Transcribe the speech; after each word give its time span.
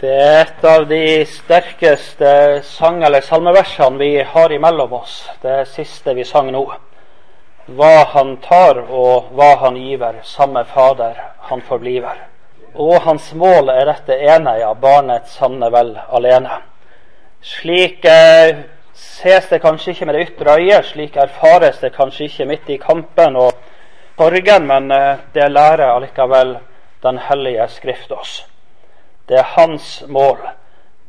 Det 0.00 0.10
er 0.10 0.40
et 0.40 0.64
av 0.66 0.88
de 0.90 1.24
sterkeste 1.24 2.62
sang- 2.66 3.02
eller 3.06 3.20
salmeversene 3.22 3.98
vi 3.98 4.22
har 4.22 4.52
imellom 4.52 4.92
oss. 4.92 5.28
Det 5.42 5.68
siste 5.70 6.14
vi 6.14 6.24
sang 6.24 6.50
nå. 6.52 6.64
Hva 7.66 8.04
han 8.10 8.36
tar 8.42 8.80
og 8.90 9.28
hva 9.38 9.52
han 9.60 9.76
giver, 9.78 10.18
samme 10.26 10.64
Fader 10.64 11.20
han 11.46 11.62
forbliver. 11.62 12.16
Og 12.74 13.02
hans 13.04 13.28
mål 13.38 13.70
er 13.70 13.86
dette 13.86 14.16
ene, 14.18 14.56
ja, 14.58 14.72
barnets 14.74 15.36
sanne 15.38 15.70
vel 15.70 15.92
alene. 16.10 16.58
Slik 17.40 18.04
eh, 18.04 18.64
ses 18.98 19.46
det 19.46 19.60
kanskje 19.62 19.92
ikke 19.94 20.08
med 20.10 20.18
det 20.18 20.24
ytre 20.26 20.56
øyet, 20.58 20.88
slik 20.90 21.16
erfares 21.16 21.78
det 21.78 21.92
kanskje 21.94 22.26
ikke 22.26 22.48
midt 22.50 22.72
i 22.74 22.80
kampen 22.82 23.38
og 23.38 23.52
sorgen, 24.18 24.66
men 24.66 24.90
eh, 24.90 25.22
det 25.34 25.52
lærer 25.52 25.92
allikevel 25.92 26.56
Den 27.04 27.18
hellige 27.20 27.68
Skrift 27.68 28.12
oss. 28.12 28.53
Det 29.28 29.38
er 29.38 29.52
hans 29.56 30.04
mål. 30.08 30.38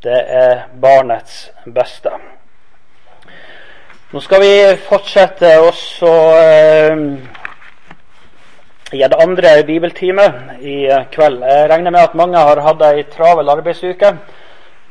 Det 0.04 0.22
er 0.28 0.68
barnets 0.82 1.52
beste. 1.66 2.14
Nå 4.14 4.22
skal 4.22 4.42
vi 4.42 4.54
fortsette 4.88 5.50
også 5.60 6.12
eh, 6.40 7.00
i 8.94 9.02
en 9.04 9.16
andre 9.20 9.64
bibeltime 9.68 10.28
i 10.62 10.78
kveld. 11.12 11.42
Jeg 11.44 11.70
regner 11.70 11.92
med 11.92 12.00
at 12.00 12.16
mange 12.16 12.38
har 12.38 12.62
hatt 12.64 12.86
ei 12.88 13.04
travel 13.12 13.50
arbeidsuke. 13.50 14.14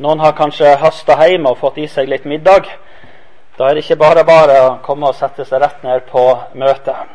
Noen 0.04 0.20
har 0.20 0.34
kanskje 0.36 0.76
hasta 0.82 1.16
hjem 1.22 1.46
og 1.46 1.60
fått 1.62 1.78
i 1.78 1.86
seg 1.88 2.10
litt 2.10 2.26
middag. 2.28 2.66
Da 3.56 3.68
er 3.68 3.76
det 3.78 3.84
ikke 3.84 4.02
bare 4.02 4.24
bare 4.26 4.60
å 4.66 4.70
komme 4.82 5.08
og 5.08 5.16
sette 5.16 5.46
seg 5.46 5.62
rett 5.62 5.84
ned 5.86 6.08
på 6.10 6.26
møtet. 6.58 7.14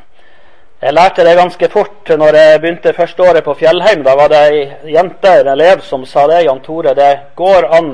Jeg 0.80 0.94
lærte 0.96 1.26
det 1.28 1.36
ganske 1.36 1.68
fort 1.68 2.08
når 2.08 2.36
jeg 2.40 2.60
begynte 2.62 2.94
første 2.96 3.24
året 3.24 3.44
på 3.44 3.54
Fjellheim. 3.60 4.00
Da 4.04 4.14
var 4.16 4.30
det 4.32 4.38
ei 4.48 4.94
jente, 4.94 5.34
en 5.42 5.50
elev, 5.52 5.82
som 5.84 6.05
sa 6.08 6.24
det. 6.32 6.46
Jan 6.46 6.62
Tore, 6.64 6.94
det 6.96 7.36
går 7.36 7.68
an 7.76 7.90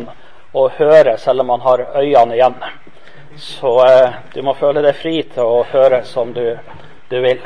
å 0.54 0.68
høre 0.78 1.16
selv 1.18 1.42
om 1.42 1.50
man 1.50 1.64
har 1.66 1.82
øynene 1.96 2.36
igjen. 2.38 2.60
Så 3.42 3.72
eh, 3.88 4.20
du 4.36 4.44
må 4.46 4.54
føle 4.54 4.84
deg 4.86 5.00
fri 5.02 5.16
til 5.34 5.50
å 5.50 5.64
høre 5.72 6.04
som 6.06 6.30
du, 6.36 6.44
du, 7.10 7.18
vil. 7.26 7.42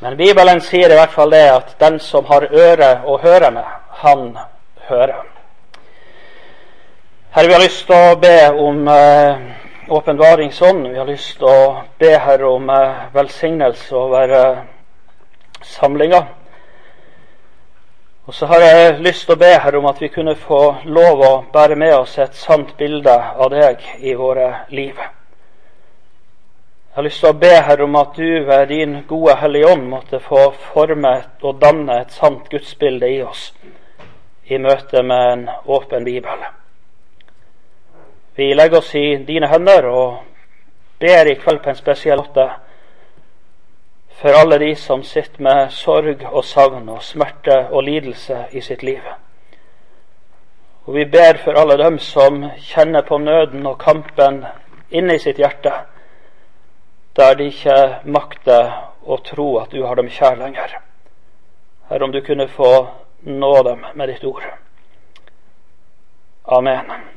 Men 0.00 0.16
Bibelen 0.16 0.64
sier 0.64 0.88
i 0.88 0.98
hvert 1.02 1.12
fall 1.12 1.36
det 1.36 1.44
at 1.52 1.76
den 1.84 2.00
som 2.00 2.24
har 2.32 2.48
øre 2.48 2.90
å 3.04 3.18
høre 3.20 3.52
med, 3.58 3.76
han 4.00 4.24
hører. 4.88 5.20
Herre, 7.36 7.46
vi 7.46 7.58
har 7.58 7.66
lyst 7.66 7.84
til 7.92 8.08
å 8.08 8.16
be 8.24 8.36
om 8.56 8.88
eh, 8.88 9.46
åpenbaringsånd. 9.88 10.88
Vi 10.88 10.98
har 10.98 11.06
lyst 11.06 11.38
til 11.38 11.48
å 11.48 11.82
be 11.98 12.16
Herre 12.18 12.48
om 12.48 12.70
eh, 12.70 13.06
velsignelse 13.14 13.96
over 13.96 14.34
samlinga. 15.62 16.26
Og 18.26 18.34
så 18.34 18.46
har 18.46 18.60
jeg 18.60 19.00
lyst 19.06 19.26
til 19.26 19.36
å 19.36 19.38
be 19.38 19.52
Herre 19.54 19.78
om 19.78 19.86
at 19.86 20.00
vi 20.02 20.08
kunne 20.10 20.34
få 20.34 20.60
lov 20.84 21.20
å 21.22 21.34
bære 21.52 21.76
med 21.78 21.94
oss 21.94 22.16
et 22.18 22.34
sant 22.34 22.72
bilde 22.78 23.14
av 23.14 23.52
deg 23.54 23.84
i 24.02 24.16
våre 24.18 24.48
liv. 24.74 24.98
Jeg 26.96 26.98
har 26.98 27.06
lyst 27.06 27.22
til 27.22 27.30
å 27.30 27.38
be 27.38 27.52
Herre 27.54 27.86
om 27.86 27.96
at 28.00 28.18
du 28.18 28.44
ved 28.48 28.68
din 28.72 28.98
gode 29.06 29.36
Hellige 29.38 29.70
Ånd 29.70 29.86
måtte 29.92 30.18
få 30.18 30.48
forme 30.72 31.14
og 31.42 31.60
danne 31.62 32.00
et 32.02 32.18
sant 32.18 32.50
gudsbilde 32.50 33.10
i 33.14 33.22
oss 33.22 33.52
i 34.46 34.58
møte 34.58 35.02
med 35.02 35.32
en 35.32 35.48
åpen 35.66 36.04
bibel. 36.06 36.46
Vi 38.36 38.54
legger 38.54 38.78
oss 38.78 38.94
i 38.94 39.16
dine 39.16 39.48
hender 39.48 39.86
og 39.88 40.16
ber 41.00 41.30
i 41.30 41.38
kveld 41.40 41.62
på 41.64 41.70
en 41.72 41.78
spesiell 41.78 42.20
måte 42.20 42.50
for 44.16 44.36
alle 44.36 44.58
de 44.58 44.74
som 44.76 45.02
sitter 45.04 45.42
med 45.44 45.72
sorg 45.72 46.24
og 46.28 46.44
savn 46.44 46.88
og 46.88 47.02
smerte 47.04 47.56
og 47.70 47.84
lidelse 47.84 48.46
i 48.52 48.60
sitt 48.60 48.82
liv. 48.82 49.00
Og 50.84 50.94
vi 50.94 51.04
ber 51.04 51.40
for 51.44 51.56
alle 51.56 51.76
dem 51.80 51.98
som 51.98 52.44
kjenner 52.68 53.08
på 53.08 53.18
nøden 53.18 53.66
og 53.66 53.78
kampen 53.78 54.44
inne 54.90 55.16
i 55.16 55.24
sitt 55.24 55.40
hjerte, 55.40 55.72
der 57.16 57.34
de 57.40 57.48
ikke 57.50 57.80
makter 58.04 58.72
å 59.04 59.16
tro 59.24 59.50
at 59.64 59.72
du 59.72 59.82
har 59.84 59.96
dem 59.96 60.12
kjær 60.12 60.36
lenger. 60.40 60.78
Herre, 61.88 62.04
om 62.04 62.12
du 62.12 62.20
kunne 62.20 62.48
få 62.48 62.72
nå 63.24 63.52
dem 63.62 63.84
med 63.94 64.12
ditt 64.12 64.24
ord. 64.24 64.44
Amen. 66.44 67.15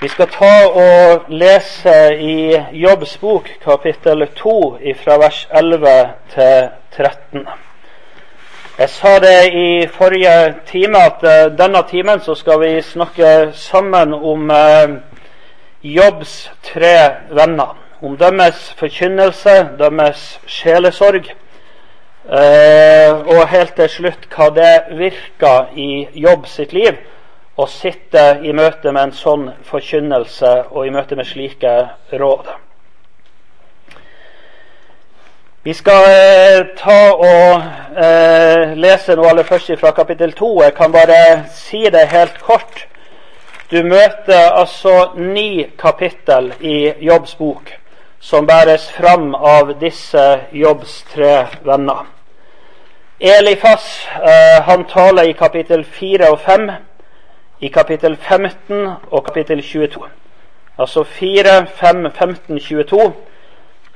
Vi 0.00 0.08
skal 0.12 0.26
ta 0.28 0.66
og 0.76 1.30
lese 1.32 1.92
i 2.20 2.56
Jobbs 2.76 3.14
bok 3.16 3.46
kapittel 3.62 4.26
2 4.36 4.56
fra 5.00 5.14
vers 5.22 5.38
11 5.56 5.92
til 6.34 6.66
13. 6.96 7.46
Jeg 8.78 8.90
sa 8.92 9.14
det 9.24 9.54
i 9.56 9.86
forrige 9.88 10.54
time 10.68 11.00
at 11.00 11.24
uh, 11.24 11.56
denne 11.58 11.80
timen 11.88 12.20
så 12.20 12.34
skal 12.36 12.60
vi 12.60 12.82
snakke 12.82 13.48
sammen 13.54 14.12
om 14.14 14.50
uh, 14.50 15.00
Jobbs 15.82 16.52
tre 16.62 16.94
venner. 17.30 17.72
Om 18.02 18.20
deres 18.20 18.74
forkynnelse, 18.78 19.56
deres 19.78 20.40
sjelesorg, 20.46 21.32
uh, 22.28 23.26
og 23.32 23.48
helt 23.48 23.74
til 23.80 23.88
slutt 23.88 24.28
hva 24.36 24.52
det 24.60 24.78
virka 25.00 25.58
i 25.72 26.08
Jobb 26.12 26.44
sitt 26.52 26.76
liv 26.76 27.00
å 27.56 27.66
sitte 27.66 28.24
i 28.44 28.52
møte 28.52 28.92
med 28.92 29.02
en 29.08 29.16
sånn 29.16 29.48
forkynnelse 29.64 30.52
og 30.70 30.86
i 30.86 30.92
møte 30.92 31.16
med 31.16 31.28
slike 31.28 31.72
råd. 32.12 32.50
Vi 35.66 35.74
skal 35.74 36.04
eh, 36.06 36.60
ta 36.78 36.98
og 37.10 37.96
eh, 37.98 38.76
lese 38.78 39.16
noe 39.16 39.32
aller 39.32 39.48
først 39.48 39.72
fra 39.80 39.90
kapittel 39.96 40.36
to. 40.36 40.52
Jeg 40.62 40.76
kan 40.76 40.92
bare 40.94 41.16
si 41.50 41.80
det 41.90 42.04
helt 42.12 42.38
kort. 42.44 42.84
Du 43.72 43.80
møter 43.82 44.52
altså 44.52 45.16
ni 45.16 45.66
kapittel 45.80 46.52
i 46.60 46.92
Jobbs 47.02 47.34
bok 47.34 47.72
som 48.20 48.46
bæres 48.46 48.86
fram 48.94 49.34
av 49.34 49.72
disse 49.80 50.22
Jobbs 50.52 51.00
tre 51.10 51.46
venner. 51.66 52.06
Elifas 53.20 54.06
eh, 54.22 54.62
han 54.62 54.84
taler 54.84 55.30
i 55.30 55.34
kapittel 55.34 55.84
fire 55.84 56.30
og 56.30 56.40
fem 56.46 56.70
i 57.60 57.68
kapittel 57.68 58.16
15 58.16 58.88
og 59.10 59.24
kapittel 59.24 59.62
22. 59.62 60.04
Altså 60.78 61.04
4, 61.04 61.66
5, 61.66 62.10
15, 62.12 62.60
22. 62.60 63.12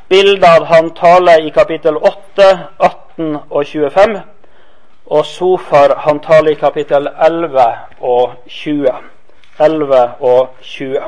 Bildet 0.08 0.66
han 0.66 0.90
taler 0.94 1.46
i 1.46 1.48
kapittel 1.48 1.96
8, 1.96 2.58
18 2.80 3.36
og 3.50 3.66
25. 3.66 4.20
Og 5.06 5.26
Sofar 5.26 5.98
han 5.98 6.20
taler 6.20 6.50
i 6.50 6.54
kapittel 6.54 7.08
11 7.26 7.66
og 8.00 8.32
20. 8.48 8.88
11 9.60 10.10
og 10.20 10.48
20. 10.62 10.98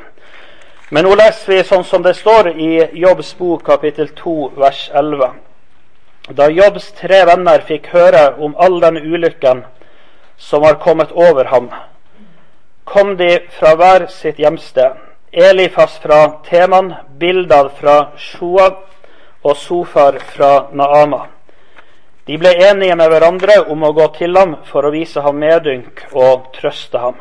Men 0.90 1.06
nå 1.08 1.14
leser 1.16 1.54
vi 1.54 1.62
sånn 1.64 1.84
som 1.88 2.02
det 2.04 2.12
står 2.18 2.50
i 2.52 2.72
Jobbs 3.00 3.32
bok 3.38 3.62
kapittel 3.64 4.10
2 4.18 4.34
vers 4.60 4.90
11. 4.92 5.30
Da 6.36 6.50
Jobbs 6.52 6.90
tre 6.98 7.22
venner 7.26 7.64
fikk 7.64 7.88
høre 7.94 8.34
om 8.38 8.52
all 8.60 8.76
den 8.82 8.98
ulykken 9.00 9.64
som 10.36 10.62
var 10.62 10.76
kommet 10.84 11.12
over 11.12 11.48
ham, 11.48 11.70
kom 12.84 13.16
de 13.16 13.38
fra 13.58 13.74
hver 13.76 14.06
sitt 14.10 14.38
hjemsted. 14.38 14.96
Elifas 15.32 15.98
fra 16.02 16.42
Teman, 16.44 16.94
Bildad 17.18 17.70
fra 17.78 18.12
Sjoa 18.16 18.70
og 19.42 19.56
Sofar 19.56 20.18
fra 20.34 20.52
Naama. 20.72 21.26
De 22.26 22.36
ble 22.38 22.52
enige 22.68 22.94
med 22.94 23.08
hverandre 23.10 23.56
om 23.72 23.82
å 23.82 23.94
gå 23.96 24.06
til 24.18 24.36
ham 24.38 24.58
for 24.68 24.86
å 24.86 24.92
vise 24.94 25.22
ham 25.24 25.40
medynk 25.42 26.04
og 26.12 26.52
trøste 26.54 27.00
ham. 27.02 27.16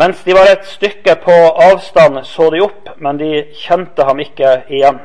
Mens 0.00 0.20
de 0.24 0.34
var 0.36 0.50
et 0.50 0.66
stykke 0.68 1.16
på 1.24 1.36
avstand, 1.70 2.20
så 2.24 2.50
de 2.50 2.60
opp, 2.64 2.92
men 2.98 3.18
de 3.18 3.30
kjente 3.62 4.04
ham 4.06 4.20
ikke 4.22 4.52
igjen. 4.68 5.00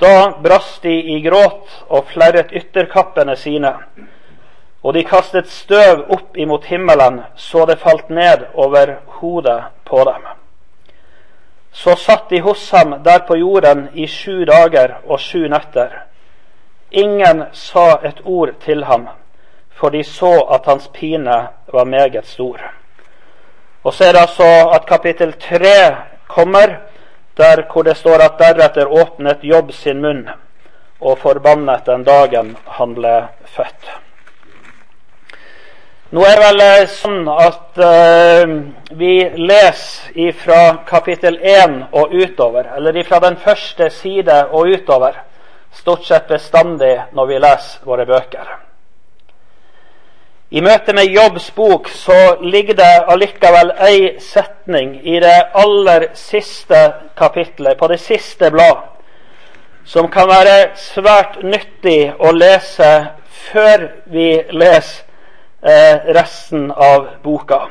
Da 0.00 0.32
brast 0.44 0.82
de 0.82 0.92
i 0.92 1.20
gråt 1.24 1.70
og 1.88 2.08
flerret 2.12 2.52
ytterkappene 2.52 3.36
sine 3.40 3.72
og 4.86 4.94
de 4.94 5.02
kastet 5.02 5.48
støv 5.50 6.04
opp 6.14 6.36
imot 6.38 6.68
himmelen 6.70 7.24
så 7.34 7.64
det 7.66 7.80
falt 7.82 8.06
ned 8.08 8.44
over 8.54 8.92
hodet 9.18 9.62
på 9.84 10.04
dem. 10.06 10.28
Så 11.72 11.96
satt 11.98 12.28
de 12.30 12.38
hos 12.40 12.70
ham 12.70 12.94
der 13.02 13.24
på 13.26 13.36
jorden 13.36 13.88
i 13.94 14.06
sju 14.06 14.44
dager 14.46 15.00
og 15.06 15.18
sju 15.20 15.48
netter. 15.50 15.90
Ingen 16.90 17.42
sa 17.52 17.98
et 18.06 18.22
ord 18.24 18.54
til 18.62 18.84
ham, 18.86 19.08
for 19.74 19.90
de 19.90 20.04
så 20.04 20.32
at 20.54 20.70
hans 20.70 20.86
pine 20.94 21.48
var 21.74 21.84
meget 21.84 22.26
stor. 22.26 22.62
Og 23.82 23.94
så 23.94 24.04
er 24.04 24.12
det 24.12 24.22
altså 24.22 24.70
at 24.70 24.86
kapittel 24.86 25.32
tre 25.32 25.96
kommer, 26.28 26.78
der 27.36 27.66
hvor 27.72 27.82
det 27.82 27.96
står 27.96 28.22
at 28.22 28.38
deretter 28.38 28.86
åpnet 28.86 29.42
Jobb 29.42 29.72
sin 29.72 30.00
munn 30.00 30.28
og 31.00 31.18
forbannet 31.18 31.86
den 31.86 32.04
dagen 32.04 32.56
han 32.78 32.94
ble 32.94 33.24
født. 33.44 34.05
Nå 36.14 36.22
er 36.22 36.38
vel 36.38 36.60
eh, 36.62 36.84
sånn 36.86 37.24
at 37.26 37.78
uh, 37.82 38.50
vi 38.94 39.14
leser 39.42 40.36
fra 40.38 40.58
kapittel 40.86 41.34
1 41.42 41.80
og 41.98 42.12
utover, 42.14 42.68
eller 42.76 43.00
fra 43.08 43.18
den 43.24 43.34
første 43.42 43.88
side 43.90 44.36
og 44.54 44.70
utover, 44.70 45.16
stort 45.74 46.04
sett 46.06 46.28
bestandig 46.30 46.92
når 47.10 47.26
vi 47.26 47.40
leser 47.42 47.88
våre 47.90 48.06
bøker. 48.06 48.52
I 50.54 50.62
møte 50.62 50.94
med 50.94 51.10
Jobbs 51.10 51.48
bok 51.56 51.90
så 51.90 52.36
ligger 52.38 52.78
det 52.78 52.92
allikevel 53.10 53.72
ei 53.88 54.12
setning 54.22 55.00
i 55.02 55.18
det 55.18 55.34
aller 55.58 56.06
siste 56.14 56.84
kapitlet, 57.18 57.74
på 57.74 57.90
det 57.90 57.98
siste 57.98 58.52
blad, 58.54 58.86
som 59.82 60.06
kan 60.06 60.30
være 60.30 60.70
svært 60.78 61.42
nyttig 61.42 62.14
å 62.22 62.30
lese 62.30 62.92
før 63.50 63.88
vi 64.06 64.30
leser 64.54 65.05
resten 66.16 66.70
av 66.70 67.08
boka. 67.22 67.68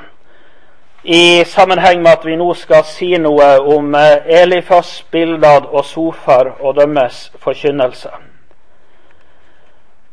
I 1.08 1.46
sammenheng 1.46 2.02
med 2.02 2.12
at 2.12 2.26
vi 2.26 2.36
nå 2.36 2.48
skal 2.58 2.82
si 2.90 3.12
noe 3.22 3.60
om 3.62 3.94
eh, 3.96 4.26
Elifas, 4.42 5.04
Bildad 5.14 5.68
og 5.70 5.86
Sofar 5.86 6.56
og 6.60 6.80
dømmes 6.80 7.20
forkynnelse. 7.44 8.10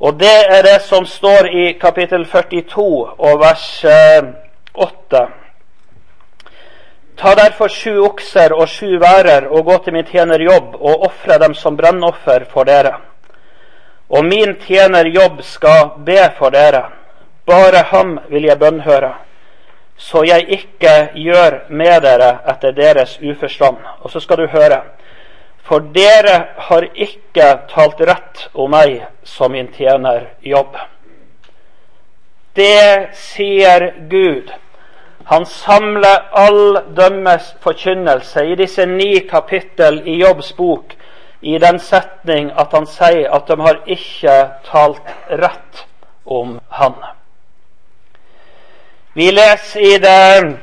Og 0.05 0.19
det 0.21 0.37
er 0.53 0.63
det 0.67 0.83
som 0.85 1.07
står 1.07 1.49
i 1.49 1.65
kapittel 1.81 2.27
42 2.27 2.85
og 3.19 3.41
vers 3.41 3.65
8. 4.75 5.23
Eh, 5.23 5.29
Ta 7.17 7.35
derfor 7.35 7.69
sju 7.69 7.99
okser 8.05 8.53
og 8.53 8.69
sju 8.69 8.99
værer 9.01 9.49
og 9.49 9.65
gå 9.65 9.79
til 9.85 9.97
min 9.97 10.05
tjener 10.05 10.41
Jobb 10.45 10.75
og 10.77 11.05
ofre 11.09 11.39
dem 11.39 11.55
som 11.55 11.77
brennoffer 11.77 12.45
for 12.53 12.69
dere. 12.69 12.99
Og 14.09 14.25
min 14.25 14.59
tjener 14.61 15.09
Jobb 15.09 15.41
skal 15.43 15.97
be 16.05 16.19
for 16.39 16.51
dere. 16.51 16.91
Bare 17.47 17.83
ham 17.91 18.19
vil 18.29 18.47
jeg 18.47 18.59
bønnhøre, 18.59 19.13
så 19.97 20.23
jeg 20.27 20.47
ikke 20.49 20.95
gjør 21.15 21.59
med 21.69 22.03
dere 22.03 22.37
etter 22.51 22.75
deres 22.77 23.19
uforstand. 23.19 23.77
Og 24.01 24.11
så 24.11 24.21
skal 24.21 24.43
du 24.43 24.47
høre. 24.47 24.83
For 25.63 25.83
dere 25.95 26.39
har 26.69 26.89
ikke 26.95 27.49
talt 27.71 28.01
rett 28.01 28.49
om 28.55 28.71
meg 28.75 29.05
som 29.25 29.53
min 29.53 29.71
tjener 29.75 30.33
Jobb. 30.43 30.77
Det 32.57 33.15
sier 33.17 33.93
Gud. 34.11 34.51
Han 35.25 35.47
samler 35.47 36.27
all 36.35 36.79
dømmes 36.97 37.55
forkynnelse 37.63 38.45
i 38.53 38.59
disse 38.59 38.87
ni 38.87 39.21
kapittel 39.31 40.03
i 40.07 40.19
Jobbs 40.21 40.53
bok 40.59 40.97
i 41.41 41.59
den 41.59 41.79
setning 41.79 42.51
at 42.59 42.75
han 42.75 42.87
sier 42.87 43.31
at 43.35 43.49
de 43.49 43.59
har 43.63 43.81
ikke 43.87 44.37
talt 44.67 45.15
rett 45.31 45.87
om 46.27 46.59
han. 46.69 46.99
Vi 49.15 49.31
leser 49.31 49.81
i 49.81 49.99
det 49.99 50.57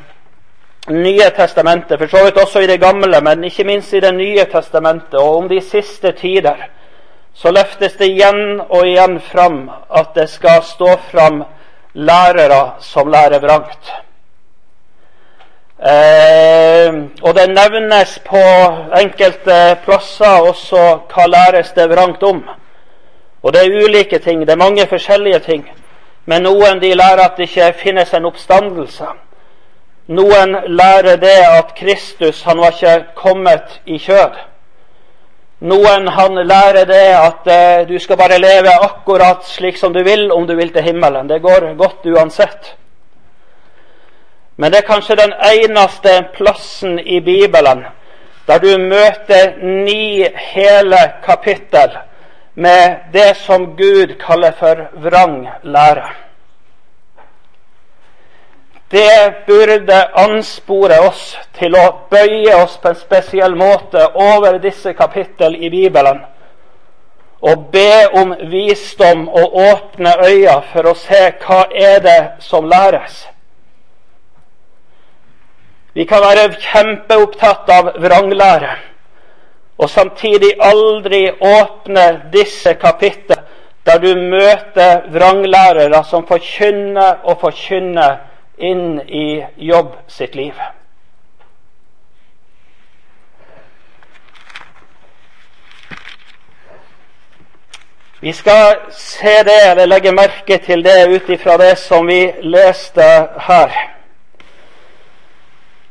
nye 0.90 1.30
testamentet, 1.38 2.00
for 2.00 2.08
så 2.08 2.24
vidt 2.26 2.38
også 2.38 2.60
i 2.60 2.68
Det 2.68 2.80
gamle, 2.82 3.22
men 3.22 3.44
ikke 3.44 3.64
minst 3.64 3.94
i 3.94 4.00
Det 4.00 4.14
nye 4.16 4.46
testamentet, 4.52 5.14
og 5.14 5.38
om 5.38 5.50
de 5.50 5.62
siste 5.62 6.12
tider, 6.12 6.56
så 7.34 7.52
løftes 7.52 7.94
det 7.94 8.10
igjen 8.10 8.62
og 8.70 8.88
igjen 8.88 9.20
fram 9.22 9.70
at 9.96 10.16
det 10.16 10.30
skal 10.30 10.64
stå 10.64 10.98
fram 11.12 11.44
lærere 11.94 12.74
som 12.80 13.08
lærer 13.08 13.40
vrangt. 13.40 13.92
Eh, 15.80 16.94
og 17.22 17.36
det 17.36 17.50
nevnes 17.50 18.20
på 18.26 18.42
enkelte 19.00 19.78
plasser 19.86 20.50
også 20.50 20.82
hva 21.14 21.28
læres 21.28 21.72
det 21.72 21.90
vrangt 21.90 22.24
om. 22.24 22.44
Og 23.44 23.54
det 23.54 23.62
er 23.62 23.86
ulike 23.86 24.20
ting, 24.20 24.42
det 24.42 24.50
er 24.50 24.66
mange 24.66 24.88
forskjellige 24.88 25.40
ting. 25.40 25.70
Men 26.26 26.44
noen 26.44 26.80
de 26.82 26.94
lærer 26.96 27.24
at 27.24 27.38
det 27.38 27.50
ikke 27.50 27.74
finnes 27.80 28.14
en 28.14 28.26
oppstandelse. 28.30 29.08
Noen 30.10 30.56
lærer 30.68 31.18
det 31.22 31.38
at 31.46 31.76
Kristus 31.78 32.42
han 32.44 32.58
var 32.60 32.74
ikke 32.74 33.14
kommet 33.16 33.80
i 33.86 34.00
kjød. 34.02 34.40
Noen 35.70 36.08
han 36.16 36.40
lærer 36.48 36.86
det 36.88 37.06
at 37.14 37.48
eh, 37.52 37.88
du 37.88 38.00
skal 38.00 38.18
bare 38.18 38.40
leve 38.40 38.72
akkurat 38.72 39.44
slik 39.46 39.78
som 39.78 39.94
du 39.94 40.04
vil 40.04 40.32
om 40.32 40.48
du 40.48 40.56
vil 40.56 40.72
til 40.74 40.84
himmelen. 40.84 41.30
Det 41.30 41.42
går 41.42 41.74
godt 41.78 42.06
uansett. 42.06 42.76
Men 44.58 44.72
det 44.72 44.80
er 44.80 44.88
kanskje 44.88 45.16
den 45.20 45.34
eneste 45.34 46.16
plassen 46.36 47.00
i 47.00 47.20
Bibelen 47.20 47.86
der 48.50 48.58
du 48.58 48.78
møter 48.82 49.60
ni 49.62 50.26
hele 50.54 51.00
kapittel 51.26 51.98
med 52.60 53.12
det 53.14 53.38
som 53.38 53.76
Gud 53.76 54.18
kaller 54.20 54.52
for 54.52 54.90
vranglære. 54.94 56.10
Det 58.92 59.46
burde 59.48 60.00
anspore 60.14 60.98
oss 61.08 61.38
til 61.60 61.76
å 61.78 61.86
bøye 62.10 62.56
oss 62.58 62.80
på 62.82 62.90
en 62.90 62.98
spesiell 62.98 63.56
måte 63.56 64.02
over 64.18 64.58
disse 64.60 64.94
kapittel 64.98 65.56
i 65.56 65.70
Bibelen 65.70 66.24
og 67.42 67.70
be 67.72 68.10
om 68.20 68.34
visdom 68.52 69.28
og 69.30 69.56
åpne 69.56 70.16
øyne 70.26 70.58
for 70.74 70.90
å 70.90 70.96
se 70.98 71.22
hva 71.46 71.62
er 71.72 72.02
det 72.04 72.20
som 72.44 72.66
læres. 72.68 73.22
Vi 75.94 76.04
kan 76.10 76.26
være 76.26 76.50
kjempeopptatt 76.60 77.70
av 77.78 77.94
vranglære 78.04 78.76
og 79.80 79.90
samtidig 79.90 80.54
aldri 80.62 81.30
åpne 81.40 82.08
disse 82.34 82.74
kapittel 82.74 83.40
der 83.88 84.02
du 84.04 84.10
møter 84.16 85.08
vranglærere 85.14 86.04
som 86.04 86.28
forkynner 86.28 87.24
og 87.24 87.40
forkynner 87.42 88.20
inn 88.60 89.00
i 89.08 89.40
jobb 89.56 89.96
sitt 90.12 90.36
liv. 90.36 90.54
Vi 98.20 98.34
skal 98.36 98.76
se 98.92 99.38
det, 99.48 99.62
eller 99.72 99.88
legge 99.88 100.12
merke 100.12 100.58
til 100.60 100.84
det 100.84 101.08
ut 101.08 101.30
ifra 101.32 101.56
det 101.58 101.78
som 101.80 102.08
vi 102.08 102.20
leste 102.44 103.06
her. 103.48 103.78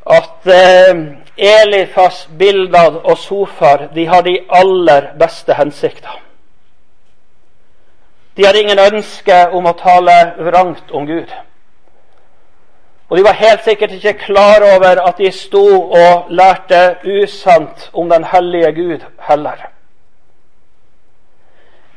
At 0.06 0.50
eh, 0.52 1.00
Elifas, 1.38 2.26
Bildad 2.38 3.00
og 3.04 3.18
Sofar 3.18 3.88
de 3.94 4.06
har 4.06 4.22
de 4.22 4.38
aller 4.50 5.12
beste 5.18 5.54
hensikter. 5.54 6.20
De 8.36 8.44
har 8.46 8.54
ingen 8.54 8.78
ønske 8.78 9.36
om 9.52 9.66
å 9.66 9.74
tale 9.78 10.14
vrangt 10.38 10.90
om 10.94 11.06
Gud. 11.06 11.30
Og 13.08 13.16
de 13.16 13.24
var 13.24 13.38
helt 13.40 13.64
sikkert 13.64 13.96
ikke 13.96 14.12
klar 14.12 14.62
over 14.76 15.00
at 15.08 15.18
de 15.18 15.30
sto 15.32 15.64
og 15.80 16.28
lærte 16.30 16.98
usant 17.04 17.90
om 17.92 18.10
den 18.10 18.24
hellige 18.24 18.72
Gud 18.72 19.06
heller. 19.30 19.68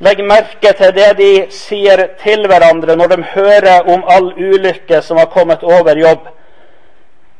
Legg 0.02 0.24
merke 0.26 0.72
til 0.74 0.96
det 0.96 1.10
de 1.20 1.32
sier 1.54 2.08
til 2.24 2.48
hverandre 2.50 2.96
når 2.98 3.12
de 3.12 3.24
hører 3.36 3.90
om 3.94 4.06
all 4.10 4.32
ulykke 4.34 5.02
som 5.06 5.20
har 5.22 5.30
kommet 5.30 5.64
over 5.64 6.00
jobb. 6.00 6.26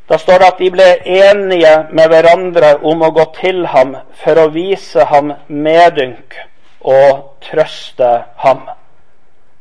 Da 0.08 0.18
står 0.18 0.38
det 0.38 0.46
at 0.46 0.58
de 0.58 0.70
ble 0.74 0.88
enige 1.06 1.74
med 1.94 2.08
hverandre 2.10 2.74
om 2.82 3.02
å 3.02 3.12
gå 3.14 3.24
til 3.38 3.66
ham 3.70 3.94
for 4.24 4.38
å 4.38 4.48
vise 4.54 5.04
ham 5.10 5.34
medynk 5.48 6.36
og 6.80 7.38
trøste 7.46 8.10
ham. 8.42 8.66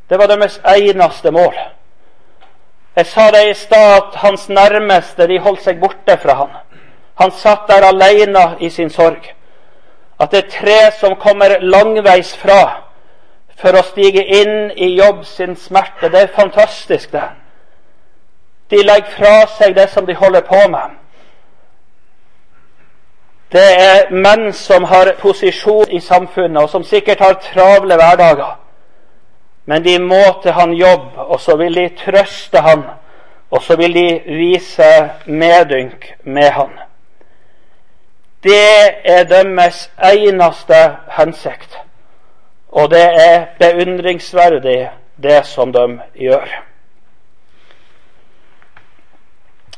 Det 0.09 0.19
var 0.19 0.27
deres 0.27 0.57
eneste 0.67 1.31
mål. 1.31 1.53
Jeg 2.95 3.05
sa 3.07 3.29
det 3.31 3.43
i 3.49 3.53
stad 3.55 3.93
at 3.97 4.15
hans 4.23 4.49
nærmeste 4.49 5.27
de 5.27 5.39
holdt 5.39 5.63
seg 5.63 5.79
borte 5.79 6.17
fra 6.19 6.33
ham. 6.41 6.57
Han 7.21 7.31
satt 7.31 7.69
der 7.69 7.85
alene 7.87 8.57
i 8.59 8.69
sin 8.69 8.89
sorg. 8.89 9.29
At 10.19 10.31
det 10.31 10.43
er 10.43 10.51
tre 10.57 10.79
som 10.99 11.15
kommer 11.15 11.61
langveis 11.61 12.33
fra 12.35 12.81
for 13.61 13.77
å 13.77 13.83
stige 13.85 14.23
inn 14.25 14.71
i 14.75 14.95
jobb 14.97 15.23
sin 15.25 15.55
smerte, 15.55 16.09
det 16.09 16.25
er 16.25 16.35
fantastisk, 16.35 17.11
det. 17.13 17.27
De 18.71 18.79
legger 18.83 19.11
fra 19.17 19.35
seg 19.57 19.75
det 19.75 19.89
som 19.91 20.05
de 20.07 20.15
holder 20.15 20.41
på 20.47 20.59
med. 20.71 20.97
Det 23.51 23.67
er 23.83 24.13
menn 24.15 24.53
som 24.55 24.85
har 24.87 25.11
posisjon 25.19 25.91
i 25.91 25.99
samfunnet, 25.99 26.61
og 26.63 26.69
som 26.69 26.85
sikkert 26.87 27.19
har 27.19 27.41
travle 27.43 27.97
hverdager. 27.99 28.55
Men 29.65 29.83
de 29.83 29.97
må 29.99 30.23
til 30.43 30.55
han 30.55 30.73
jobb, 30.73 31.17
og 31.17 31.39
så 31.39 31.57
vil 31.59 31.75
de 31.75 31.89
trøste 31.99 32.63
han, 32.63 32.85
og 33.51 33.61
så 33.61 33.75
vil 33.75 33.93
de 33.93 34.07
vise 34.25 34.87
medynk 35.25 36.13
med 36.23 36.49
han. 36.55 36.71
Det 38.43 38.95
er 39.03 39.23
deres 39.27 39.89
eneste 40.13 40.79
hensikt, 41.19 41.77
og 42.71 42.89
det 42.91 43.05
er 43.27 43.45
beundringsverdig, 43.59 44.89
det 45.23 45.45
som 45.45 45.73
de 45.73 45.99
gjør. 46.15 46.70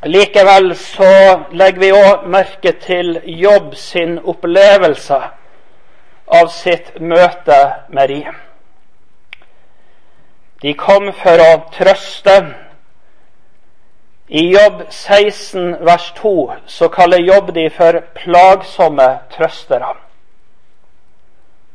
Likevel 0.06 0.76
så 0.76 1.40
legger 1.56 1.80
vi 1.80 1.92
òg 1.96 2.24
merke 2.28 2.74
til 2.84 3.22
Jobb 3.24 3.76
sin 3.80 4.18
opplevelse 4.20 5.20
av 6.28 6.50
sitt 6.52 6.98
møte 7.00 7.60
med 7.88 8.10
dem. 8.12 8.34
De 10.64 10.74
kom 10.76 11.08
for 11.16 11.40
å 11.40 11.54
trøste. 11.72 12.36
I 14.28 14.44
Jobb 14.52 14.82
16 14.90 15.78
vers 15.88 16.10
2 16.18 16.34
så 16.68 16.90
kaller 16.92 17.24
Jobb 17.24 17.54
de 17.56 17.70
for 17.72 18.02
plagsomme 18.18 19.08
trøstere. 19.32 19.94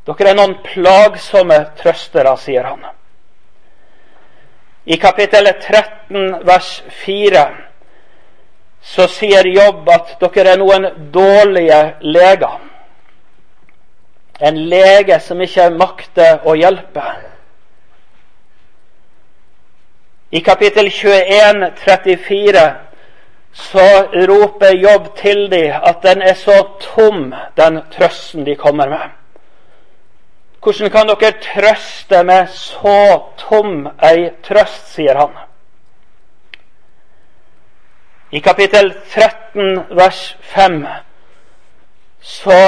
Dere 0.05 0.29
er 0.29 0.37
noen 0.37 0.55
plagsomme 0.65 1.57
trøstere, 1.81 2.35
sier 2.37 2.69
han. 2.69 2.85
I 4.85 4.97
kapittel 5.01 5.49
13 5.49 6.45
vers 6.45 6.69
4 7.01 7.68
så 8.81 9.07
sier 9.11 9.47
Jobb 9.47 9.89
at 9.91 10.15
dere 10.21 10.53
er 10.53 10.59
noen 10.59 10.87
dårlige 11.13 11.79
leger. 12.01 12.59
En 14.39 14.59
lege 14.71 15.19
som 15.19 15.41
ikke 15.41 15.69
makter 15.75 16.45
å 16.47 16.55
hjelpe. 16.55 17.03
I 20.31 20.39
kapittel 20.45 20.91
21, 20.93 21.71
34 21.83 22.67
så 23.53 23.85
roper 24.29 24.77
Jobb 24.77 25.15
til 25.17 25.47
dem 25.51 25.73
at 25.83 26.03
den 26.03 26.21
er 26.21 26.37
så 26.37 26.61
tom, 26.79 27.33
den 27.57 27.81
trøsten 27.91 28.45
de 28.45 28.55
kommer 28.55 28.89
med. 28.89 29.09
Hvordan 30.63 30.91
kan 30.91 31.07
dere 31.07 31.33
trøste 31.41 32.23
med 32.23 32.47
så 32.51 33.19
tom 33.39 33.87
ei 34.03 34.29
trøst, 34.43 34.91
sier 34.93 35.17
han. 35.17 35.35
I 38.31 38.39
kapittel 38.39 38.93
13 39.09 39.83
vers 39.89 40.37
5 40.41 40.87
så 42.21 42.59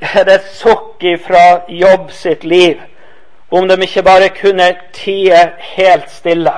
er 0.00 0.24
det 0.24 0.34
et 0.34 0.52
sukk 0.56 1.04
fra 1.26 1.64
Jobb 1.68 2.10
sitt 2.12 2.44
liv 2.44 2.80
om 3.54 3.68
de 3.68 3.76
ikke 3.82 4.02
bare 4.02 4.30
kunne 4.34 4.70
tie 4.92 5.42
helt 5.76 6.10
stille. 6.10 6.54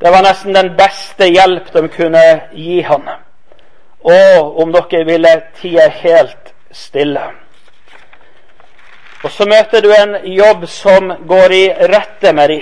Det 0.00 0.10
var 0.10 0.24
nesten 0.24 0.54
den 0.54 0.72
beste 0.78 1.28
hjelp 1.28 1.68
de 1.74 1.88
kunne 1.88 2.24
gi 2.54 2.80
han. 2.82 3.04
Og 4.00 4.58
om 4.62 4.72
dere 4.72 5.04
ville 5.06 5.34
tie 5.60 5.90
helt 6.00 6.54
stille. 6.72 7.28
Og 9.24 9.30
så 9.30 9.44
møter 9.44 9.82
du 9.82 9.92
en 9.92 10.16
jobb 10.24 10.66
som 10.70 11.12
går 11.28 11.52
i 11.52 11.64
rette 11.92 12.32
med 12.32 12.48
de. 12.48 12.60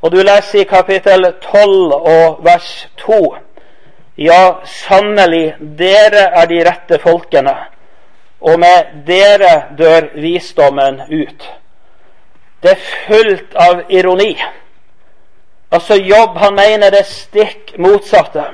Og 0.00 0.12
du 0.12 0.22
leser 0.22 0.62
i 0.62 0.68
kapittel 0.68 1.26
12 1.42 1.92
og 1.92 2.44
vers 2.44 2.88
2. 3.02 3.20
Ja, 4.20 4.54
sannelig, 4.64 5.54
dere 5.78 6.26
er 6.40 6.46
de 6.48 6.60
rette 6.64 6.98
folkene, 7.00 7.54
og 8.40 8.58
med 8.60 9.04
dere 9.06 9.52
dør 9.78 10.10
visdommen 10.14 11.00
ut. 11.08 11.46
Det 12.62 12.70
er 12.70 12.88
fullt 13.06 13.54
av 13.56 13.84
ironi. 13.88 14.34
Altså 15.72 15.94
Jobb, 15.94 16.36
han 16.36 16.54
mener 16.54 16.90
det 16.90 17.06
stikk 17.06 17.78
motsatte. 17.78 18.44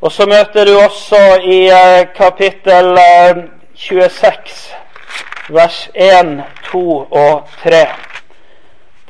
Og 0.00 0.12
så 0.12 0.26
møter 0.26 0.64
du 0.64 0.74
også 0.80 1.20
i 1.44 1.66
eh, 1.68 2.06
kapittel 2.16 2.98
eh, 2.98 3.42
26, 3.74 4.74
vers 5.48 5.88
1, 5.94 6.42
2 6.72 6.84
og 7.00 7.48
3. 7.62 7.84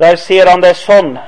Der 0.00 0.16
sier 0.16 0.48
han 0.48 0.62
det 0.64 0.76
sånn 0.80 1.18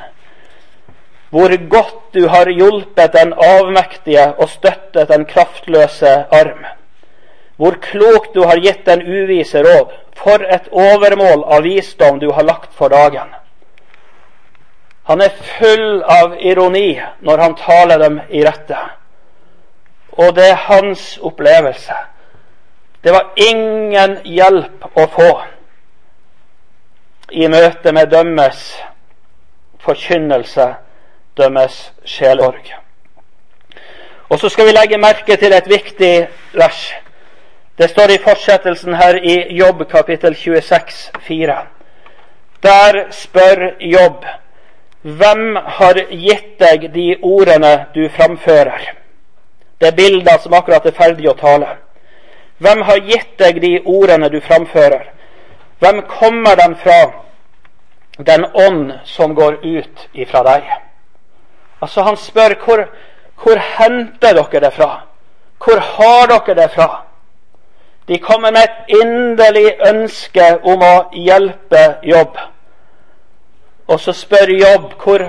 Hvor 1.33 1.53
godt 1.69 1.99
du 2.17 2.27
har 2.29 2.49
hjulpet 2.49 3.13
den 3.13 3.33
avmektige 3.33 4.33
og 4.37 4.49
støttet 4.53 5.09
den 5.09 5.25
kraftløse 5.29 6.13
arm. 6.33 6.65
Hvor 7.57 7.79
klokt 7.81 8.35
du 8.35 8.43
har 8.49 8.61
gitt 8.61 8.85
den 8.87 9.05
uvise 9.05 9.63
råd. 9.65 9.93
For 10.17 10.45
et 10.45 10.69
overmål 10.69 11.45
av 11.45 11.65
visdom 11.65 12.21
du 12.21 12.31
har 12.33 12.45
lagt 12.45 12.75
for 12.77 12.93
dagen. 12.93 13.33
Han 15.09 15.21
er 15.21 15.33
full 15.59 16.03
av 16.05 16.37
ironi 16.41 17.01
når 17.21 17.39
han 17.45 17.57
taler 17.59 17.99
dem 17.99 18.21
i 18.29 18.45
rette. 18.45 18.79
Og 20.13 20.37
det 20.37 20.51
er 20.51 20.67
hans 20.69 21.17
opplevelse. 21.23 21.97
Det 23.05 23.13
var 23.13 23.33
ingen 23.37 24.19
hjelp 24.25 24.85
å 24.95 25.09
få 25.17 25.31
i 27.33 27.49
møte 27.49 27.93
med 27.93 28.11
dømmes 28.13 28.61
forkynnelse, 29.81 30.67
dømmes 31.37 31.93
sjelsorg. 32.05 32.73
Og 34.29 34.39
så 34.39 34.49
skal 34.49 34.67
vi 34.67 34.73
legge 34.73 34.99
merke 34.99 35.37
til 35.37 35.53
et 35.53 35.69
viktig 35.69 36.13
vers. 36.53 36.95
Det 37.79 37.91
står 37.91 38.15
i 38.15 38.21
fortsettelsen 38.25 38.95
her 38.95 39.17
i 39.17 39.57
Jobb 39.57 39.85
kapittel 39.91 40.37
26, 40.37 41.11
4. 41.21 41.57
Der 42.63 43.05
spør 43.11 43.71
Jobb, 43.81 44.25
hvem 45.03 45.57
har 45.57 45.99
gitt 46.11 46.59
deg 46.61 46.93
de 46.95 47.17
ordene 47.23 47.87
du 47.95 48.09
framfører? 48.09 48.93
Det 49.81 49.89
er 49.89 49.97
bilder 49.97 50.39
som 50.39 50.55
akkurat 50.55 50.87
er 50.87 50.95
ferdig 50.95 51.27
å 51.29 51.35
tale. 51.35 51.73
Hvem 52.63 52.85
har 52.87 53.01
gitt 53.09 53.33
deg 53.39 53.59
de 53.61 53.73
ordene 53.85 54.29
du 54.31 54.39
framfører? 54.41 55.09
Hvem 55.83 56.03
kommer 56.03 56.57
den 56.57 56.77
fra? 56.77 57.13
Den 58.19 58.45
ånd 58.55 58.93
som 59.05 59.35
går 59.35 59.53
ut 59.65 60.09
ifra 60.13 60.43
deg. 60.47 60.69
Altså 61.83 62.03
Han 62.03 62.17
spør 62.17 62.55
hvor, 62.65 62.85
hvor 63.43 63.59
henter 63.79 64.37
dere 64.39 64.61
det 64.61 64.73
fra? 64.77 64.91
Hvor 65.65 65.81
har 65.81 66.27
dere 66.31 66.55
det 66.61 66.71
fra? 66.71 67.03
De 68.09 68.19
kommer 68.19 68.51
med 68.51 68.63
et 68.63 68.95
inderlig 69.01 69.73
ønske 69.89 70.47
om 70.63 70.83
å 70.87 70.95
hjelpe 71.19 71.83
jobb. 72.03 72.39
Og 73.89 74.01
så 74.01 74.15
spør 74.15 74.55
jobb 74.55 74.93
hvor 75.03 75.25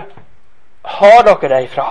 har 0.83 1.24
dere 1.31 1.50
det 1.55 1.63
ifra? 1.63 1.88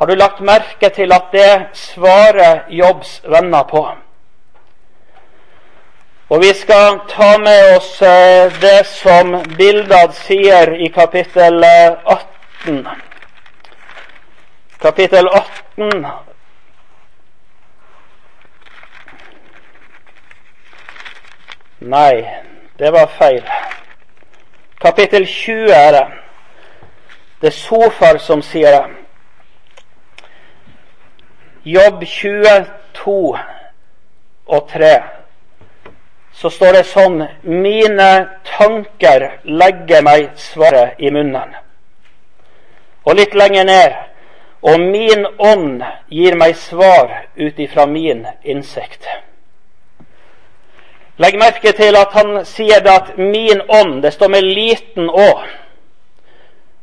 Har 0.00 0.06
du 0.06 0.14
lagt 0.14 0.40
merke 0.40 0.88
til 0.88 1.12
at 1.12 1.28
det 1.32 1.76
svarer 1.76 2.64
Jobbs 2.68 3.20
venner 3.28 3.62
på? 3.62 3.84
Og 6.32 6.40
vi 6.40 6.54
skal 6.54 7.00
ta 7.08 7.38
med 7.38 7.76
oss 7.76 8.02
eh, 8.02 8.52
det 8.60 8.86
som 8.86 9.34
Bildad 9.56 10.14
sier 10.16 10.70
i 10.80 10.88
kapittel 10.88 11.64
18. 11.64 12.78
Eh, 12.86 12.92
kapittel 14.80 15.28
18 15.28 16.06
Nei, 21.80 22.28
det 22.78 22.92
var 22.92 23.12
feil. 23.20 23.44
Kapittel 24.80 25.26
20 25.26 25.70
er 25.84 25.92
det. 25.92 26.06
Det 27.40 27.46
er 27.52 27.58
Sofar 27.60 28.18
som 28.18 28.42
sier 28.42 28.80
det. 28.80 28.84
Jobb 31.64 32.06
22 32.06 33.38
og 34.46 34.70
3 34.72 34.96
så 36.42 36.50
står 36.50 36.72
det 36.72 36.86
sånn 36.90 37.20
Mine 37.46 38.08
tanker 38.56 39.28
legger 39.46 40.02
meg 40.02 40.32
svaret 40.34 40.98
i 40.98 41.12
munnen. 41.14 41.54
Og 43.06 43.14
litt 43.18 43.36
lenger 43.38 43.68
ned 43.68 43.94
Og 44.62 44.80
min 44.82 45.26
ånd 45.38 45.82
gir 46.10 46.36
meg 46.38 46.56
svar 46.58 47.28
ut 47.34 47.58
ifra 47.58 47.86
min 47.86 48.26
innsikt. 48.42 49.06
Legg 51.22 51.34
merke 51.38 51.72
til 51.74 51.98
at 51.98 52.14
han 52.14 52.44
sier 52.46 52.78
det 52.80 52.90
at 52.90 53.18
'min 53.18 53.60
ånd', 53.68 54.02
det 54.02 54.12
står 54.12 54.28
med 54.28 54.42
liten 54.42 55.10
å. 55.10 55.42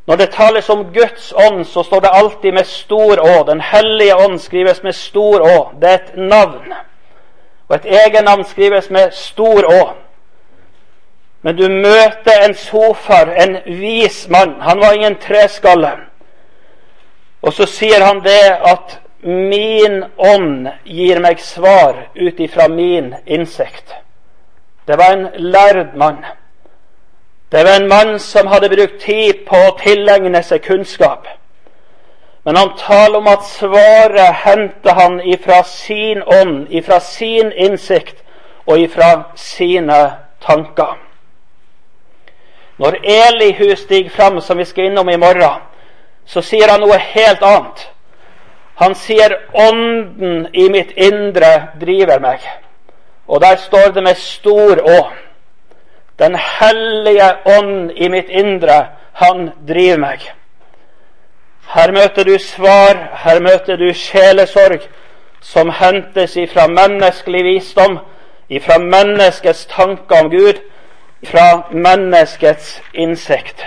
Når 0.07 0.15
det 0.15 0.31
tales 0.31 0.69
om 0.69 0.93
Guds 0.93 1.33
ånd, 1.33 1.67
så 1.67 1.83
står 1.83 2.01
det 2.01 2.09
alltid 2.09 2.53
med 2.53 2.65
stor 2.65 3.19
Å. 3.19 3.43
Den 3.43 3.61
hellige 3.61 4.15
ånd 4.15 4.41
skrives 4.41 4.83
med 4.83 4.95
stor 4.95 5.41
Å. 5.41 5.71
Det 5.81 5.89
er 5.89 5.93
et 5.93 6.15
navn. 6.17 6.73
Og 7.69 7.75
et 7.75 7.85
egennavn 8.05 8.43
skrives 8.49 8.89
med 8.89 9.11
stor 9.13 9.65
Å. 9.69 9.81
Men 11.41 11.55
du 11.55 11.67
møter 11.69 12.43
en 12.43 12.55
sofar, 12.55 13.29
en 13.37 13.57
vis 13.65 14.25
mann. 14.29 14.57
Han 14.61 14.79
var 14.79 14.93
ingen 14.93 15.15
treskalle. 15.21 15.91
Og 17.41 17.53
så 17.53 17.65
sier 17.69 18.03
han 18.03 18.19
det 18.25 18.41
at 18.67 18.97
min 19.23 20.03
ånd 20.17 20.67
gir 20.83 21.19
meg 21.23 21.39
svar 21.39 22.09
ut 22.15 22.39
ifra 22.39 22.67
min 22.67 23.13
innsikt. 23.25 23.93
Det 24.87 24.97
var 24.97 25.13
en 25.13 25.27
lærd 25.35 25.95
mann. 25.95 26.25
Det 27.51 27.63
var 27.65 27.79
en 27.79 27.87
mann 27.87 28.19
som 28.19 28.47
hadde 28.47 28.69
brukt 28.69 29.01
tid 29.01 29.45
på 29.47 29.57
å 29.67 29.75
tilegne 29.79 30.41
seg 30.43 30.63
kunnskap. 30.65 31.27
Men 32.49 32.55
han 32.55 32.71
taler 32.77 33.17
om 33.17 33.27
at 33.27 33.43
svaret 33.45 34.35
henter 34.41 34.93
han 34.97 35.19
ifra 35.21 35.63
sin 35.63 36.23
ånd, 36.23 36.67
ifra 36.69 36.97
sin 36.99 37.51
innsikt 37.51 38.23
og 38.65 38.79
ifra 38.81 39.09
sine 39.37 39.97
tanker. 40.41 40.95
Når 42.81 42.97
Elihu 43.03 43.75
stiger 43.75 44.09
fram, 44.09 44.41
som 44.41 44.57
vi 44.57 44.65
skal 44.65 44.89
innom 44.89 45.09
i 45.13 45.17
morgen, 45.21 45.61
så 46.25 46.41
sier 46.41 46.73
han 46.73 46.81
noe 46.81 46.97
helt 46.97 47.45
annet. 47.45 47.85
Han 48.81 48.95
sier 48.95 49.37
'Ånden 49.53 50.47
i 50.53 50.69
mitt 50.69 50.97
indre 50.97 51.77
driver 51.79 52.17
meg'. 52.17 52.49
Og 53.27 53.41
der 53.41 53.55
står 53.55 53.91
det 53.93 54.03
med 54.03 54.17
stor 54.17 54.81
Å. 54.89 55.07
Den 56.19 56.35
hellige 56.35 57.29
ånd 57.45 57.91
i 57.91 58.09
mitt 58.09 58.29
indre, 58.29 58.87
han 59.13 59.51
driver 59.67 59.97
meg. 59.97 60.31
Her 61.69 61.91
møter 61.91 62.23
du 62.23 62.37
svar, 62.39 62.97
her 63.13 63.39
møter 63.39 63.77
du 63.77 63.93
sjelesorg 63.93 64.87
som 65.41 65.69
hentes 65.69 66.33
ifra 66.37 66.67
menneskelig 66.67 67.43
visdom, 67.45 67.99
ifra 68.49 68.77
menneskets 68.81 69.67
tanker 69.69 70.23
om 70.23 70.31
Gud, 70.31 70.57
fra 71.25 71.61
menneskets 71.71 72.81
innsikt. 72.93 73.65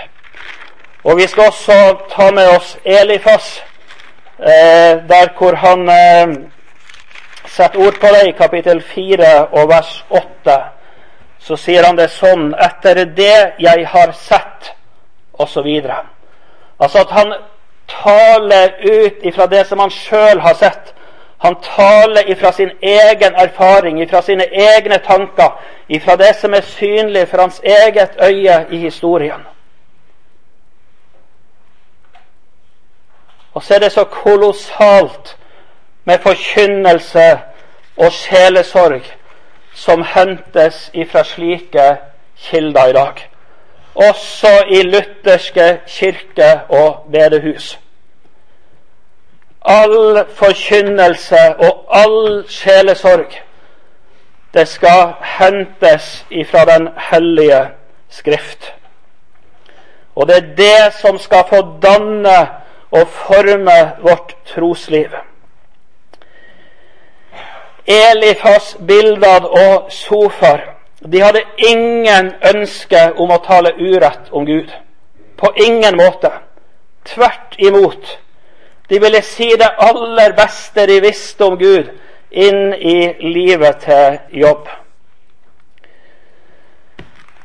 Og 1.03 1.17
vi 1.17 1.27
skal 1.27 1.47
også 1.47 1.77
ta 2.11 2.31
med 2.31 2.47
oss 2.57 2.77
Elifas, 2.85 3.63
eh, 4.39 4.99
der 5.07 5.31
hvor 5.37 5.55
han 5.55 5.89
eh, 5.89 6.35
setter 7.45 7.79
ord 7.87 7.99
på 8.01 8.07
det 8.07 8.27
i 8.27 8.35
kapittel 8.37 8.81
4 8.81 9.45
og 9.45 9.69
vers 9.69 10.05
8. 10.09 10.59
Så 11.39 11.55
sier 11.55 11.87
han 11.87 11.95
det 11.95 12.09
sånn 12.11 12.51
etter 12.59 13.05
det 13.15 13.39
jeg 13.59 13.87
har 13.87 14.11
sett, 14.11 14.73
osv. 15.33 15.71
Altså 16.79 16.99
at 16.99 17.11
han 17.11 17.33
taler 18.03 18.75
ut 18.81 19.23
ifra 19.23 19.45
det 19.45 19.67
som 19.67 19.79
han 19.79 19.91
sjøl 19.91 20.39
har 20.39 20.53
sett. 20.53 20.93
Han 21.43 21.55
taler 21.55 22.29
ifra 22.31 22.51
sin 22.51 22.71
egen 22.81 23.35
erfaring, 23.35 24.01
ifra 24.01 24.21
sine 24.21 24.45
egne 24.45 24.97
tanker, 24.97 25.59
ifra 25.87 26.15
det 26.15 26.35
som 26.35 26.53
er 26.53 26.61
synlig 26.61 27.27
for 27.27 27.41
hans 27.41 27.59
eget 27.63 28.15
øye 28.21 28.65
i 28.71 28.77
historien. 28.77 29.41
Og 33.53 33.63
så 33.63 33.75
er 33.75 33.79
det 33.79 33.91
så 33.91 34.03
kolossalt 34.03 35.37
med 36.05 36.19
forkynnelse 36.19 37.39
og 37.97 38.11
sjelesorg 38.11 39.01
som 39.73 40.03
hentes 40.15 40.89
ifra 40.93 41.23
slike 41.23 41.97
kilder 42.37 42.85
i 42.85 42.93
dag. 42.93 43.29
Også 43.95 44.63
i 44.69 44.81
lutherske 44.81 45.79
kirker 45.87 46.59
og 46.69 47.07
bedehus. 47.11 47.79
All 49.63 50.25
forkynnelse 50.35 51.55
og 51.59 51.85
all 51.89 52.43
sjelesorg, 52.49 53.31
det 54.53 54.67
skal 54.67 55.13
hentes 55.37 56.25
ifra 56.31 56.65
Den 56.65 56.89
hellige 57.09 57.69
Skrift. 58.09 58.73
Og 60.15 60.27
det 60.27 60.35
er 60.35 60.55
det 60.57 60.93
som 61.01 61.17
skal 61.17 61.45
få 61.49 61.61
danne 61.81 62.49
og 62.91 63.07
forme 63.07 63.91
vårt 64.01 64.35
trosliv. 64.45 65.09
Elifas, 67.87 68.77
Bildad 68.87 69.49
og 69.49 69.91
Sofar 69.91 70.73
de 71.11 71.19
hadde 71.21 71.41
ingen 71.57 72.31
ønske 72.55 72.99
om 73.19 73.31
å 73.31 73.41
tale 73.43 73.73
urett 73.75 74.29
om 74.31 74.45
Gud. 74.47 74.71
På 75.37 75.51
ingen 75.59 75.97
måte. 75.99 76.31
Tvert 77.05 77.57
imot. 77.59 78.19
De 78.89 78.99
ville 78.99 79.21
si 79.21 79.49
det 79.59 79.69
aller 79.77 80.33
beste 80.37 80.87
de 80.87 80.99
visste 81.01 81.45
om 81.45 81.57
Gud, 81.57 81.91
inn 82.31 82.73
i 82.73 83.13
livet 83.21 83.83
til 83.85 84.19
jobb. 84.43 84.69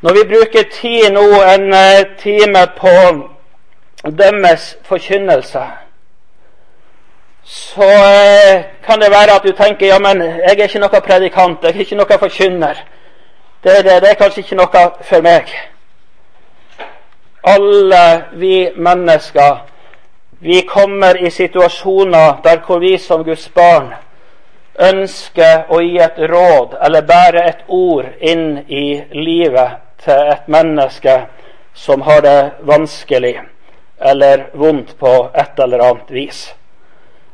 Når 0.01 0.15
vi 0.15 0.25
bruker 0.31 0.71
tid 0.73 1.11
nå, 1.13 1.27
en 1.55 1.73
eh, 1.75 2.07
time 2.19 2.67
på 2.77 2.95
deres 4.19 4.77
forkynnelse, 4.85 5.63
så 7.45 7.89
eh, 7.89 8.65
kan 8.87 9.01
det 9.01 9.11
være 9.11 9.35
at 9.35 9.43
du 9.43 9.53
tenker 9.53 9.87
ja, 9.87 9.99
men 9.99 10.23
jeg 10.23 10.59
er 10.59 10.63
ikke 10.69 10.79
noen 10.79 11.03
predikant, 11.03 11.63
jeg 11.63 11.75
er 11.75 11.81
ikke 11.81 11.97
noen 11.97 12.21
forkynner. 12.21 12.85
Det, 13.65 13.85
det, 13.85 14.03
det 14.03 14.11
er 14.11 14.21
kanskje 14.21 14.45
ikke 14.45 14.59
noe 14.61 14.85
for 15.03 15.25
meg. 15.25 15.51
Alle 17.45 18.05
vi 18.39 18.69
mennesker 18.77 19.65
vi 20.39 20.63
kommer 20.63 21.23
i 21.27 21.31
situasjoner 21.31 22.43
der 22.43 22.61
hvor 22.67 22.79
vi 22.79 22.99
som 22.99 23.25
Guds 23.25 23.49
barn 23.55 23.91
ønsker 24.79 25.67
å 25.75 25.81
gi 25.83 25.99
et 25.99 26.19
råd 26.31 26.77
eller 26.87 27.07
bære 27.07 27.43
et 27.51 27.65
ord 27.69 28.07
inn 28.21 28.61
i 28.69 29.03
livet 29.13 29.81
til 30.05 30.31
et 30.35 30.47
menneske 30.47 31.17
som 31.75 32.03
har 32.07 32.23
det 32.23 32.39
vanskelig 32.67 33.35
eller 33.99 34.47
vondt 34.55 34.95
på 34.99 35.15
et 35.35 35.59
eller 35.59 35.83
annet 35.89 36.11
vis. 36.15 36.45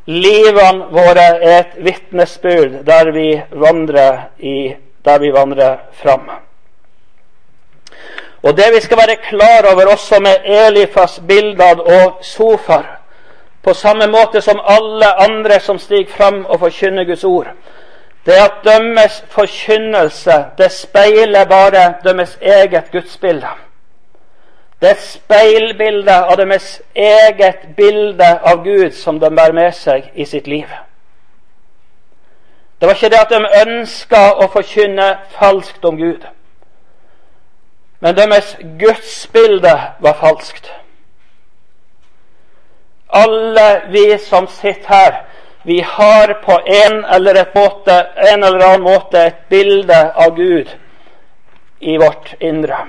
Livene 0.09 0.89
våre 0.93 1.27
er 1.41 1.59
et 1.59 1.77
vitnesbyrd 1.85 2.81
der 2.89 3.13
vi 3.13 3.29
vandrer, 3.51 4.29
i, 4.39 4.75
der 5.05 5.21
vi 5.21 5.31
vandrer 5.33 5.79
fram. 6.01 6.29
Og 8.45 8.57
det 8.57 8.65
vi 8.75 8.81
skal 8.81 8.97
være 8.97 9.17
klar 9.17 9.73
over 9.73 9.87
også 9.93 10.21
med 10.21 10.37
Elifas, 10.45 11.21
Bildad 11.29 11.81
og 11.81 12.19
Sofar, 12.23 13.01
på 13.63 13.73
samme 13.75 14.07
måte 14.07 14.41
som 14.41 14.61
alle 14.69 15.09
andre 15.21 15.61
som 15.61 15.79
stiger 15.79 16.11
fram 16.17 16.45
og 16.47 16.61
forkynner 16.61 17.05
Guds 17.05 17.25
ord, 17.25 17.47
det 18.27 18.39
er 18.39 18.45
at 18.45 18.65
dømmes 18.65 19.25
forkynnelse 19.29 20.45
det 20.59 20.73
speiler 20.73 21.45
bare 21.45 21.95
dømmes 22.05 22.39
eget 22.43 22.85
gudsbilde. 22.93 23.49
Det 24.81 24.89
er 24.89 24.95
et 24.95 25.01
speilbilde 25.01 26.15
av 26.15 26.37
deres 26.37 26.83
eget 26.95 27.69
bilde 27.77 28.39
av 28.45 28.65
Gud 28.65 28.91
som 28.91 29.21
de 29.21 29.31
bærer 29.31 29.57
med 29.57 29.73
seg 29.73 30.11
i 30.15 30.25
sitt 30.25 30.47
liv. 30.47 30.69
Det 32.81 32.89
var 32.89 32.95
ikke 32.95 33.09
det 33.09 33.21
at 33.21 33.33
de 33.33 33.61
ønska 33.67 34.23
å 34.45 34.49
forkynne 34.53 35.07
falskt 35.39 35.85
om 35.85 35.97
Gud. 35.97 36.27
Men 38.05 38.17
deres 38.17 38.57
gudsbilde 38.81 39.73
var 40.05 40.13
falskt. 40.21 40.67
Alle 43.09 43.83
vi 43.89 44.19
som 44.19 44.47
sitter 44.47 44.89
her, 44.89 45.15
vi 45.63 45.81
har 45.81 46.35
på 46.45 46.59
en 46.67 47.05
eller, 47.05 47.45
måte, 47.55 47.95
en 48.17 48.45
eller 48.45 48.67
annen 48.67 48.85
måte 48.85 49.23
et 49.27 49.41
bilde 49.49 50.03
av 50.13 50.37
Gud 50.37 50.69
i 51.81 51.97
vårt 51.97 52.35
indre. 52.41 52.83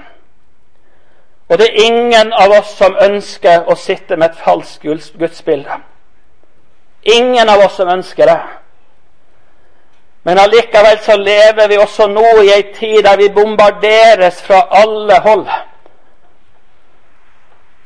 Og 1.47 1.58
det 1.58 1.69
er 1.69 1.86
ingen 1.86 2.34
av 2.34 2.51
oss 2.60 2.75
som 2.75 2.99
ønsker 2.99 3.71
å 3.71 3.80
sitte 3.80 4.19
med 4.19 4.34
et 4.34 4.43
falskt 4.43 4.84
gudsbilde. 5.15 5.80
Ingen 7.15 7.49
av 7.49 7.63
oss 7.69 7.80
som 7.80 7.88
ønsker 7.88 8.28
det. 8.28 8.41
Men 10.25 10.39
allikevel 10.39 10.97
så 10.99 11.15
lever 11.17 11.67
vi 11.67 11.77
også 11.77 12.07
nå 12.09 12.25
i 12.41 12.49
ei 12.49 12.63
tid 12.73 13.03
der 13.05 13.17
vi 13.17 13.27
bombarderes 13.29 14.39
fra 14.41 14.63
alle 14.73 15.19
hold. 15.21 15.45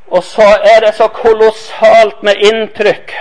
Og 0.08 0.24
så 0.24 0.48
er 0.74 0.80
det 0.86 0.94
så 0.96 1.08
kolossalt 1.08 2.24
med 2.24 2.40
inntrykk 2.40 3.12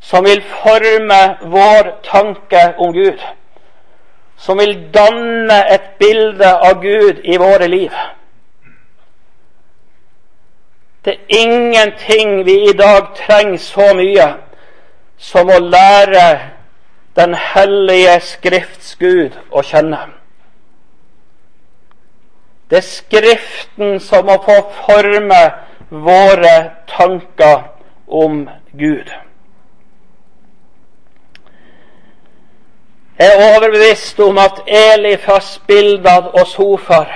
som 0.00 0.24
vil 0.24 0.42
forme 0.42 1.20
vår 1.48 1.90
tanke 2.04 2.74
om 2.78 2.92
Gud. 2.92 3.24
Som 4.36 4.60
vil 4.60 4.76
danne 4.94 5.64
et 5.72 5.90
bilde 5.98 6.52
av 6.58 6.80
Gud 6.84 7.24
i 7.24 7.40
våre 7.40 7.68
liv. 7.68 7.90
Det 11.04 11.16
er 11.16 11.36
ingenting 11.40 12.44
vi 12.44 12.68
i 12.68 12.72
dag 12.76 13.14
trenger 13.16 13.58
så 13.58 13.92
mye 13.96 14.32
som 15.16 15.48
å 15.48 15.58
lære 15.58 16.24
Den 17.16 17.34
hellige 17.34 18.20
Skrifts 18.20 18.94
Gud 19.00 19.36
å 19.50 19.62
kjenne. 19.66 19.98
Det 22.70 22.78
er 22.78 22.86
Skriften 22.86 23.98
som 24.00 24.28
må 24.30 24.36
få 24.44 24.60
forme 24.84 25.40
våre 25.90 26.54
tanker 26.88 27.66
om 28.06 28.44
Gud. 28.78 29.10
Jeg 33.20 33.32
er 33.36 33.56
overbevist 33.56 34.20
om 34.20 34.38
at 34.38 34.62
Elifas, 34.66 35.58
Bildad 35.66 36.30
og 36.40 36.46
Sofar 36.46 37.10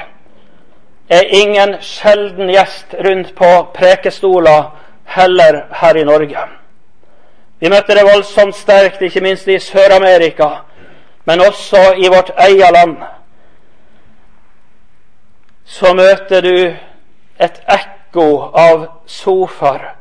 er 1.08 1.30
ingen 1.30 1.76
sjelden 1.80 2.50
gjest 2.52 2.94
rundt 3.06 3.34
på 3.38 3.50
prekestoler 3.74 4.74
heller 5.04 5.62
her 5.72 5.96
i 5.96 6.04
Norge. 6.04 6.44
Vi 7.60 7.68
møtte 7.68 7.94
det 7.94 8.04
voldsomt 8.04 8.56
sterkt, 8.56 9.02
ikke 9.02 9.20
minst 9.20 9.48
i 9.48 9.58
Sør-Amerika, 9.58 10.48
men 11.24 11.40
også 11.40 11.94
i 11.96 12.08
vårt 12.08 12.30
eget 12.38 12.72
land. 12.72 12.96
Så 15.64 15.94
møter 15.94 16.40
du 16.40 16.74
et 17.40 17.62
ekko 17.68 18.50
av 18.54 18.84
sofaer, 19.06 19.94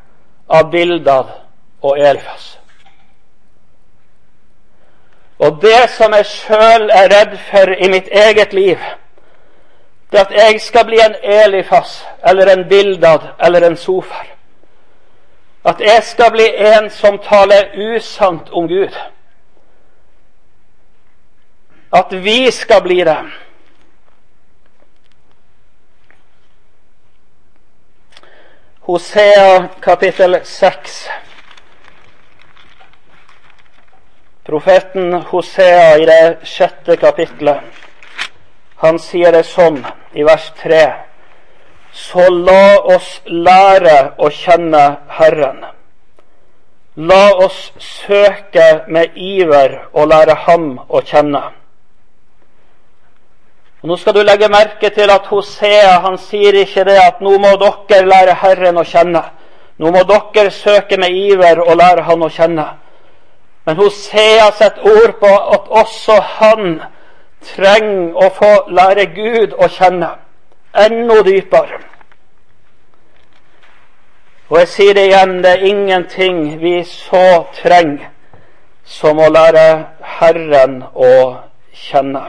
av 0.50 0.72
bilder 0.72 1.30
og 1.82 2.00
Elifas. 2.00 2.58
Og 5.40 5.62
det 5.62 5.90
som 5.90 6.14
jeg 6.14 6.26
sjøl 6.26 6.90
er 6.94 7.10
redd 7.12 7.38
for 7.50 7.74
i 7.74 7.90
mitt 7.92 8.08
eget 8.12 8.54
liv, 8.54 8.78
det 10.12 10.20
at 10.20 10.32
jeg 10.32 10.62
skal 10.62 10.86
bli 10.86 11.00
en 11.02 11.16
Elifas 11.24 12.06
eller 12.28 12.52
en 12.54 12.68
Bildad 12.70 13.20
eller 13.46 13.68
en 13.68 13.78
Sofar. 13.78 14.33
At 15.66 15.80
jeg 15.80 16.04
skal 16.04 16.32
bli 16.32 16.48
en 16.58 16.90
som 16.90 17.20
taler 17.24 17.72
usant 17.96 18.50
om 18.52 18.68
Gud. 18.68 18.96
At 21.94 22.12
vi 22.12 22.52
skal 22.52 22.82
bli 22.84 23.04
det. 23.04 23.18
Hosea 28.80 29.68
kapittel 29.82 30.40
6. 30.44 31.10
Profeten 34.44 35.14
Hosea 35.14 35.98
i 35.98 36.06
det 36.06 36.38
sjette 36.44 36.98
kapittelet, 37.00 37.64
han 38.84 39.00
sier 39.00 39.32
det 39.32 39.46
sånn 39.48 39.80
i 40.12 40.26
vers 40.28 40.50
3. 40.60 40.82
Så 41.94 42.30
la 42.30 42.80
oss 42.96 43.22
lære 43.26 43.98
å 44.18 44.30
kjenne 44.34 44.84
Herren. 45.14 45.60
La 46.96 47.26
oss 47.46 47.72
søke 47.78 48.86
med 48.88 49.14
iver 49.18 49.76
å 49.94 50.06
lære 50.10 50.34
Ham 50.46 50.80
å 50.90 51.02
kjenne. 51.06 51.44
Og 53.84 53.90
Nå 53.90 53.98
skal 53.98 54.16
du 54.16 54.24
legge 54.24 54.50
merke 54.50 54.90
til 54.96 55.12
at 55.14 55.30
Hosea 55.30 56.00
han 56.02 56.18
sier 56.18 56.58
ikke 56.64 56.86
det 56.88 56.98
at 56.98 57.22
nå 57.22 57.36
må 57.38 57.54
dere 57.62 58.08
lære 58.10 58.38
Herren 58.42 58.82
å 58.82 58.86
kjenne. 58.88 59.22
Nå 59.78 59.92
må 59.94 60.02
dere 60.10 60.50
søke 60.50 60.98
med 60.98 61.14
iver 61.14 61.62
og 61.62 61.78
lære 61.78 62.08
Han 62.10 62.26
å 62.26 62.30
kjenne. 62.30 62.68
Men 63.66 63.78
Hosea 63.78 64.50
setter 64.58 64.82
ord 64.82 65.20
på 65.22 65.30
at 65.30 65.70
også 65.70 66.18
han 66.40 66.82
trenger 67.54 68.18
å 68.18 68.30
få 68.34 68.54
lære 68.74 69.06
Gud 69.14 69.54
å 69.58 69.70
kjenne 69.70 70.16
enda 70.74 71.22
dypere. 71.26 71.80
Og 74.50 74.60
jeg 74.60 74.68
sier 74.68 74.94
det 74.94 75.08
igjen, 75.08 75.38
det 75.44 75.52
er 75.52 75.66
ingenting 75.66 76.40
vi 76.62 76.76
så 76.86 77.44
trenger 77.58 78.10
som 78.86 79.18
å 79.18 79.30
lære 79.32 79.68
Herren 80.20 80.82
å 80.94 81.12
kjenne. 81.74 82.24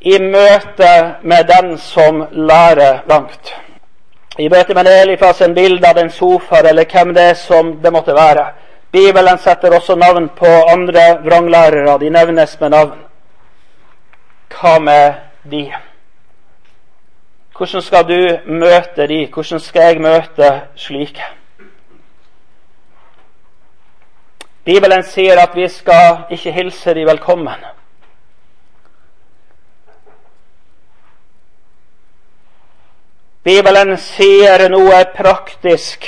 I 0.00 0.16
møte 0.18 0.92
med 1.22 1.50
den 1.50 1.74
som 1.78 2.24
lærer 2.32 3.02
langt. 3.08 3.52
I 4.40 4.48
møte 4.48 4.74
med 4.74 4.88
Elifas 4.88 5.42
en 5.44 5.54
bilde 5.54 5.84
av 5.86 5.98
en 6.00 6.10
sofa 6.10 6.62
eller 6.64 6.88
hvem 6.88 7.12
det 7.14 7.26
er 7.34 7.36
som 7.36 7.74
det 7.82 7.92
måtte 7.92 8.16
være. 8.16 8.46
Bibelen 8.90 9.38
setter 9.38 9.76
også 9.76 9.94
navn 10.00 10.30
på 10.34 10.48
andre 10.72 11.20
vranglærere. 11.22 11.98
De 12.00 12.10
nevnes 12.10 12.56
med 12.60 12.70
navn. 12.70 13.09
Hva 14.50 14.78
med 14.78 15.14
de? 15.50 15.72
Hvordan 17.56 17.82
skal 17.82 18.04
du 18.08 18.38
møte 18.46 19.06
de? 19.06 19.26
Hvordan 19.26 19.60
skal 19.60 19.82
jeg 19.82 20.00
møte 20.00 20.50
slike? 20.76 21.26
Bibelen 24.64 25.02
sier 25.02 25.40
at 25.40 25.56
vi 25.56 25.68
skal 25.68 26.24
ikke 26.30 26.52
hilse 26.52 26.94
de 26.94 27.06
velkommen. 27.06 27.64
Bibelen 33.42 33.96
sier 33.96 34.68
noe 34.68 35.04
praktisk 35.16 36.04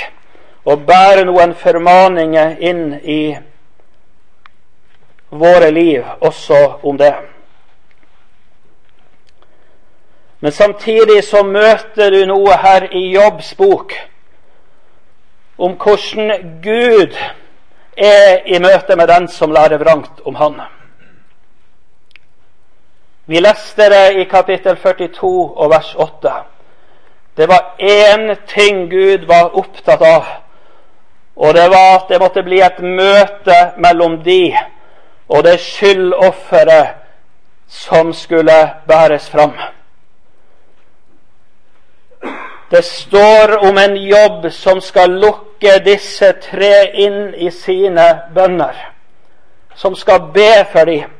og 0.65 0.85
bærer 0.87 1.25
noen 1.25 1.55
formaninger 1.57 2.55
inn 2.61 2.83
i 3.03 3.21
våre 5.33 5.71
liv 5.73 6.05
også 6.21 6.59
om 6.83 6.97
det. 6.97 7.32
Men 10.43 10.51
samtidig 10.51 11.23
så 11.23 11.39
møter 11.47 12.09
du 12.11 12.25
noe 12.27 12.51
her 12.59 12.83
i 12.91 13.01
Jobbs 13.13 13.53
bok 13.55 13.93
om 15.55 15.77
hvordan 15.79 16.57
Gud 16.63 17.13
er 17.95 18.41
i 18.51 18.57
møte 18.59 18.97
med 18.99 19.07
den 19.07 19.29
som 19.31 19.53
lærer 19.55 19.79
vrangt 19.79 20.17
om 20.27 20.35
Han. 20.35 20.57
Vi 23.25 23.39
leste 23.39 23.87
det 23.93 24.17
i 24.19 24.25
kapittel 24.27 24.75
42 24.75 25.29
og 25.55 25.69
vers 25.71 25.93
8. 25.95 26.33
Det 27.37 27.47
var 27.47 27.77
én 27.79 28.33
ting 28.47 28.89
Gud 28.91 29.23
var 29.29 29.55
opptatt 29.55 30.03
av, 30.03 30.25
og 31.35 31.53
det 31.55 31.69
var 31.71 31.87
at 32.01 32.11
det 32.11 32.19
måtte 32.19 32.43
bli 32.43 32.59
et 32.59 32.81
møte 32.83 33.61
mellom 33.77 34.19
de 34.27 34.57
og 35.29 35.47
det 35.47 35.55
skyldofferet 35.59 36.99
som 37.67 38.11
skulle 38.13 38.59
bæres 38.91 39.29
fram. 39.29 39.55
Det 42.73 42.81
står 42.85 43.67
om 43.69 43.77
en 43.77 43.97
jobb 43.97 44.51
som 44.51 44.79
skal 44.81 45.11
lukke 45.21 45.75
disse 45.85 46.31
tre 46.41 46.71
inn 47.05 47.35
i 47.37 47.51
sine 47.53 48.05
bønner, 48.33 48.73
som 49.77 49.93
skal 49.95 50.31
be 50.33 50.47
for 50.71 50.89
dem, 50.89 51.11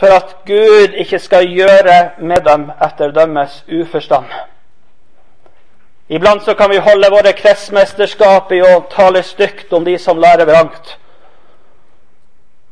for 0.00 0.14
at 0.16 0.32
Gud 0.48 0.96
ikke 1.04 1.20
skal 1.20 1.44
gjøre 1.52 1.98
med 2.16 2.48
dem 2.48 2.64
etter 2.80 3.12
deres 3.12 3.58
uforstand. 3.68 4.24
Iblant 6.08 6.48
så 6.48 6.56
kan 6.56 6.72
vi 6.72 6.80
holde 6.80 7.12
våre 7.12 7.36
kretsmesterskap 7.36 8.56
i 8.56 8.62
å 8.64 8.72
tale 8.96 9.20
stygt 9.22 9.76
om 9.76 9.84
de 9.84 9.98
som 10.00 10.16
lærer 10.16 10.48
vrangt. 10.48 10.96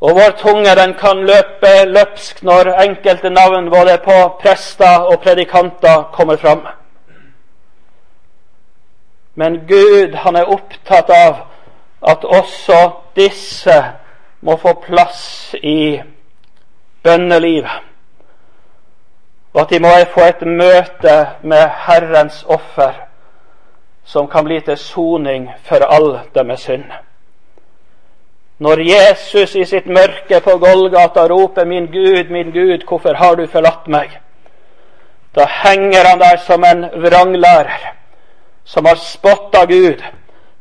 Og 0.00 0.16
vår 0.16 0.32
tunge 0.40 0.80
den 0.80 0.96
kan 0.96 1.20
løpe 1.28 1.76
løpsk 1.92 2.40
når 2.42 2.72
enkelte 2.88 3.36
navn 3.36 3.68
både 3.68 4.00
på 4.00 4.18
prester 4.40 5.12
og 5.12 5.20
predikanter 5.20 6.08
kommer 6.16 6.40
fram. 6.40 6.64
Men 9.38 9.66
Gud 9.68 10.14
han 10.14 10.36
er 10.36 10.48
opptatt 10.50 11.10
av 11.14 11.34
at 12.02 12.24
også 12.26 12.78
disse 13.14 13.74
må 14.42 14.56
få 14.58 14.72
plass 14.82 15.54
i 15.62 16.00
bønnelivet. 17.06 17.84
Og 19.54 19.60
at 19.62 19.70
de 19.70 19.78
må 19.82 19.92
få 20.10 20.24
et 20.26 20.42
møte 20.42 21.14
med 21.42 21.70
Herrens 21.86 22.40
offer 22.50 22.96
som 24.04 24.26
kan 24.32 24.46
bli 24.48 24.58
til 24.66 24.78
soning 24.80 25.46
for 25.68 25.86
all 25.86 26.16
deres 26.34 26.64
synd. 26.66 26.88
Når 28.58 28.82
Jesus 28.88 29.54
i 29.54 29.64
sitt 29.64 29.86
mørke 29.86 30.40
på 30.42 30.56
Golgata 30.58 31.28
roper 31.30 31.64
'Min 31.64 31.86
Gud, 31.86 32.30
min 32.30 32.50
Gud, 32.50 32.82
hvorfor 32.88 33.14
har 33.14 33.34
du 33.34 33.46
forlatt 33.46 33.86
meg?' 33.86 34.18
Da 35.36 35.46
henger 35.46 36.04
han 36.10 36.18
der 36.18 36.36
som 36.36 36.64
en 36.64 36.82
vranglærer 36.82 37.97
som 38.68 38.84
har 38.84 38.94
spotta 38.94 39.66
Gud, 39.66 40.02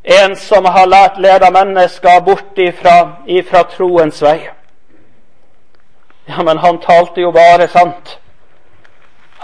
en 0.03 0.35
som 0.35 0.65
har 0.65 0.87
lært 0.87 1.17
leda 1.19 1.49
mennesker 1.51 2.21
bort 2.23 2.59
ifra, 2.59 3.17
ifra 3.27 3.63
troens 3.67 4.21
vei. 4.23 4.49
Ja, 6.27 6.43
men 6.43 6.57
han 6.57 6.79
talte 6.79 7.21
jo 7.21 7.33
bare 7.35 7.67
sant. 7.67 8.15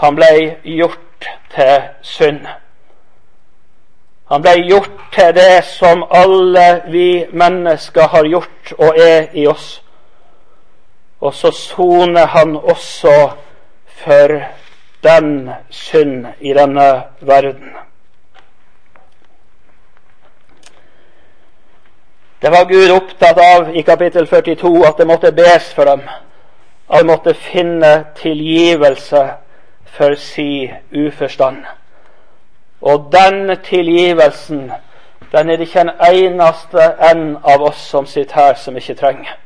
Han 0.00 0.16
ble 0.16 0.56
gjort 0.64 1.28
til 1.52 1.84
synd. 2.02 2.48
Han 4.32 4.42
ble 4.42 4.56
gjort 4.64 4.98
til 5.12 5.36
det 5.36 5.60
som 5.68 6.06
alle 6.08 6.66
vi 6.88 7.26
mennesker 7.32 8.08
har 8.16 8.24
gjort 8.24 8.74
og 8.78 8.96
er 8.96 9.28
i 9.36 9.46
oss. 9.46 9.82
Og 11.20 11.34
så 11.34 11.52
soner 11.52 12.26
han 12.26 12.56
også 12.56 13.32
for 14.00 14.40
den 15.04 15.50
synd 15.70 16.26
i 16.40 16.56
denne 16.56 17.02
verden. 17.20 17.83
Det 22.44 22.50
var 22.50 22.64
Gud 22.64 22.90
opptatt 22.90 23.38
av 23.38 23.76
i 23.76 23.82
kapittel 23.82 24.26
42 24.26 24.82
at 24.84 24.98
det 25.00 25.06
måtte 25.08 25.30
bes 25.32 25.70
for 25.72 25.88
dem. 25.88 26.02
At 26.92 27.00
de 27.00 27.06
måtte 27.08 27.32
finne 27.34 27.92
tilgivelse 28.18 29.22
for 29.96 30.12
si 30.20 30.68
uforstand. 30.92 31.62
Og 32.82 33.08
den 33.12 33.56
tilgivelsen, 33.64 34.72
den 35.32 35.50
er 35.50 35.56
det 35.56 35.70
ikke 35.70 35.86
en 35.86 35.94
eneste 36.10 36.90
en 37.10 37.24
av 37.40 37.64
oss 37.64 37.80
som 37.80 38.04
sitter 38.06 38.36
her, 38.36 38.54
som 38.60 38.76
ikke 38.76 39.00
trenger. 39.00 39.38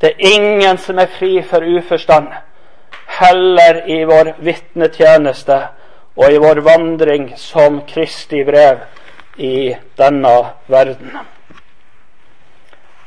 Det 0.00 0.12
er 0.12 0.36
ingen 0.36 0.78
som 0.78 1.00
er 1.00 1.08
fri 1.18 1.38
for 1.42 1.64
uforstand, 1.64 2.28
heller 3.22 3.86
i 3.88 4.02
vår 4.04 4.34
vitnetjeneste 4.44 5.62
og 6.16 6.28
i 6.28 6.44
vår 6.44 6.60
vandring 6.60 7.32
som 7.40 7.86
Kristi 7.88 8.44
brev 8.44 8.84
i 9.36 9.76
denne 9.96 10.40
verden. 10.68 11.22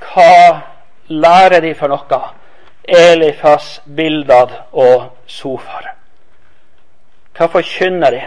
Hva 0.06 0.62
lærer 1.08 1.62
de 1.62 1.74
for 1.76 1.92
noe? 1.92 2.22
Elifas, 2.86 3.82
Bildad 3.86 4.54
og 4.72 5.10
Sofar. 5.28 5.94
Hva 7.36 7.48
forkynner 7.52 8.12
de? 8.14 8.22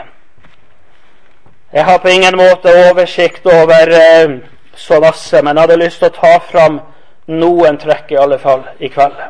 Jeg 1.73 1.85
har 1.85 1.99
på 1.99 2.09
ingen 2.09 2.37
måte 2.37 2.73
oversikt 2.89 3.47
over 3.47 3.93
eh, 3.95 4.39
så 4.75 5.01
masse, 5.01 5.43
men 5.43 5.57
jeg 5.57 5.63
hadde 5.63 5.83
lyst 5.83 5.99
til 5.99 6.09
å 6.09 6.17
ta 6.17 6.39
fram 6.51 6.81
noen 7.29 7.77
trekk 7.79 8.13
i 8.13 8.19
alle 8.21 8.39
fall 8.39 8.65
i 8.81 8.89
kveld. 8.89 9.21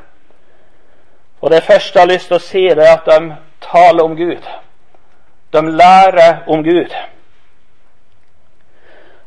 Og 1.41 1.51
Det 1.51 1.63
første 1.63 1.99
jeg 1.99 2.07
har 2.07 2.13
lyst 2.13 2.29
til 2.29 2.37
å 2.37 2.43
si, 2.43 2.65
det 2.69 2.87
er 2.87 2.97
at 2.97 3.07
de 3.07 3.35
taler 3.63 4.05
om 4.05 4.17
Gud. 4.17 4.49
De 5.53 5.63
lærer 5.63 6.45
om 6.47 6.63
Gud. 6.65 6.95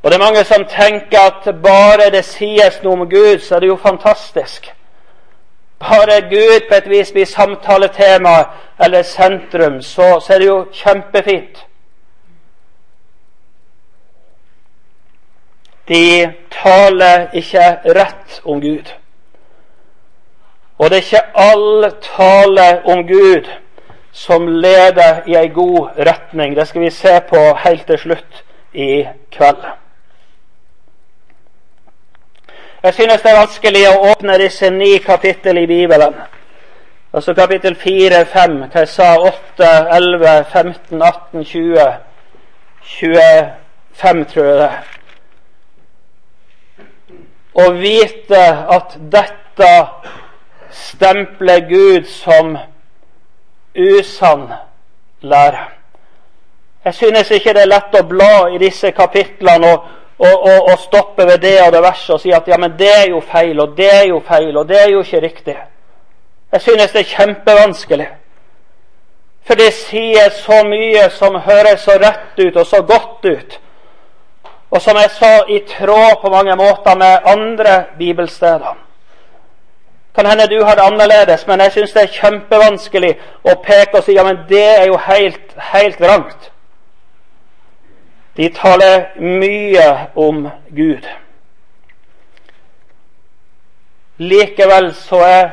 Og 0.04 0.12
det 0.12 0.18
er 0.18 0.24
mange 0.26 0.44
som 0.44 0.66
tenker 0.66 1.20
at 1.20 1.50
bare 1.64 2.10
det 2.12 2.26
sies 2.26 2.80
noe 2.84 2.94
om 2.94 3.10
Gud, 3.10 3.40
så 3.40 3.56
er 3.56 3.60
det 3.60 3.68
jo 3.68 3.76
fantastisk. 3.78 4.72
Bare 5.80 6.22
Gud 6.30 6.68
på 6.70 6.76
et 6.76 6.90
vis 6.90 7.12
blir 7.12 7.26
samtaletema 7.26 8.38
eller 8.80 9.04
sentrum, 9.04 9.82
så, 9.82 10.20
så 10.20 10.34
er 10.34 10.40
det 10.40 10.48
jo 10.48 10.66
kjempefint. 10.74 11.66
De 15.88 16.34
taler 16.52 17.28
ikke 17.34 17.66
rett 17.98 18.42
om 18.46 18.62
Gud. 18.62 18.94
Og 20.78 20.90
det 20.90 20.98
er 20.98 21.02
ikke 21.02 21.38
all 21.38 21.92
tale 22.02 22.68
om 22.86 23.04
Gud 23.08 23.50
som 24.12 24.48
leder 24.48 25.22
i 25.28 25.36
ei 25.38 25.48
god 25.48 25.90
retning. 25.98 26.56
Det 26.56 26.68
skal 26.68 26.82
vi 26.82 26.90
se 26.90 27.20
på 27.30 27.42
helt 27.66 27.86
til 27.88 27.98
slutt 27.98 28.44
i 28.74 29.06
kveld. 29.32 29.66
Jeg 32.84 32.94
synes 32.94 33.22
det 33.22 33.30
er 33.30 33.38
vanskelig 33.38 33.82
å 33.92 33.98
åpne 34.10 34.38
disse 34.42 34.70
ni 34.74 34.96
kapittel 35.06 35.60
i 35.62 35.68
Bibelen. 35.70 36.16
Altså 37.14 37.34
kapittel 37.38 37.76
4, 37.78 38.24
5, 38.26 38.56
hva 38.72 38.82
jeg 38.82 38.90
sa, 38.90 39.10
8, 39.22 39.68
11, 39.98 40.32
15, 40.54 41.02
18, 41.02 41.44
20, 41.46 41.86
25, 42.96 44.26
tror 44.32 44.50
jeg 44.50 44.58
det. 44.64 44.72
Å 47.54 47.68
vite 47.78 48.42
at 48.78 48.98
dette 49.14 49.72
stempler 50.74 51.62
Gud 51.70 52.10
som 52.10 52.58
usann 53.78 54.50
lære. 55.22 55.68
Jeg 56.86 56.94
synes 56.98 57.30
ikke 57.32 57.54
det 57.54 57.68
er 57.68 57.74
lett 57.76 57.94
å 58.00 58.08
bla 58.10 58.34
i 58.50 58.58
disse 58.58 58.90
kapitlene 58.98 59.76
og, 59.76 59.90
og, 60.22 60.44
og, 60.44 60.66
og 60.72 60.80
stoppe 60.80 61.26
ved 61.26 61.38
det 61.42 61.58
og 61.66 61.72
det 61.74 61.82
verset 61.82 62.14
og 62.14 62.22
si 62.22 62.32
at 62.32 62.48
ja, 62.48 62.58
men 62.62 62.76
det 62.80 62.90
er 62.94 63.08
jo 63.10 63.22
feil, 63.26 63.60
og 63.60 63.78
det 63.78 63.90
er 63.90 64.08
jo 64.10 64.22
feil, 64.28 64.58
og 64.58 64.68
det 64.70 64.82
er 64.82 64.90
jo 64.92 65.02
ikke 65.02 65.22
riktig. 65.22 65.58
Jeg 66.52 66.62
synes 66.62 66.92
det 66.92 67.00
er 67.00 67.16
kjempevanskelig. 67.16 68.08
For 69.48 69.58
det 69.58 69.72
sier 69.74 70.30
så 70.38 70.62
mye 70.68 71.08
som 71.16 71.40
høres 71.42 71.82
så 71.88 71.98
rett 71.98 72.38
ut 72.38 72.58
og 72.62 72.68
så 72.68 72.84
godt 72.86 73.26
ut, 73.26 73.58
og 74.72 74.82
som 74.82 74.96
er 74.96 75.10
så 75.10 75.32
i 75.50 75.64
tråd 75.68 76.22
på 76.22 76.30
mange 76.30 76.56
måter 76.56 76.96
med 76.96 77.26
andre 77.26 77.84
bibelsteder. 77.98 78.78
Kan 80.16 80.26
hende 80.26 80.48
du 80.48 80.64
har 80.64 80.76
det 80.76 80.86
annerledes, 80.86 81.48
men 81.48 81.60
jeg 81.60 81.72
syns 81.72 81.94
det 81.96 82.04
er 82.04 82.16
kjempevanskelig 82.20 83.12
å 83.44 83.56
peke 83.64 83.98
og 83.98 84.06
si 84.06 84.14
ja, 84.14 84.24
men 84.28 84.44
det 84.50 84.64
er 84.78 84.86
jo 84.92 84.98
helt, 85.08 85.56
helt 85.74 86.00
vrangt. 86.00 86.51
De 88.42 88.48
taler 88.50 89.12
mye 89.22 90.08
om 90.16 90.48
Gud. 90.70 91.06
Likevel 94.18 94.88
så 94.98 95.20
er 95.26 95.52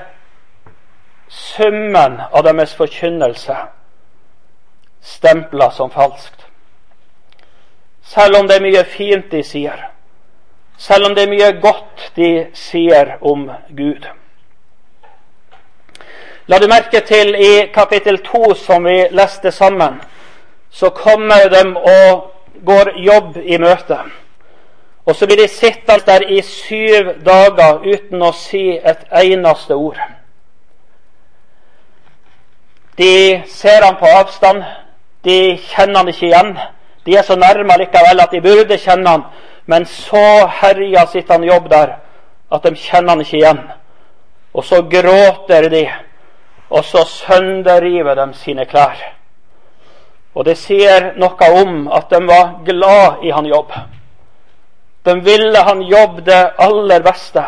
summen 1.29 2.15
av 2.33 2.47
deres 2.47 2.73
forkynnelse 2.79 3.57
stempla 5.05 5.69
som 5.71 5.91
falskt. 5.91 6.47
Selv 8.09 8.39
om 8.41 8.49
det 8.49 8.57
er 8.57 8.65
mye 8.65 8.87
fint 8.89 9.29
de 9.37 9.43
sier, 9.45 9.85
selv 10.81 11.11
om 11.11 11.19
det 11.19 11.27
er 11.27 11.35
mye 11.35 11.51
godt 11.61 12.07
de 12.17 12.31
sier 12.57 13.19
om 13.21 13.51
Gud. 13.69 14.09
La 16.49 16.57
du 16.57 16.71
merke 16.73 17.05
til 17.05 17.37
i 17.37 17.53
kapittel 17.77 18.23
to, 18.25 18.55
som 18.57 18.89
vi 18.89 19.11
leste 19.13 19.53
sammen, 19.53 20.01
så 20.73 20.89
kommer 20.89 21.53
de 21.53 21.67
og 21.77 22.38
går 22.65 22.93
jobb 22.97 23.37
i 23.37 23.59
møte. 23.59 23.99
Og 25.07 25.17
så 25.17 25.27
blir 25.27 25.37
de 25.41 25.49
sittende 25.49 26.05
der 26.07 26.27
i 26.29 26.43
syv 26.43 27.15
dager 27.25 27.81
uten 27.85 28.23
å 28.23 28.33
si 28.37 28.77
et 28.77 29.07
eneste 29.23 29.75
ord. 29.75 30.01
De 32.99 33.43
ser 33.49 33.85
han 33.87 33.97
på 33.97 34.11
avstand. 34.19 34.65
De 35.25 35.57
kjenner 35.71 36.03
han 36.03 36.11
ikke 36.13 36.27
igjen. 36.27 36.53
De 37.07 37.17
er 37.17 37.25
så 37.25 37.39
nærme 37.41 37.79
likevel 37.81 38.21
at 38.21 38.35
de 38.35 38.43
burde 38.45 38.77
kjenne 38.79 39.09
han, 39.09 39.23
men 39.67 39.87
så 39.89 40.47
herja 40.61 41.07
sitter 41.09 41.39
han 41.39 41.47
jobb 41.47 41.71
der 41.71 41.95
at 42.53 42.65
de 42.65 42.75
kjenner 42.77 43.15
han 43.15 43.23
ikke 43.25 43.39
igjen. 43.39 43.63
Og 44.53 44.65
så 44.65 44.83
gråter 44.83 45.69
de, 45.73 45.87
og 46.71 46.85
så 46.85 47.05
sønderriver 47.09 48.19
de 48.19 48.35
sine 48.37 48.67
klær. 48.69 49.18
Og 50.39 50.47
det 50.47 50.55
sier 50.61 51.13
noe 51.19 51.49
om 51.63 51.89
at 51.91 52.13
de 52.15 52.21
var 52.29 52.61
glad 52.67 53.25
i 53.27 53.33
han 53.35 53.49
jobb. 53.51 53.73
De 55.03 55.17
ville 55.27 55.65
han 55.67 55.83
jobb 55.83 56.21
det 56.27 56.45
aller 56.63 57.03
beste. 57.03 57.43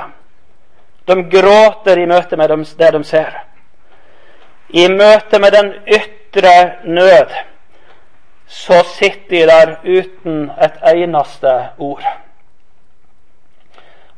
De 1.07 1.17
gråter 1.31 2.03
i 2.03 2.09
møte 2.11 2.37
med 2.37 2.51
det 2.51 2.91
de 2.97 3.05
ser 3.07 3.39
i 4.73 4.89
møte 4.89 5.39
med 5.39 5.53
den 5.53 5.73
ytre 5.87 6.73
nød, 6.85 7.31
så 8.47 8.83
sitter 8.87 9.31
de 9.31 9.47
der 9.47 9.75
uten 9.85 10.51
et 10.63 10.79
eneste 10.95 11.55
ord. 11.79 12.05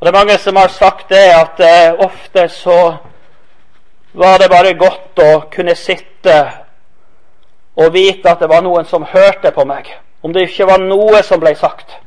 Og 0.01 0.07
Det 0.07 0.09
er 0.09 0.19
mange 0.19 0.39
som 0.39 0.57
har 0.57 0.69
sagt 0.69 1.09
det, 1.09 1.17
at 1.17 1.61
eh, 1.61 1.95
ofte 1.99 2.49
så 2.49 2.97
var 4.13 4.39
det 4.39 4.51
bare 4.51 4.75
godt 4.75 5.19
å 5.19 5.45
kunne 5.53 5.75
sitte 5.75 6.37
og 7.77 7.93
vite 7.93 8.31
at 8.31 8.41
det 8.41 8.49
var 8.49 8.63
noen 8.63 8.85
som 8.85 9.07
hørte 9.09 9.51
på 9.51 9.65
meg, 9.65 9.89
om 10.23 10.33
det 10.33 10.49
ikke 10.49 10.69
var 10.69 10.83
noe 10.83 11.23
som 11.23 11.41
ble 11.41 11.55
sagt. 11.57 11.99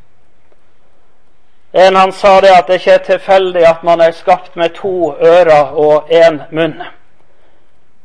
En 1.76 1.96
han 1.96 2.12
sa 2.16 2.40
det 2.42 2.54
at 2.56 2.68
det 2.68 2.80
ikke 2.80 2.92
er 2.92 3.08
tilfeldig 3.10 3.66
at 3.68 3.82
man 3.84 4.02
er 4.02 4.14
skapt 4.16 4.56
med 4.56 4.78
to 4.78 5.16
ører 5.20 5.74
og 5.76 6.12
én 6.12 6.46
munn 6.52 6.78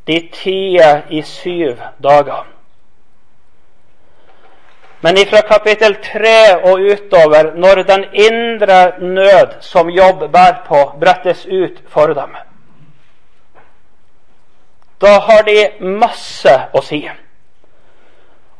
de 0.07 0.17
tier 0.33 1.05
i 1.09 1.21
syv 1.21 1.77
dager. 2.03 2.47
Men 5.01 5.17
ifra 5.17 5.41
kapittel 5.41 5.95
tre 6.03 6.55
og 6.63 6.79
utover, 6.79 7.53
når 7.55 7.83
den 7.83 8.05
indre 8.13 8.99
nød 8.99 9.61
som 9.61 9.89
jobb 9.89 10.31
bærer 10.31 10.61
på, 10.67 10.91
brettes 10.99 11.45
ut 11.45 11.81
for 11.87 12.13
dem, 12.13 12.35
da 15.01 15.19
har 15.19 15.41
de 15.41 15.69
masse 15.79 16.53
å 16.73 16.81
si. 16.85 17.01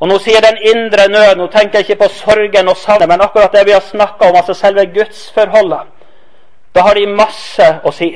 Og 0.01 0.07
Nå 0.09 0.17
sier 0.17 0.41
den 0.41 0.57
indre 0.65 1.05
nød, 1.13 1.35
nå 1.37 1.45
tenker 1.53 1.79
jeg 1.79 1.89
ikke 1.89 2.03
på 2.03 2.13
sorgen 2.15 2.69
og 2.69 2.77
savnet, 2.77 3.07
men 3.09 3.21
akkurat 3.21 3.53
det 3.53 3.67
vi 3.67 3.75
har 3.75 3.83
snakka 3.85 4.31
om, 4.31 4.35
altså 4.35 4.53
selve 4.57 4.85
gudsforholdet. 4.95 5.91
Da 6.75 6.81
har 6.81 6.97
de 6.97 7.05
masse 7.05 7.67
å 7.85 7.91
si. 7.93 8.09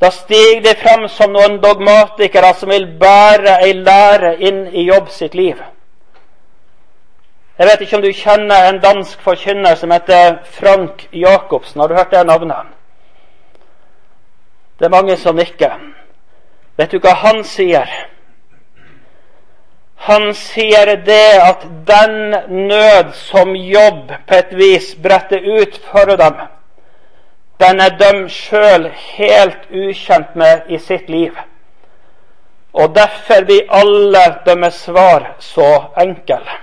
Da 0.00 0.10
stiger 0.12 0.60
de 0.60 0.74
fram 0.76 1.06
som 1.08 1.32
noen 1.32 1.56
dogmatikere 1.62 2.52
som 2.58 2.68
vil 2.68 2.84
bære 3.00 3.62
ei 3.64 3.72
lære 3.78 4.34
inn 4.44 4.66
i 4.76 4.84
jobb 4.84 5.08
sitt 5.08 5.34
liv. 5.34 5.62
Jeg 7.58 7.66
vet 7.70 7.80
ikke 7.80 7.96
om 7.96 8.02
du 8.02 8.12
kjenner 8.12 8.68
en 8.68 8.80
dansk 8.82 9.20
forkynner 9.24 9.78
som 9.80 9.92
heter 9.94 10.40
Frank 10.58 11.06
Jacobsen. 11.12 11.80
Har 11.80 11.88
du 11.88 11.94
hørt 11.94 12.10
det 12.10 12.26
navnet? 12.26 12.74
Det 14.78 14.84
er 14.84 14.96
mange 15.00 15.16
som 15.16 15.36
nikker. 15.36 15.78
Vet 16.76 16.92
du 16.92 16.98
hva 16.98 17.14
han 17.24 17.44
sier? 17.46 17.88
Han 19.96 20.34
sier 20.34 20.96
det 21.06 21.40
at 21.42 21.62
den 21.86 22.36
nød 22.68 23.12
som 23.12 23.54
jobb 23.56 24.12
på 24.28 24.34
et 24.34 24.52
vis 24.52 24.94
bretter 25.02 25.40
ut 25.60 25.80
for 25.90 26.16
dem, 26.16 26.36
den 27.60 27.80
er 27.80 27.96
de 27.98 28.28
sjøl 28.28 28.90
helt 29.16 29.70
ukjent 29.70 30.36
med 30.36 30.68
i 30.68 30.78
sitt 30.78 31.08
liv. 31.08 31.32
Og 32.74 32.94
derfor 32.94 33.44
blir 33.46 33.70
alle 33.70 34.24
deres 34.46 34.74
svar 34.74 35.34
så 35.38 35.70
enkle. 35.96 36.58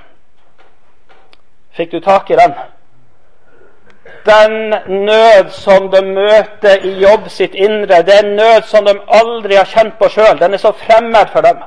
Fikk 1.72 1.92
du 1.92 2.00
tak 2.00 2.30
i 2.30 2.36
den? 2.36 2.54
Den 4.26 4.74
nød 5.06 5.50
som 5.50 5.88
de 5.92 6.02
møter 6.06 6.84
i 6.86 6.98
jobb 7.02 7.30
sitt 7.30 7.56
indre, 7.56 8.04
det 8.04 8.16
er 8.16 8.26
en 8.26 8.36
nød 8.36 8.68
som 8.68 8.86
de 8.86 8.98
aldri 9.08 9.56
har 9.56 9.66
kjent 9.66 9.96
på 10.00 10.10
sjøl. 10.12 10.40
Den 10.40 10.54
er 10.54 10.62
så 10.62 10.72
fremmed 10.72 11.32
for 11.32 11.42
dem. 11.42 11.64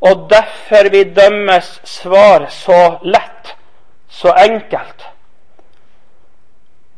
Og 0.00 0.30
derfor 0.30 0.90
vi 0.90 1.04
dømmes 1.04 1.80
svar 1.84 2.46
så 2.50 2.98
lett, 3.02 3.56
så 4.08 4.32
enkelt. 4.32 5.06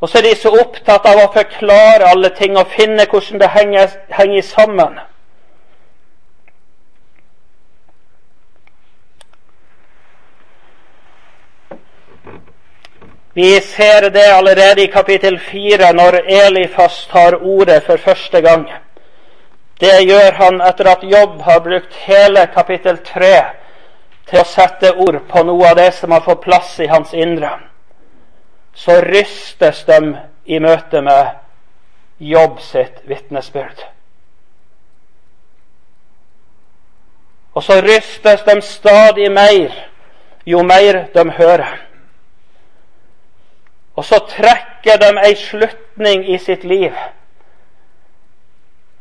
Og 0.01 0.09
så 0.09 0.19
er 0.19 0.23
de 0.23 0.35
så 0.37 0.53
opptatt 0.61 1.07
av 1.07 1.19
å 1.21 1.31
forklare 1.33 2.09
alle 2.09 2.31
ting 2.37 2.57
og 2.57 2.73
finne 2.73 3.05
hvordan 3.09 3.41
det 3.41 3.49
henger, 3.57 3.97
henger 4.17 4.43
sammen. 4.43 5.01
Vi 13.35 13.61
ser 13.61 14.11
det 14.11 14.27
allerede 14.33 14.83
i 14.83 14.91
kapittel 14.93 15.39
fire, 15.39 15.93
når 15.93 16.21
Elifas 16.27 17.07
tar 17.13 17.37
ordet 17.43 17.83
for 17.87 17.97
første 17.97 18.41
gang. 18.41 18.67
Det 19.81 19.97
gjør 20.05 20.37
han 20.37 20.61
etter 20.61 20.91
at 20.93 21.03
Jobb 21.09 21.41
har 21.47 21.63
brukt 21.65 21.95
hele 22.05 22.45
kapittel 22.55 23.01
tre 23.05 23.35
til 24.29 24.43
å 24.43 24.47
sette 24.47 24.93
ord 24.93 25.23
på 25.31 25.43
noe 25.49 25.71
av 25.73 25.79
det 25.81 25.91
som 25.97 26.13
har 26.13 26.25
fått 26.27 26.45
plass 26.45 26.77
i 26.85 26.89
hans 26.91 27.15
indre 27.17 27.57
så 28.75 29.01
rystes 29.01 29.85
de 29.85 30.17
i 30.45 30.61
møte 30.61 31.03
med 31.03 31.37
Jobb 32.21 32.59
sitt 32.61 33.01
vitnesbyrd. 33.09 33.79
Og 37.57 37.65
så 37.65 37.81
rystes 37.81 38.45
de 38.45 38.61
stadig 38.63 39.31
mer 39.33 39.73
jo 40.47 40.61
mer 40.63 41.07
de 41.15 41.25
hører. 41.39 41.81
Og 43.97 44.05
så 44.05 44.21
trekker 44.29 45.01
de 45.01 45.11
ei 45.25 45.33
slutning 45.37 46.29
i 46.29 46.39
sitt 46.39 46.65
liv. 46.65 46.93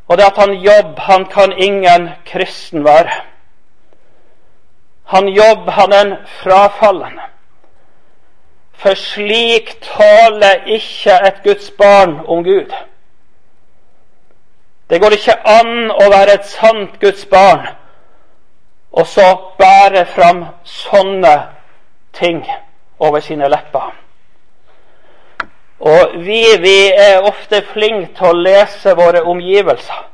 Og 0.09 0.17
det 0.17 0.25
at 0.25 0.37
han 0.37 0.53
jobb, 0.53 0.99
han 0.99 1.25
kan 1.25 1.53
ingen 1.57 2.09
kristen 2.25 2.83
være. 2.83 3.11
Han 5.05 5.27
jobb, 5.27 5.69
han 5.69 5.93
er 5.93 6.05
en 6.05 6.15
frafallen. 6.41 7.19
For 8.73 8.95
slik 8.95 9.75
taler 9.81 10.65
ikke 10.65 11.19
et 11.27 11.43
Guds 11.43 11.71
barn 11.71 12.19
om 12.25 12.43
Gud. 12.43 12.73
Det 14.89 15.01
går 15.01 15.13
ikke 15.13 15.37
an 15.45 15.91
å 15.91 16.09
være 16.09 16.39
et 16.39 16.45
sant 16.49 16.99
Guds 17.01 17.25
barn 17.29 17.67
og 18.91 19.07
så 19.07 19.25
bære 19.57 20.05
fram 20.05 20.45
sånne 20.63 21.35
ting 22.13 22.41
over 22.99 23.19
sine 23.19 23.49
lepper. 23.49 23.93
Og 25.79 26.15
vi, 26.25 26.43
vi 26.59 26.91
er 26.91 27.23
ofte 27.23 27.61
flinke 27.73 28.11
til 28.17 28.31
å 28.31 28.39
lese 28.43 28.93
våre 28.99 29.23
omgivelser. 29.23 30.05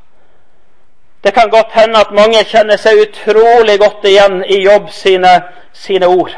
Det 1.26 1.34
kan 1.34 1.50
godt 1.50 1.72
hende 1.74 2.00
at 2.06 2.14
mange 2.14 2.44
kjenner 2.46 2.78
seg 2.78 3.02
utrolig 3.02 3.80
godt 3.82 4.06
igjen 4.06 4.44
i 4.46 4.60
Jobb 4.62 4.92
sine, 4.94 5.32
sine 5.74 6.06
ord. 6.08 6.36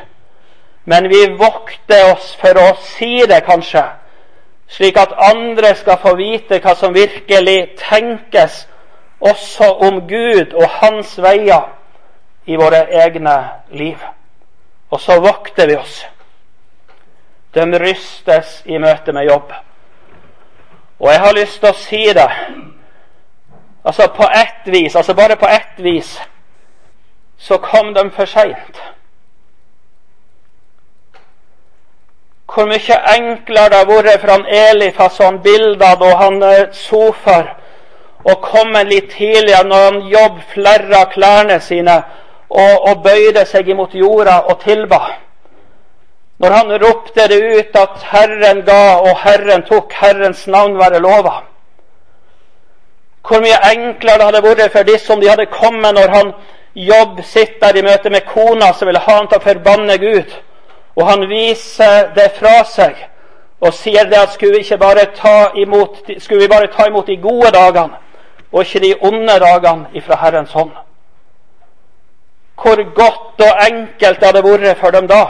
Men 0.87 1.09
vi 1.11 1.25
vokter 1.35 2.13
oss 2.13 2.29
for 2.39 2.55
å 2.55 2.69
si 2.79 3.25
det, 3.27 3.41
kanskje, 3.43 3.83
slik 4.71 4.95
at 4.97 5.11
andre 5.19 5.73
skal 5.75 5.99
få 5.99 6.15
vite 6.15 6.61
hva 6.63 6.77
som 6.79 6.95
virkelig 6.95 7.73
tenkes 7.81 8.63
også 9.19 9.73
om 9.89 10.05
Gud 10.07 10.55
og 10.55 10.69
Hans 10.79 11.17
veier 11.19 11.67
i 12.47 12.55
våre 12.55 12.85
egne 13.03 13.35
liv. 13.75 13.99
Og 14.91 15.01
så 15.03 15.19
vokter 15.19 15.67
vi 15.67 15.75
oss. 15.75 16.05
De 17.53 17.79
rystes 17.79 18.61
i 18.65 18.77
møte 18.77 19.13
med 19.13 19.29
jobb. 19.29 19.53
Og 20.99 21.11
jeg 21.11 21.19
har 21.19 21.33
lyst 21.37 21.59
til 21.61 21.69
å 21.69 21.77
si 21.77 22.03
det. 22.13 22.29
Altså 23.87 24.07
på 24.15 24.27
ett 24.35 24.65
vis, 24.65 24.95
altså 24.95 25.13
bare 25.13 25.35
på 25.35 25.47
ett 25.47 25.77
vis, 25.79 26.17
så 27.37 27.57
kom 27.57 27.93
de 27.93 28.09
for 28.11 28.25
seint. 28.25 28.81
Hvor 32.53 32.65
mye 32.65 32.97
enklere 33.13 33.69
det 33.69 33.77
har 33.77 33.87
vært 33.87 34.21
for 34.21 34.33
han 34.33 34.45
Elifas 34.49 35.19
og 35.19 35.25
han 35.25 35.39
Bildad 35.43 36.01
og 36.01 36.13
han 36.17 36.43
eh, 36.43 36.69
Sofar 36.73 37.53
å 38.23 38.35
komme 38.43 38.83
litt 38.87 39.11
tidligere 39.13 39.67
når 39.67 39.83
han 39.85 40.07
jobb 40.11 40.39
flerra 40.53 41.03
klærne 41.11 41.59
sine 41.63 41.97
og, 42.49 42.87
og 42.89 43.03
bøyde 43.03 43.45
seg 43.45 43.69
imot 43.69 43.95
jorda 43.95 44.39
og 44.49 44.59
tilba. 44.63 45.01
Når 46.37 46.53
han 46.53 46.71
ropte 46.81 47.27
det 47.27 47.37
ut 47.57 47.77
at 47.79 48.03
Herren 48.11 48.61
ga 48.65 48.97
og 49.01 49.17
Herren 49.23 49.63
tok, 49.65 49.93
Herrens 49.93 50.47
navn 50.47 50.77
være 50.77 50.99
lova. 51.01 51.41
Hvor 53.27 53.41
mye 53.43 53.57
enklere 53.71 54.17
det 54.17 54.27
hadde 54.29 54.43
vært 54.45 54.71
for 54.71 54.87
disse 54.87 55.13
om 55.13 55.21
de 55.21 55.29
hadde 55.29 55.49
kommet 55.51 55.97
når 55.97 56.13
han 56.13 56.31
jobb 56.77 57.23
sitter 57.25 57.75
i 57.75 57.81
møte 57.81 58.09
med 58.13 58.29
kona 58.29 58.71
som 58.73 58.87
ville 58.87 59.01
ha 59.01 59.17
han 59.17 59.29
å 59.33 59.41
forbanne 59.41 59.97
Gud, 59.97 60.35
og 60.95 61.09
han 61.09 61.25
viser 61.29 62.11
det 62.15 62.31
fra 62.37 62.61
seg 62.69 62.95
og 63.59 63.73
sier 63.73 64.05
det 64.05 64.19
at 64.21 64.35
skulle 64.35 64.59
vi, 64.59 64.61
ikke 64.61 64.77
bare 64.77 65.07
ta 65.17 65.51
imot, 65.57 66.03
skulle 66.21 66.43
vi 66.45 66.51
bare 66.51 66.69
ta 66.69 66.85
imot 66.87 67.07
de 67.09 67.17
gode 67.17 67.49
dagene 67.51 67.97
og 68.51 68.61
ikke 68.61 68.83
de 68.85 68.93
onde 69.01 69.39
dagene 69.41 69.97
ifra 69.97 70.19
Herrens 70.21 70.53
hånd 70.53 70.75
hvor 72.61 72.93
godt 72.93 73.41
og 73.47 73.59
enkelt 73.69 74.19
det 74.19 74.27
hadde 74.27 74.43
vært 74.43 74.79
for 74.79 74.91
dem 74.91 75.07
da. 75.07 75.25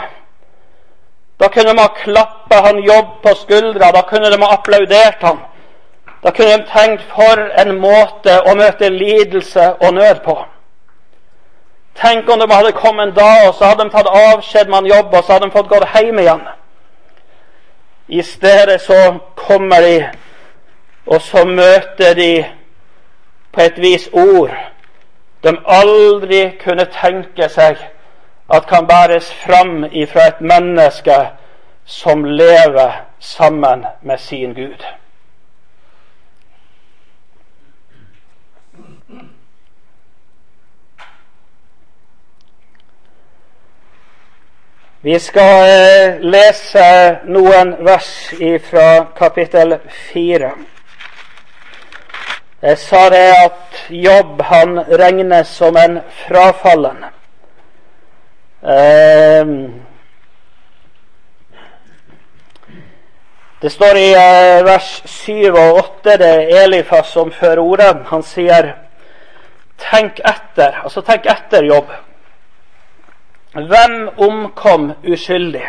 Da 1.40 1.50
kunne 1.50 1.74
de 1.74 1.82
ha 1.82 1.88
klappa 1.88 2.62
han 2.66 2.80
jobb 2.84 3.22
på 3.22 3.36
skuldra, 3.36 3.92
da 3.92 4.02
kunne 4.02 4.30
de 4.30 4.42
ha 4.42 4.54
applaudert 4.54 5.22
han. 5.22 5.40
Da 6.24 6.32
kunne 6.32 6.58
de 6.58 6.70
tenkt 6.74 7.04
for 7.14 7.42
en 7.62 7.76
måte 7.82 8.40
å 8.46 8.56
møte 8.58 8.90
lidelse 8.90 9.74
og 9.82 9.94
nød 9.94 10.24
på. 10.26 10.38
Tenk 11.98 12.30
om 12.30 12.40
de 12.40 12.48
hadde 12.54 12.72
kommet 12.78 13.16
da, 13.16 13.48
og 13.48 13.56
så 13.56 13.72
hadde 13.72 13.84
de 13.84 13.94
tatt 13.94 14.10
avskjed 14.10 14.70
med 14.70 14.76
han 14.76 14.90
jobb, 14.92 15.14
og 15.14 15.24
så 15.24 15.34
hadde 15.34 15.46
de 15.46 15.56
fått 15.58 15.70
gått 15.70 15.90
hjem 15.94 16.20
igjen. 16.22 16.44
I 18.08 18.24
stedet 18.24 18.82
så 18.82 19.18
kommer 19.36 19.82
de, 19.82 19.98
og 21.06 21.22
så 21.22 21.46
møter 21.46 22.14
de 22.14 22.32
på 23.52 23.62
et 23.62 23.78
vis 23.82 24.10
ord 24.14 24.54
de 25.44 25.54
aldri 25.66 26.42
kunne 26.62 26.86
tenke 26.92 27.50
seg 27.50 27.80
at 28.50 28.68
kan 28.68 28.88
bæres 28.88 29.34
fram 29.34 29.84
ifra 29.92 30.28
et 30.28 30.42
menneske 30.42 31.30
som 31.86 32.24
lever 32.24 32.92
sammen 33.20 33.86
med 34.02 34.18
sin 34.18 34.54
Gud. 34.54 34.84
Vi 45.02 45.20
skal 45.20 45.70
eh, 45.70 46.16
lese 46.20 46.88
noen 47.30 47.76
vers 47.80 48.10
fra 48.70 49.06
kapittel 49.16 49.78
fire. 49.88 50.52
Jeg 52.62 52.78
sa 52.78 53.04
det 53.14 53.28
at 53.46 53.78
jobb 53.90 54.42
han 54.42 54.80
regnes 55.00 55.48
som 55.48 55.78
en 55.78 56.00
frafallen. 56.26 57.06
Ehm, 58.68 59.82
det 63.62 63.70
står 63.70 63.98
i 63.98 64.10
eh, 64.14 64.66
vers 64.66 64.90
7 65.06 65.32
og 65.54 65.78
8, 65.80 66.18
det 66.20 66.28
er 66.28 66.66
Elifas 66.66 67.14
som 67.16 67.32
fører 67.32 67.64
ordet. 67.64 67.96
Han 68.12 68.24
sier 68.24 68.74
'tenk 69.78 70.20
etter'. 70.20 70.84
Altså 70.84 71.02
tenk 71.02 71.26
etter 71.26 71.64
jobb. 71.64 71.92
Hvem 73.54 74.10
omkom 74.18 74.92
uskyldig? 75.04 75.64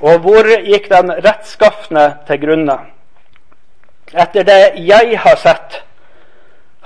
Og 0.00 0.18
hvor 0.18 0.46
gikk 0.64 0.88
den 0.90 1.10
rettskafne 1.10 2.18
til 2.26 2.40
grunne? 2.40 2.78
Etter 4.14 4.42
det 4.42 4.86
jeg 4.86 5.18
har 5.18 5.36
sett, 5.36 5.82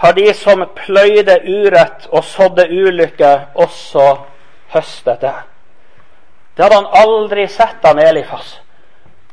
har 0.01 0.13
de 0.17 0.35
som 0.35 0.65
pløyde 0.77 1.37
urett 1.45 2.07
og 2.09 2.25
sådde 2.25 2.65
ulykke, 2.71 3.31
også 3.55 4.17
høstet 4.73 5.21
det. 5.21 5.35
Det 6.57 6.65
hadde 6.65 6.77
han 6.77 6.95
aldri 7.03 7.45
sett, 7.49 7.85
av 7.85 7.99
Elifas. 8.01 8.61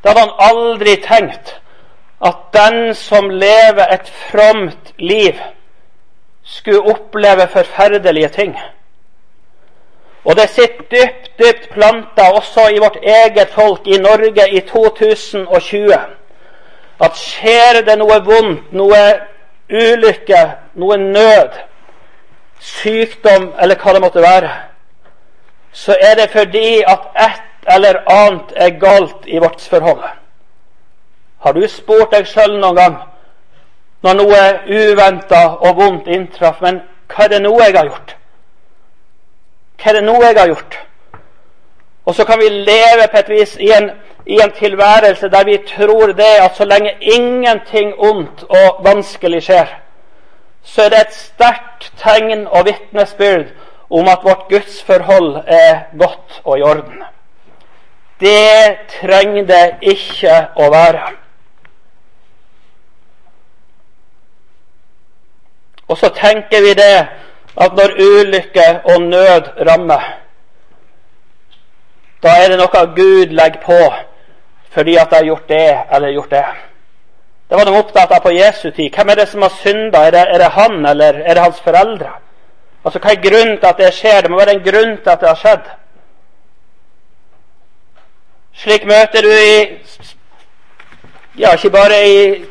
Det 0.04 0.12
hadde 0.12 0.26
han 0.26 0.50
aldri 0.50 0.96
tenkt. 1.06 1.54
At 2.20 2.50
den 2.54 2.96
som 2.96 3.30
lever 3.30 3.94
et 3.94 4.10
fromt 4.10 4.92
liv, 4.98 5.40
skulle 6.44 6.92
oppleve 6.92 7.48
forferdelige 7.48 8.30
ting. 8.30 8.60
Og 10.26 10.36
det 10.36 10.50
sitter 10.50 10.84
dypt, 10.92 11.32
dypt 11.40 11.70
planta 11.72 12.28
også 12.36 12.68
i 12.76 12.80
vårt 12.84 13.00
eget 13.04 13.50
folk 13.56 13.88
i 13.88 14.00
Norge 14.04 14.50
i 14.52 14.60
2020 14.60 15.96
at 17.00 17.18
skjer 17.20 17.82
det 17.86 17.96
noe 18.00 18.18
vondt, 18.26 18.72
noe 18.74 19.02
ulykke, 19.70 20.44
noe 20.74 20.98
nød, 20.98 21.58
sykdom 22.60 23.52
eller 23.62 23.76
hva 23.76 23.94
det 23.94 24.02
måtte 24.02 24.24
være, 24.24 24.52
så 25.72 25.98
er 26.02 26.16
det 26.16 26.30
fordi 26.32 26.82
at 26.88 27.10
et 27.28 27.74
eller 27.76 28.00
annet 28.10 28.54
er 28.56 28.80
galt 28.80 29.28
i 29.28 29.38
vårt 29.38 29.62
forhold. 29.62 30.04
Har 31.40 31.54
du 31.54 31.68
spurt 31.68 32.12
deg 32.12 32.26
sjøl 32.28 32.58
noen 32.58 32.76
gang 32.76 32.98
når 34.06 34.18
noe 34.18 34.42
uventa 34.70 35.44
og 35.58 35.76
vondt 35.78 36.08
inntraff, 36.08 36.62
men 36.62 36.82
hva 37.12 37.26
er 37.26 37.36
det 37.36 37.42
nå 37.44 37.54
jeg 37.60 37.76
har 37.76 37.90
gjort? 37.90 38.16
Hva 39.78 39.92
er 39.92 40.00
det 40.00 40.04
nå 40.06 40.16
jeg 40.22 40.38
har 40.40 40.54
gjort? 40.54 40.78
Og 42.08 42.16
så 42.16 42.26
kan 42.26 42.40
vi 42.40 42.50
leve 42.50 43.08
på 43.12 43.20
et 43.20 43.30
vis 43.30 43.58
i 43.60 43.68
en, 43.76 43.90
i 44.26 44.40
en 44.44 44.52
tilværelse 44.56 45.28
der 45.30 45.44
vi 45.44 45.58
tror 45.68 46.14
det 46.16 46.34
at 46.40 46.56
så 46.56 46.66
lenge 46.66 46.94
ingenting 47.02 47.94
ondt 47.98 48.44
og 48.44 48.80
vanskelig 48.86 49.42
skjer, 49.44 49.68
så 50.64 50.86
er 50.86 50.90
det 50.90 51.02
et 51.02 51.16
sterkt 51.16 51.92
tegn 52.00 52.48
og 52.48 52.66
vitnesbyrd 52.66 53.52
om 53.90 54.08
at 54.08 54.24
vårt 54.24 54.48
gudsforhold 54.50 55.44
er 55.48 55.80
godt 56.00 56.42
og 56.44 56.60
i 56.60 56.62
orden. 56.62 57.04
Det 58.20 58.78
trenger 59.02 59.44
det 59.46 59.66
ikke 59.82 60.38
å 60.56 60.70
være. 60.72 61.10
Og 65.88 65.98
så 65.98 66.10
tenker 66.16 66.64
vi 66.64 66.72
det 66.80 66.96
at 67.58 67.76
når 67.76 68.00
ulykke 68.00 68.68
og 68.86 69.02
nød 69.02 69.52
rammer, 69.68 70.08
da 72.24 72.34
er 72.42 72.50
det 72.52 72.60
noe 72.60 72.86
Gud 72.96 73.34
legger 73.36 73.62
på 73.66 73.82
fordi 74.78 74.98
at 74.98 75.10
de 75.10 75.16
har 75.16 75.26
gjort 75.26 75.50
det 75.50 75.78
eller 75.96 76.14
gjort 76.14 76.32
det. 76.32 76.46
Det 77.50 77.58
var 77.58 77.66
de 77.66 77.78
opptatt 77.80 78.12
av 78.12 78.20
på 78.22 78.32
Jesu 78.36 78.70
tid. 78.72 78.92
Hvem 78.94 79.10
er 79.10 79.16
det 79.16 79.28
som 79.32 79.42
har 79.42 79.54
synda? 79.62 80.04
Er, 80.06 80.16
er, 80.16 80.38
det 80.38 80.50
han, 80.54 80.86
eller 80.86 81.22
er 81.24 81.34
det 81.34 81.44
hans 81.44 81.62
foreldre? 81.64 82.12
Altså, 82.86 83.00
Hva 83.00 83.14
er 83.14 83.22
grunnen 83.24 83.58
til 83.58 83.70
at 83.70 83.80
det 83.80 83.94
skjer? 83.96 84.22
Det 84.22 84.32
må 84.32 84.38
være 84.38 84.58
en 84.58 84.66
grunn 84.66 84.98
til 84.98 85.10
at 85.10 85.24
det 85.24 85.30
har 85.32 85.40
skjedd. 85.40 85.72
Slik 88.58 88.86
møter 88.86 89.26
du 89.26 89.32
i 89.32 89.58
ja, 91.38 91.54
ikke 91.54 91.70
bare 91.70 91.98
i 92.10 92.46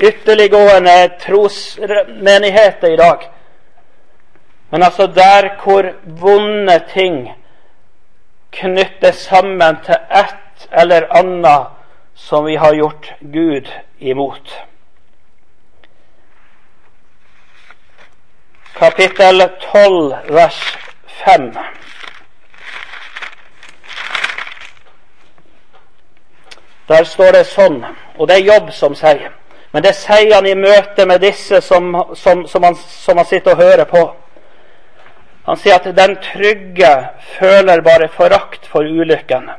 ytterliggående 0.00 1.10
trosmenigheter 1.20 2.92
i 2.92 2.96
dag, 2.96 3.26
men 4.70 4.82
altså 4.82 5.06
der 5.06 5.48
hvor 5.62 5.92
vonde 6.04 6.82
ting 6.94 7.39
knyttes 8.52 9.26
sammen 9.28 9.78
til 9.84 9.96
ett 10.10 10.68
eller 10.72 11.06
annet 11.16 11.66
som 12.14 12.44
vi 12.44 12.56
har 12.56 12.74
gjort 12.74 13.12
Gud 13.20 13.68
imot. 13.98 14.54
Kapittel 18.74 19.48
12, 19.72 20.14
vers 20.28 20.78
5. 21.06 21.52
Der 26.88 27.04
står 27.04 27.32
det 27.32 27.44
sånn, 27.46 27.84
og 28.18 28.28
det 28.28 28.40
er 28.40 28.48
Jobb 28.48 28.72
som 28.74 28.96
sier. 28.98 29.28
Men 29.70 29.84
det 29.84 29.92
sier 29.94 30.32
han 30.34 30.46
i 30.48 30.56
møte 30.58 31.06
med 31.06 31.22
disse 31.22 31.60
som, 31.62 31.92
som, 32.18 32.46
som, 32.48 32.64
han, 32.66 32.74
som 32.74 33.20
han 33.20 33.26
sitter 33.26 33.54
og 33.54 33.62
hører 33.62 33.84
på. 33.84 34.02
Han 35.44 35.56
sier 35.56 35.78
at 35.80 35.88
den 35.96 36.16
trygge 36.24 36.92
føler 37.38 37.80
bare 37.80 38.08
forakt 38.12 38.66
for 38.68 38.84
ulykken. 38.84 39.50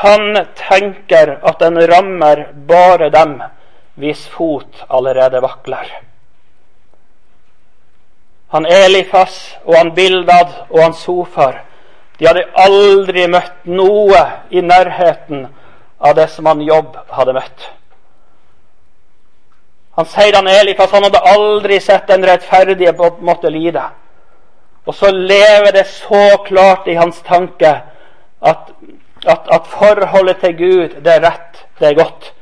Han 0.00 0.40
tenker 0.58 1.36
at 1.42 1.60
den 1.60 1.78
rammer 1.90 2.46
bare 2.68 3.10
dem 3.10 3.38
hvis 3.96 4.26
fot 4.28 4.84
allerede 4.88 5.40
vakler. 5.44 5.86
Han 8.54 8.66
Elifas 8.66 9.56
og 9.64 9.76
han 9.76 9.94
Bildad 9.94 10.52
og 10.70 10.82
han 10.82 10.94
Sofar 10.94 11.62
de 12.18 12.24
hadde 12.24 12.46
aldri 12.56 13.26
møtt 13.28 13.66
noe 13.68 14.20
i 14.48 14.62
nærheten 14.64 15.46
av 16.00 16.14
det 16.16 16.28
som 16.32 16.46
han 16.48 16.62
Jobb 16.64 16.96
hadde 17.12 17.34
møtt. 17.36 17.66
Han 19.96 20.08
sier 20.08 20.36
han 20.36 20.48
Elifas 20.48 20.92
han 20.92 21.04
hadde 21.08 21.24
aldri 21.32 21.78
sett 21.80 22.08
den 22.08 22.24
rettferdige 22.24 22.94
måtte 22.96 23.52
lide. 23.52 23.84
Og 24.86 24.94
så 24.94 25.10
lever 25.10 25.72
det 25.72 25.86
så 25.86 26.38
klart 26.46 26.86
i 26.86 26.94
hans 26.94 27.18
tanke 27.26 27.72
at, 28.42 28.72
at, 29.26 29.48
at 29.52 29.66
forholdet 29.66 30.38
til 30.40 30.56
Gud, 30.56 31.00
det 31.02 31.14
er 31.14 31.24
rett, 31.26 31.64
det 31.78 31.88
er 31.88 31.98
godt. 31.98 32.32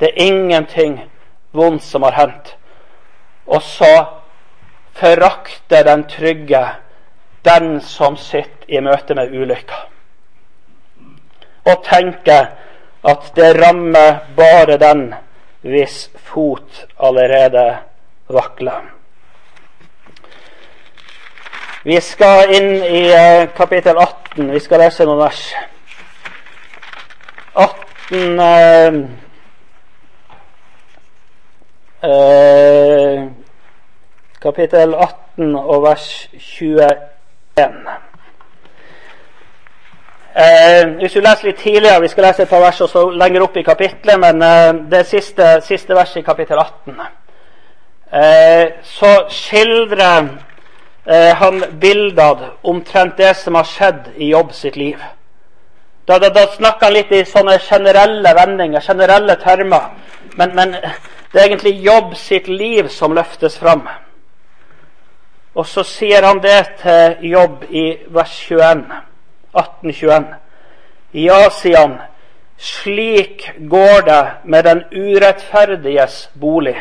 Det 0.00 0.08
er 0.08 0.22
ingenting 0.24 1.00
vondt 1.52 1.84
som 1.84 2.02
har 2.02 2.16
hendt. 2.16 2.56
Og 3.46 3.62
så 3.62 4.04
forakter 4.96 5.84
den 5.84 6.06
trygge 6.08 6.62
den 7.44 7.80
som 7.80 8.16
sitter 8.16 8.68
i 8.68 8.80
møte 8.80 9.14
med 9.14 9.32
ulykka. 9.32 9.82
Og 11.68 11.84
tenker 11.84 12.54
at 13.04 13.32
det 13.36 13.50
rammer 13.60 14.24
bare 14.36 14.78
den 14.80 15.10
hvis 15.60 16.08
fot 16.16 16.86
allerede 16.96 17.66
vakler. 18.28 18.99
Vi 21.82 21.96
skal 22.00 22.50
inn 22.52 22.74
i 22.84 23.06
eh, 23.08 23.48
kapittel 23.56 23.96
18. 23.96 24.50
Vi 24.52 24.60
skal 24.60 24.82
lese 24.84 25.04
noen 25.08 25.22
vers. 25.22 25.38
18 27.56 28.42
eh, 28.44 28.98
eh, 32.04 33.22
Kapittel 34.42 34.92
18 34.94 35.56
og 35.56 35.82
vers 35.86 36.04
21. 36.36 37.80
Eh, 40.36 40.84
hvis 41.00 41.16
du 41.16 41.20
leser 41.24 41.48
litt 41.48 41.64
tidligere, 41.64 42.00
Vi 42.00 42.12
skal 42.12 42.24
lese 42.28 42.42
et 42.42 42.52
par 42.52 42.60
vers 42.60 42.80
også 42.80 43.06
lenger 43.10 43.42
opp 43.48 43.56
i 43.56 43.64
kapittelet, 43.64 44.20
men 44.20 44.42
eh, 44.42 44.84
det 44.90 45.06
siste, 45.06 45.62
siste 45.64 45.96
verset 45.96 46.20
i 46.20 46.28
kapittel 46.28 46.60
18. 46.60 47.00
Eh, 48.12 48.66
så 48.82 49.16
skildrer 49.28 50.28
eh, 51.10 51.34
han 51.36 51.64
Bildad 51.80 52.38
omtrent 52.62 53.16
det 53.16 53.34
som 53.36 53.54
har 53.54 53.64
skjedd 53.64 54.12
i 54.16 54.30
Jobb 54.30 54.54
sitt 54.54 54.76
liv. 54.76 54.98
Da, 56.06 56.18
da, 56.18 56.30
da 56.34 56.46
snakker 56.46 56.88
han 56.88 56.96
litt 56.96 57.12
i 57.12 57.24
sånne 57.28 57.58
generelle 57.62 58.34
vendinger, 58.34 58.82
generelle 58.82 59.36
termer. 59.42 59.90
Men, 60.38 60.54
men 60.54 60.76
det 61.32 61.40
er 61.40 61.48
egentlig 61.48 61.76
Jobb 61.84 62.14
sitt 62.18 62.48
liv 62.48 62.88
som 62.88 63.14
løftes 63.14 63.58
fram. 63.58 63.84
Og 65.54 65.66
så 65.66 65.82
sier 65.86 66.22
han 66.26 66.40
det 66.42 66.58
til 66.82 67.30
Jobb 67.32 67.64
i 67.70 67.84
vers 68.14 68.36
21, 68.46 68.84
1821. 69.54 70.28
Ja, 71.18 71.40
sier 71.50 71.78
han, 71.78 71.96
slik 72.58 73.48
går 73.70 74.04
det 74.06 74.22
med 74.44 74.66
den 74.66 74.84
urettferdiges 74.94 76.28
bolig. 76.38 76.76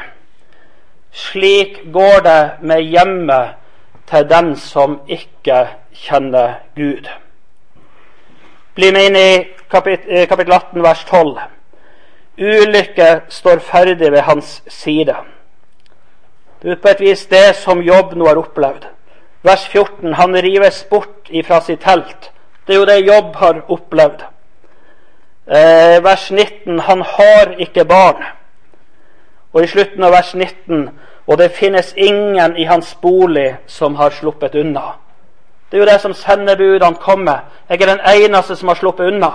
Slik 1.12 1.80
går 1.94 2.22
det 2.26 2.42
med 2.62 2.86
hjemmet 2.86 3.56
til 4.10 4.30
den 4.30 4.56
som 4.56 5.00
ikke 5.08 5.68
kjenner 5.94 6.54
Gud. 6.76 7.10
Bli 8.76 8.92
med 8.92 9.10
inn 9.10 9.18
i 9.20 9.32
kapittel, 9.70 10.26
kapittel 10.28 10.54
18, 10.54 10.84
vers 10.84 11.04
12. 11.06 11.40
Ulykke 12.40 13.10
står 13.30 13.60
ferdig 13.60 14.12
ved 14.12 14.22
hans 14.22 14.64
side. 14.68 15.16
Det 16.62 16.72
er 16.72 16.82
på 16.82 16.88
et 16.88 17.00
vis 17.00 17.26
det 17.32 17.56
som 17.56 17.82
Jobb 17.82 18.16
nå 18.16 18.28
har 18.28 18.40
opplevd. 18.40 18.88
Vers 19.44 19.68
14. 19.68 20.14
Han 20.14 20.36
rives 20.36 20.84
bort 20.90 21.30
ifra 21.30 21.62
sitt 21.62 21.82
telt. 21.84 22.32
Det 22.68 22.76
er 22.76 22.80
jo 22.80 22.86
det 22.86 23.06
Jobb 23.08 23.36
har 23.36 23.62
opplevd. 23.68 24.26
Eh, 25.48 26.04
vers 26.04 26.32
19. 26.32 26.80
Han 26.80 27.02
har 27.02 27.56
ikke 27.60 27.86
barn. 27.86 28.24
Og 29.54 29.64
i 29.64 29.68
slutten 29.68 30.04
av 30.04 30.12
vers 30.12 30.34
19 30.36 30.90
og 31.30 31.38
det 31.38 31.52
finnes 31.52 31.94
ingen 31.98 32.58
i 32.58 32.64
hans 32.64 32.98
bolig 33.02 33.58
som 33.68 33.96
har 33.96 34.10
sluppet 34.10 34.56
unna. 34.56 34.82
Det 35.72 35.78
er 35.78 35.84
jo 35.84 35.86
det 35.86 36.02
som 36.02 36.14
sendebudene 36.14 36.96
kommer. 36.96 37.44
Jeg 37.70 37.82
er 37.82 37.86
den 37.86 38.00
eneste 38.24 38.56
som 38.56 38.68
har 38.68 38.76
sluppet 38.76 39.06
unna. 39.14 39.30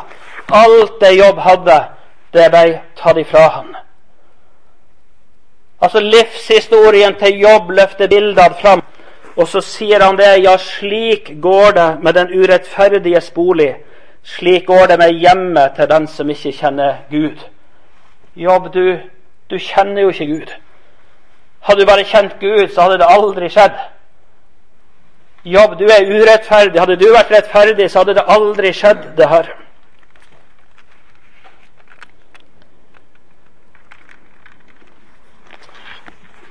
Alt 0.53 0.99
det 1.01 1.12
Jobb 1.18 1.38
hadde, 1.38 1.76
det 2.34 2.49
ble 2.51 2.80
tatt 2.99 3.20
ifra 3.22 3.45
han. 3.49 3.76
Altså 5.80 6.01
Livshistorien 6.01 7.14
til 7.14 7.38
Jobb 7.38 7.70
løfter 7.70 8.11
bildene 8.11 8.59
fram, 8.61 8.82
og 9.36 9.49
så 9.49 9.61
sier 9.61 10.03
han 10.03 10.18
det. 10.18 10.42
Ja, 10.42 10.57
slik 10.59 11.30
går 11.42 11.70
det 11.78 11.88
med 12.03 12.12
den 12.14 12.34
urettferdiges 12.34 13.30
bolig. 13.30 13.76
Slik 14.24 14.66
går 14.66 14.86
det 14.86 14.99
med 14.99 15.14
hjemmet 15.14 15.72
til 15.76 15.88
den 15.90 16.07
som 16.07 16.30
ikke 16.30 16.53
kjenner 16.53 16.95
Gud. 17.11 17.38
Jobb, 18.36 18.72
du, 18.74 18.99
du 19.51 19.59
kjenner 19.59 20.03
jo 20.03 20.09
ikke 20.09 20.26
Gud. 20.26 20.55
Hadde 21.64 21.80
du 21.80 21.88
bare 21.88 22.04
kjent 22.04 22.38
Gud, 22.40 22.68
så 22.74 22.84
hadde 22.84 22.98
det 23.00 23.08
aldri 23.08 23.48
skjedd. 23.48 23.76
Jobb, 25.44 25.78
du 25.78 25.84
er 25.88 26.08
urettferdig. 26.08 26.80
Hadde 26.80 26.96
du 27.00 27.06
vært 27.12 27.32
rettferdig, 27.32 27.90
så 27.90 28.02
hadde 28.02 28.16
det 28.18 28.24
aldri 28.28 28.72
skjedd, 28.72 29.06
det 29.16 29.28
her. 29.28 29.48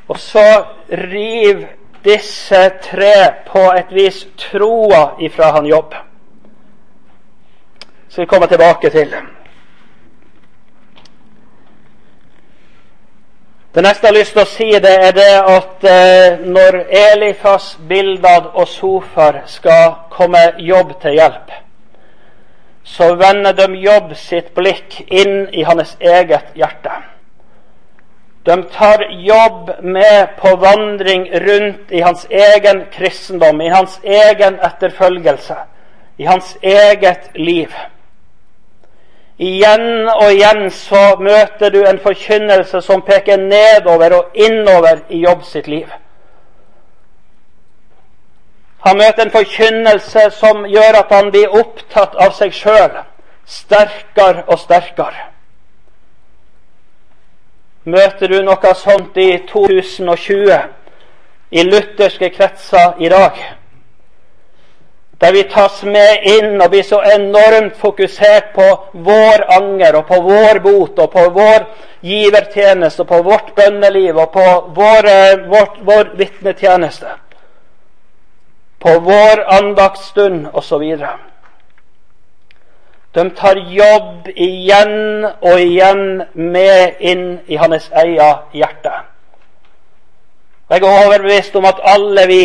Og 0.09 0.19
så 0.19 0.47
riv 0.89 1.63
disse 2.05 2.63
tre 2.83 3.13
på 3.47 3.63
et 3.77 3.93
vis 3.95 4.25
troa 4.37 5.13
ifra 5.21 5.53
han 5.55 5.65
Jobb. 5.65 5.95
Så 8.09 8.21
vi 8.21 8.27
kommer 8.29 8.47
tilbake 8.47 8.89
til. 8.89 9.15
Det 13.73 13.81
neste 13.81 14.05
jeg 14.05 14.11
har 14.11 14.19
lyst 14.19 14.35
til 14.35 14.41
å 14.43 14.49
si, 14.51 14.65
det 14.85 14.91
er 15.01 15.15
det 15.17 15.31
at 15.49 15.85
eh, 15.89 16.41
når 16.45 16.75
Elifas, 16.93 17.71
Bildad 17.89 18.51
og 18.53 18.67
Sofar 18.69 19.39
skal 19.49 19.95
komme 20.13 20.43
Jobb 20.61 20.91
til 21.01 21.15
hjelp, 21.17 21.49
så 22.85 23.07
vender 23.17 23.55
de 23.57 23.79
Jobb 23.81 24.13
sitt 24.13 24.51
blikk 24.53 24.99
inn 25.07 25.47
i 25.49 25.65
hans 25.65 25.95
eget 25.97 26.53
hjerte. 26.53 26.99
De 28.45 28.59
tar 28.75 29.07
Jobb 29.25 29.71
med 29.81 30.37
på 30.37 30.53
vandring 30.61 31.25
rundt 31.47 31.97
i 31.97 32.05
hans 32.05 32.27
egen 32.29 32.85
kristendom, 32.93 33.61
i 33.61 33.73
hans 33.73 33.97
egen 34.03 34.61
etterfølgelse, 34.61 35.57
i 36.21 36.29
hans 36.29 36.53
eget 36.61 37.31
liv. 37.33 37.73
Igjen 39.37 40.09
og 40.09 40.29
igjen 40.31 40.67
så 40.71 41.15
møter 41.19 41.69
du 41.73 41.81
en 41.83 41.99
forkynnelse 41.99 42.81
som 42.81 43.01
peker 43.01 43.37
nedover 43.37 44.13
og 44.19 44.37
innover 44.37 45.01
i 45.09 45.23
Jobb 45.23 45.43
sitt 45.45 45.67
liv. 45.67 45.87
Han 48.85 48.97
møter 48.97 49.25
en 49.25 49.31
forkynnelse 49.31 50.29
som 50.37 50.65
gjør 50.67 50.99
at 50.99 51.11
han 51.15 51.31
blir 51.31 51.55
opptatt 51.55 52.15
av 52.19 52.35
seg 52.37 52.53
sjøl 52.53 53.01
sterkere 53.45 54.43
og 54.47 54.59
sterkere. 54.59 55.29
Møter 57.83 58.31
du 58.31 58.39
noe 58.43 58.73
sånt 58.79 59.17
i 59.19 59.31
2020 59.49 60.59
i 61.51 61.63
lutherske 61.67 62.29
kretser 62.31 63.01
i 63.03 63.09
dag? 63.11 63.39
Der 65.21 65.31
vi 65.31 65.43
tas 65.43 65.83
med 65.83 66.25
inn 66.27 66.61
og 66.61 66.71
blir 66.73 66.83
så 66.83 66.99
enormt 67.13 67.77
fokusert 67.79 68.53
på 68.55 68.67
vår 69.05 69.45
anger 69.55 69.95
og 69.99 70.07
på 70.07 70.19
vår 70.25 70.59
bot 70.63 70.99
og 70.99 71.11
på 71.13 71.27
vår 71.35 71.67
givertjeneste 72.03 73.05
og 73.05 73.07
på 73.07 73.21
vårt 73.23 73.53
bønneliv 73.55 74.17
og 74.17 74.31
på 74.33 74.47
vår, 74.75 75.09
vår, 75.47 75.77
vår 75.87 76.15
vitnetjeneste. 76.19 77.13
På 78.79 78.97
vår 78.99 79.45
andaktsstund 79.59 80.49
osv. 80.53 80.83
De 83.13 83.29
tar 83.37 83.61
jobb 83.69 84.27
igjen 84.35 85.25
og 85.29 85.59
igjen 85.61 86.23
med 86.33 86.99
inn 86.99 87.25
i 87.47 87.59
hans 87.61 87.91
eget 87.93 88.57
hjerte. 88.57 88.93
Jeg 90.69 90.81
er 90.81 91.05
overbevist 91.05 91.55
om 91.55 91.67
at 91.69 91.81
alle 91.85 92.27
vi 92.27 92.43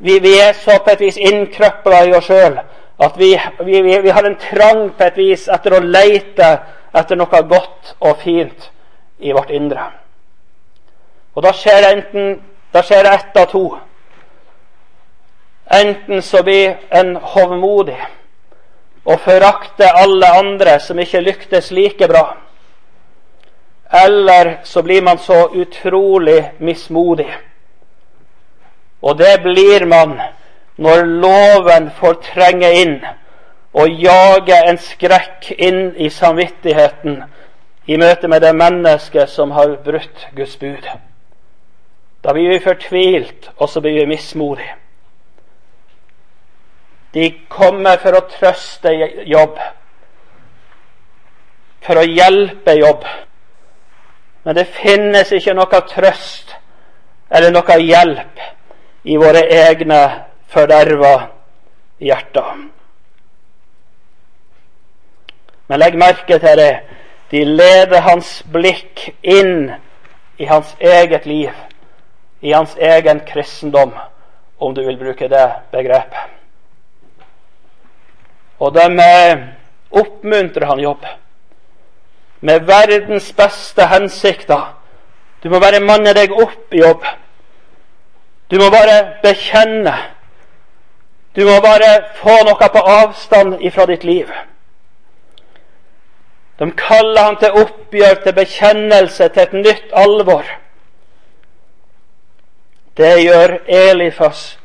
vi, 0.00 0.18
vi, 0.18 0.34
er 0.40 0.52
så 0.56 0.78
på 0.84 0.94
et 0.94 1.00
vis 1.00 1.18
innkrøpla 1.20 2.04
i 2.08 2.12
oss 2.16 2.28
sjøl 2.30 2.58
at 3.00 3.16
vi, 3.16 3.30
vi, 3.64 3.80
vi, 3.80 4.10
har 4.10 4.26
en 4.26 4.36
trang 4.40 4.90
på 4.96 5.04
et 5.04 5.16
vis 5.16 5.46
etter 5.48 5.76
å 5.76 5.84
leite 5.84 6.50
etter 6.96 7.16
noe 7.16 7.42
godt 7.48 7.94
og 8.00 8.16
fint 8.20 8.70
i 9.20 9.32
vårt 9.32 9.52
indre. 9.54 9.84
Og 11.36 11.44
da 11.44 11.52
skjer 11.56 11.84
det 11.84 11.92
enten 11.94 12.30
da 12.72 12.82
skjer 12.86 13.04
det 13.04 13.12
ett 13.14 13.36
av 13.36 13.46
to. 13.50 13.64
Enten 15.70 16.22
så 16.22 16.42
blir 16.42 16.76
en 16.90 17.16
hovmodig 17.16 17.98
og 19.04 19.20
forakter 19.24 19.96
alle 20.02 20.28
andre 20.38 20.76
som 20.80 20.98
ikke 20.98 21.22
lyktes 21.24 21.70
like 21.74 22.08
bra. 22.08 22.24
Eller 24.04 24.60
så 24.64 24.82
blir 24.82 25.02
man 25.02 25.18
så 25.18 25.48
utrolig 25.54 26.52
mismodig 26.58 27.30
og 29.02 29.18
det 29.18 29.42
blir 29.42 29.86
man 29.86 30.20
når 30.76 31.04
loven 31.04 31.90
får 32.00 32.14
trenge 32.32 32.70
inn 32.82 32.96
og 33.72 34.02
jage 34.02 34.56
en 34.66 34.78
skrekk 34.80 35.52
inn 35.58 35.94
i 35.96 36.10
samvittigheten 36.10 37.22
i 37.86 37.96
møte 38.00 38.28
med 38.28 38.42
det 38.42 38.52
mennesket 38.56 39.30
som 39.30 39.50
har 39.54 39.76
brutt 39.84 40.26
Guds 40.36 40.56
bud. 40.56 40.86
Da 42.24 42.32
blir 42.32 42.52
vi 42.52 42.60
fortvilt, 42.64 43.50
og 43.56 43.68
så 43.68 43.80
blir 43.80 44.00
vi 44.00 44.06
mismodige. 44.06 44.74
De 47.14 47.30
kommer 47.48 47.98
for 47.98 48.14
å 48.14 48.26
trøste 48.30 48.92
jobb, 49.26 49.56
for 51.82 51.98
å 51.98 52.06
hjelpe 52.06 52.76
jobb. 52.78 53.06
Men 54.44 54.56
det 54.56 54.68
finnes 54.76 55.32
ikke 55.34 55.56
noe 55.56 55.80
trøst 55.90 56.54
eller 57.30 57.52
noe 57.54 57.78
hjelp 57.82 58.44
i 59.02 59.16
våre 59.16 59.42
egne 59.48 60.00
forderva 60.50 61.14
hjerter. 61.98 62.66
Men 65.70 65.80
legg 65.80 65.96
merke 65.98 66.38
til 66.42 66.58
det. 66.58 66.72
De 67.30 67.44
leder 67.46 68.02
hans 68.02 68.40
blikk 68.50 69.06
inn 69.22 69.70
i 70.40 70.48
hans 70.50 70.72
eget 70.80 71.26
liv, 71.30 71.54
i 72.40 72.52
hans 72.52 72.74
egen 72.76 73.20
kristendom, 73.28 73.92
om 74.58 74.74
du 74.74 74.82
vil 74.82 74.98
bruke 74.98 75.28
det 75.30 75.46
begrepet. 75.70 76.34
Og 78.60 78.74
de 78.74 78.86
eh, 79.04 79.44
oppmuntrer 79.90 80.66
han 80.66 80.82
jobb 80.82 81.06
med 82.40 82.66
verdens 82.66 83.32
beste 83.36 83.86
hensikter. 83.86 84.74
Du 85.42 85.48
må 85.52 85.60
bare 85.60 85.80
manne 85.80 86.12
deg 86.16 86.32
opp 86.32 86.74
i 86.74 86.82
jobb. 86.82 87.04
Du 88.50 88.58
må 88.58 88.70
bare 88.70 89.16
bekjenne. 89.22 89.94
Du 91.36 91.44
må 91.46 91.60
bare 91.62 91.90
få 92.18 92.40
noe 92.46 92.68
på 92.74 92.80
avstand 92.92 93.60
ifra 93.62 93.86
ditt 93.86 94.04
liv. 94.04 94.30
De 96.58 96.66
kaller 96.76 97.22
han 97.22 97.38
til 97.40 97.54
oppgjør, 97.62 98.18
til 98.24 98.34
bekjennelse, 98.36 99.28
til 99.28 99.42
et 99.42 99.54
nytt 99.54 99.94
alvor. 99.96 100.44
Det 102.98 103.14
gjør 103.22 103.54
Elifas, 103.64 104.58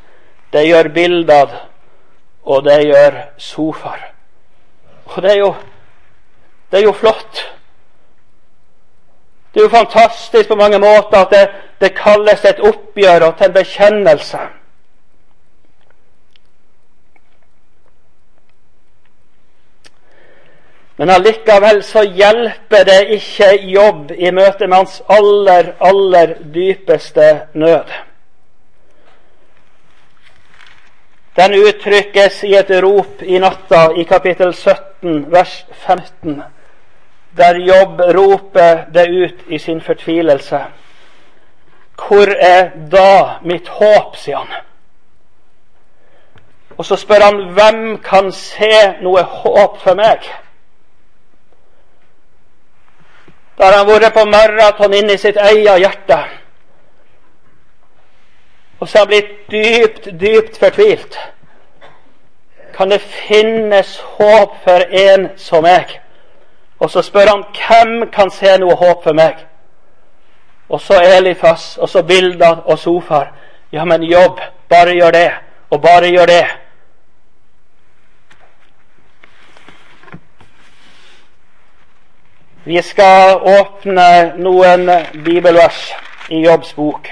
det 0.52 0.66
gjør 0.66 0.90
Bildad, 0.92 1.54
og 2.44 2.64
det 2.66 2.82
gjør 2.90 3.16
Sofar. 3.38 4.10
Og 5.06 5.22
det 5.22 5.32
er 5.32 5.38
jo, 5.38 5.54
det 6.70 6.80
er 6.80 6.84
jo 6.84 6.92
flott. 6.92 7.46
Det 9.56 9.62
er 9.62 9.64
jo 9.64 9.76
fantastisk 9.76 10.48
på 10.48 10.54
mange 10.54 10.78
måter 10.78 11.16
at 11.16 11.30
det, 11.30 11.48
det 11.80 11.94
kalles 11.96 12.42
et 12.44 12.58
oppgjør 12.60 13.22
og 13.24 13.38
til 13.38 13.52
bekjennelse. 13.52 14.38
Men 20.96 21.10
allikevel 21.10 21.80
så 21.84 22.02
hjelper 22.04 22.84
det 22.84 22.98
ikke 23.16 23.48
jobb 23.70 24.12
i 24.12 24.30
møte 24.30 24.68
med 24.68 24.76
hans 24.76 24.98
aller, 25.08 25.70
aller 25.80 26.34
dypeste 26.54 27.30
nød. 27.54 27.94
Den 31.36 31.56
uttrykkes 31.62 32.42
i 32.44 32.52
et 32.60 32.74
rop 32.84 33.24
i 33.24 33.40
natta 33.40 33.88
i 33.96 34.04
kapittel 34.04 34.52
17, 34.52 35.32
vers 35.32 35.56
15 35.72 36.42
der 37.36 37.54
Jobb 37.54 38.00
roper 38.00 38.84
det 38.94 39.08
ut 39.08 39.34
i 39.48 39.58
sin 39.58 39.80
fortvilelse. 39.80 40.60
Hvor 41.96 42.32
er 42.40 42.70
da 42.92 43.38
mitt 43.42 43.68
håp, 43.68 44.16
sier 44.16 44.36
han. 44.36 44.62
Og 46.76 46.84
så 46.84 46.96
spør 46.96 47.24
han 47.24 47.38
hvem 47.56 47.98
kan 48.04 48.32
se 48.32 48.72
noe 49.00 49.22
håp 49.22 49.78
for 49.80 49.96
meg? 49.96 50.24
Da 53.56 53.64
har 53.64 53.78
han 53.78 53.88
vært 53.88 54.12
på 54.14 54.24
maraton 54.28 54.94
inni 54.94 55.16
sitt 55.18 55.36
eget 55.40 55.80
hjerte. 55.80 56.18
Og 58.80 58.88
så 58.88 58.98
har 58.98 59.06
han 59.06 59.12
blitt 59.14 59.32
dypt, 59.50 60.10
dypt 60.20 60.58
fortvilt. 60.60 61.16
Kan 62.76 62.92
det 62.92 63.00
finnes 63.00 63.96
håp 64.18 64.58
for 64.64 64.84
en 64.92 65.30
som 65.40 65.64
meg? 65.64 65.96
Og 66.78 66.90
så 66.90 67.02
spør 67.02 67.28
han 67.28 67.44
hvem 67.56 68.10
kan 68.12 68.30
se 68.30 68.58
noe 68.60 68.76
håp 68.76 69.04
for 69.04 69.16
meg. 69.16 69.46
Og 70.68 70.80
så 70.80 71.00
Elifas, 71.00 71.76
og 71.78 71.88
så 71.88 72.02
bilder 72.02 72.62
og 72.66 72.78
Sofar. 72.78 73.32
Ja, 73.72 73.84
men 73.84 74.02
jobb. 74.02 74.40
Bare 74.68 74.94
gjør 74.94 75.10
det, 75.10 75.30
og 75.70 75.82
bare 75.82 76.10
gjør 76.10 76.26
det. 76.26 76.46
Vi 82.64 82.82
skal 82.82 83.36
åpne 83.46 84.34
noen 84.42 84.90
bibelvers 85.24 85.92
i 86.28 86.40
Jobbs 86.42 86.72
bok. 86.74 87.08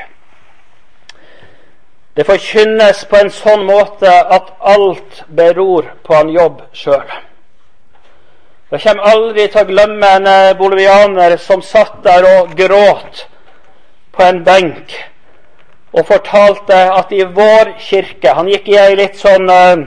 Det 2.16 2.26
forkynnes 2.26 3.04
på 3.10 3.20
en 3.22 3.30
sånn 3.30 3.62
måte 3.66 4.10
at 4.10 4.50
alt 4.58 5.22
beror 5.30 5.92
på 6.02 6.14
han 6.14 6.34
jobb 6.34 6.60
sjøl. 6.74 7.06
Jeg 8.74 8.82
kommer 8.82 9.06
aldri 9.06 9.44
til 9.46 9.60
å 9.60 9.68
glemme 9.68 10.08
en 10.18 10.24
eh, 10.26 10.54
bolivianer 10.58 11.36
som 11.38 11.60
satt 11.62 12.00
der 12.02 12.24
og 12.26 12.56
gråt 12.58 13.20
på 14.10 14.24
en 14.26 14.40
benk 14.46 14.94
og 15.94 16.08
fortalte 16.08 16.78
at 16.96 17.12
i 17.14 17.22
vår 17.22 17.76
kirke 17.78 18.32
Han 18.34 18.50
gikk 18.50 18.72
i 18.72 18.78
ei 18.82 18.96
litt 18.98 19.14
sånn 19.20 19.46
uh, 19.46 19.84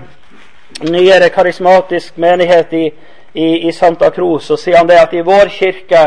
nyere 0.87 1.27
karismatisk 1.35 2.15
menighet 2.15 2.71
i, 2.73 2.85
i, 3.33 3.47
i, 3.67 3.73
Santa 3.75 4.13
Cruz. 4.15 4.47
Og 4.55 4.61
sier 4.61 4.79
han 4.79 4.87
det 4.87 5.01
at 5.01 5.11
i 5.11 5.25
vår 5.25 5.51
kirke 5.51 6.05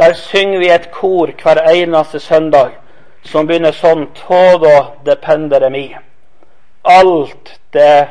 der 0.00 0.16
synger 0.16 0.64
vi 0.64 0.72
et 0.72 0.88
kor 0.94 1.34
hver 1.42 1.60
eneste 1.74 2.22
søndag 2.24 2.78
som 3.26 3.44
begynner 3.44 3.76
sånn 3.76 4.06
Todo 4.16 4.74
dependere 5.04 5.68
mi. 5.68 5.90
Alt 6.88 7.58
det 7.76 8.08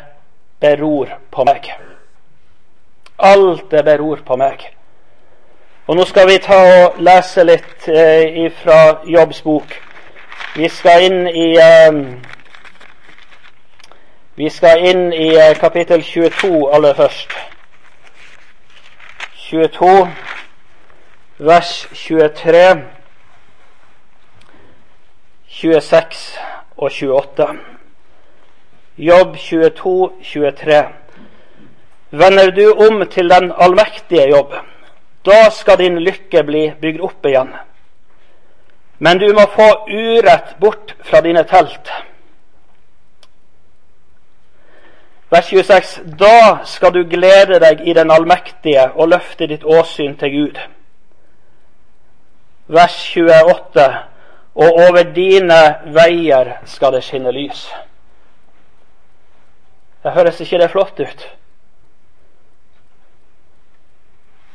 beror 0.61 1.17
på 1.33 1.49
meg. 1.49 1.86
Alt 3.20 3.72
det 3.72 3.86
beror 3.86 4.20
på 4.26 4.36
meg. 4.36 4.74
Og 5.88 5.95
nå 5.95 6.05
skal 6.05 6.28
vi 6.28 6.38
ta 6.43 6.57
og 6.86 6.97
lese 6.99 7.43
litt 7.47 7.88
eh, 7.89 8.51
fra 8.61 8.99
Jobbs 9.07 9.41
bok. 9.41 9.72
Vi 10.55 10.70
skal 10.70 11.05
inn 11.07 11.28
i 11.28 11.47
eh, 11.57 12.01
Vi 14.36 14.49
skal 14.49 14.84
inn 14.86 15.13
i 15.13 15.32
eh, 15.34 15.55
kapittel 15.57 16.03
22 16.03 16.70
aller 16.74 16.93
først. 16.93 17.32
22, 19.47 20.07
vers 21.39 21.88
23, 21.93 22.84
26 25.47 26.39
og 26.78 26.91
28. 26.91 27.47
Jobb 28.97 29.38
22, 29.38 30.11
23. 30.24 30.84
Vender 32.10 32.51
du 32.51 32.72
om 32.72 33.01
til 33.12 33.30
den 33.30 33.51
allmektige 33.51 34.30
jobb, 34.30 34.53
da 35.26 35.49
skal 35.51 35.80
din 35.80 35.99
lykke 35.99 36.43
bli 36.43 36.70
bygd 36.82 37.01
opp 37.03 37.26
igjen. 37.26 37.49
Men 38.99 39.20
du 39.20 39.28
må 39.34 39.43
få 39.53 39.68
urett 39.91 40.55
bort 40.60 40.95
fra 41.03 41.22
dine 41.22 41.43
telt. 41.43 41.91
Vers 45.30 45.45
26. 45.45 45.99
Da 46.20 46.64
skal 46.66 46.93
du 46.93 47.03
glede 47.03 47.60
deg 47.60 47.84
i 47.84 47.93
den 47.93 48.12
allmektige 48.12 48.88
og 48.95 49.10
løfte 49.12 49.47
ditt 49.47 49.66
åsyn 49.68 50.16
til 50.18 50.32
Gud. 50.32 50.62
Vers 52.68 52.95
28. 53.18 53.88
Og 54.55 54.80
over 54.88 55.03
dine 55.16 55.60
veier 55.93 56.55
skal 56.66 56.95
det 56.95 57.03
skinne 57.03 57.32
lys. 57.36 57.68
Det 60.03 60.16
høres 60.16 60.39
ikke 60.41 60.62
det 60.64 60.72
flott 60.72 60.99
ut? 60.99 61.28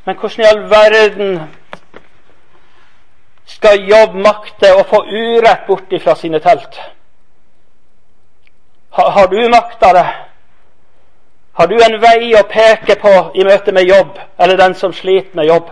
Men 0.05 0.15
hvordan 0.15 0.45
i 0.45 0.47
all 0.47 0.69
verden 0.69 1.39
skal 3.45 3.85
Jobb 3.87 4.15
makte 4.15 4.73
å 4.75 4.83
få 4.87 5.03
urett 5.07 5.67
bort 5.67 5.93
fra 6.03 6.15
sine 6.15 6.39
telt? 6.43 6.79
Har, 8.93 9.09
har 9.09 9.27
du 9.27 9.39
makta 9.49 9.93
det? 9.93 10.07
Har 11.53 11.67
du 11.67 11.75
en 11.85 11.99
vei 12.01 12.33
å 12.35 12.43
peke 12.49 12.95
på 12.99 13.13
i 13.37 13.45
møte 13.45 13.71
med 13.71 13.87
jobb, 13.87 14.19
eller 14.41 14.57
den 14.57 14.75
som 14.75 14.93
sliter 14.93 15.35
med 15.37 15.45
jobb? 15.45 15.69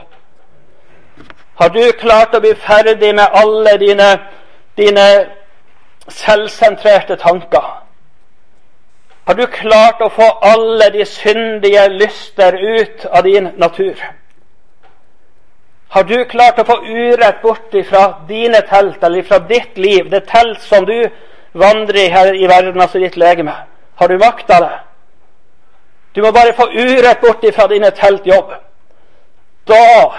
Har 1.62 1.70
du 1.70 1.92
klart 1.98 2.36
å 2.36 2.42
bli 2.42 2.54
ferdig 2.56 3.16
med 3.16 3.38
alle 3.38 3.76
dine, 3.82 4.10
dine 4.78 5.08
selvsentrerte 6.08 7.18
tanker? 7.22 7.68
Har 9.26 9.38
du 9.38 9.46
klart 9.48 10.02
å 10.02 10.10
få 10.10 10.28
alle 10.42 10.90
de 10.94 11.06
syndige 11.06 11.88
lyster 11.94 12.58
ut 12.58 13.06
av 13.06 13.24
din 13.24 13.52
natur? 13.58 13.98
Har 15.92 16.04
du 16.04 16.26
klart 16.26 16.60
å 16.60 16.64
få 16.64 16.78
urett 16.88 17.42
bort 17.42 17.74
fra 17.90 18.04
dine 18.28 18.62
telt, 18.70 19.04
eller 19.04 19.26
fra 19.28 19.40
ditt 19.40 19.78
liv, 19.78 20.08
det 20.10 20.22
telt 20.30 20.62
som 20.64 20.86
du 20.88 21.10
vandrer 21.52 22.06
i 22.06 22.12
her 22.14 22.32
i 22.36 22.48
verden, 22.48 22.80
altså 22.80 23.00
ditt 23.00 23.18
legeme? 23.20 23.56
Har 24.00 24.08
du 24.08 24.18
makta 24.18 24.60
det? 24.64 24.78
Du 26.16 26.22
må 26.24 26.32
bare 26.32 26.54
få 26.56 26.70
urett 26.72 27.22
bort 27.22 27.44
fra 27.56 27.68
dine 27.68 27.92
teltjobb. 27.92 28.54
Da 29.68 30.16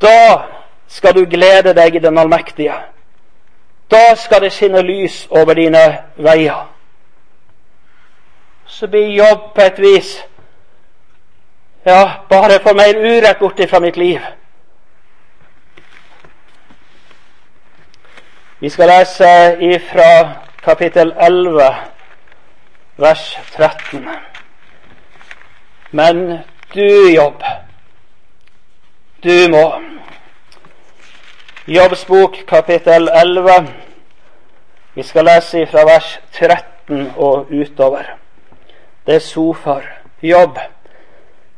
Da 0.00 0.42
skal 0.88 1.14
du 1.14 1.24
glede 1.24 1.72
deg 1.72 1.96
i 1.96 1.98
den 1.98 2.18
allmektige. 2.18 2.74
Da 3.90 4.14
skal 4.16 4.42
det 4.42 4.52
skinne 4.52 4.82
lys 4.82 5.26
over 5.30 5.54
dine 5.54 5.82
veier. 6.16 6.66
Så 8.66 8.86
blir 8.86 9.16
jobb 9.16 9.54
på 9.54 9.62
et 9.62 9.78
vis 9.78 10.10
ja, 11.84 12.10
bare 12.28 12.58
få 12.62 12.74
mer 12.74 12.96
urett 12.96 13.38
bort 13.38 13.60
fra 13.70 13.80
mitt 13.80 13.96
liv. 13.96 14.20
Vi 18.58 18.70
skal 18.70 18.88
lese 18.88 19.56
ifra 19.60 20.30
kapittel 20.64 21.12
11 21.20 21.74
vers 22.96 23.38
13. 23.56 24.08
Men 25.90 26.38
du, 26.74 27.10
Jobb, 27.14 27.42
du 29.22 29.48
må 29.50 29.80
Jobbs 31.66 32.06
bok, 32.06 32.36
kapittel 32.48 33.08
11. 33.08 33.68
Vi 34.94 35.02
skal 35.02 35.24
lese 35.24 35.62
ifra 35.62 35.84
vers 35.84 36.20
13 36.32 37.12
og 37.16 37.52
utover. 37.52 38.16
Det 39.06 39.14
er 39.14 39.18
sofaer. 39.18 39.86
Jobb. 40.22 40.58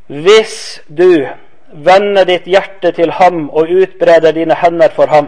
Hvis 0.07 0.81
du 0.87 1.27
vender 1.73 2.23
ditt 2.25 2.47
hjerte 2.47 2.91
til 2.95 3.11
ham 3.11 3.49
og 3.49 3.67
utbreder 3.69 4.31
dine 4.31 4.55
hender 4.55 4.89
for 4.95 5.05
ham, 5.11 5.27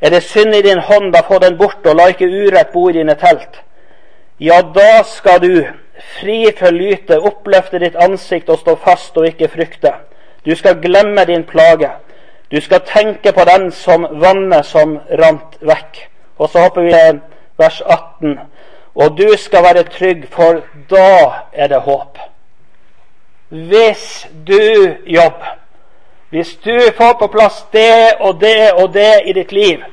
er 0.00 0.10
det 0.10 0.22
synd 0.22 0.54
i 0.54 0.62
din 0.62 0.78
hånd, 0.78 1.12
da 1.12 1.22
få 1.26 1.38
den 1.38 1.58
bort, 1.58 1.86
og 1.86 1.96
la 1.96 2.08
ikke 2.10 2.26
urett 2.26 2.72
bo 2.72 2.88
i 2.88 2.98
dine 2.98 3.14
telt 3.18 3.62
ja, 4.40 4.62
da 4.62 5.02
skal 5.04 5.40
du, 5.42 5.54
fri 6.18 6.44
for 6.58 6.70
lyte, 6.70 7.18
oppløfte 7.18 7.80
ditt 7.82 7.96
ansikt 7.98 8.50
og 8.52 8.60
stå 8.62 8.76
fast 8.84 9.16
og 9.18 9.26
ikke 9.26 9.50
frykte. 9.50 9.92
Du 10.46 10.54
skal 10.56 10.78
glemme 10.78 11.24
din 11.26 11.42
plage. 11.44 11.90
Du 12.50 12.60
skal 12.60 12.84
tenke 12.86 13.32
på 13.34 13.44
den 13.44 13.70
som 13.74 14.06
vannet 14.22 14.66
som 14.66 14.96
rant 15.18 15.58
vekk. 15.60 16.04
Og 16.38 16.48
så 16.48 16.62
hopper 16.62 16.86
vi 16.86 16.94
til 16.94 17.20
vers 17.58 17.82
18. 17.82 18.38
Og 18.94 19.18
du 19.18 19.26
skal 19.36 19.66
være 19.66 19.88
trygg, 19.90 20.28
for 20.30 20.62
da 20.90 21.10
er 21.52 21.68
det 21.68 21.82
håp. 21.82 22.18
Hvis 23.48 24.26
du 24.46 24.94
jobber, 25.06 25.56
hvis 26.30 26.56
du 26.64 26.78
får 26.96 27.12
på 27.18 27.26
plass 27.26 27.66
det 27.72 28.14
og 28.20 28.40
det 28.40 28.72
og 28.72 28.92
det 28.94 29.22
i 29.26 29.32
ditt 29.32 29.52
liv, 29.52 29.84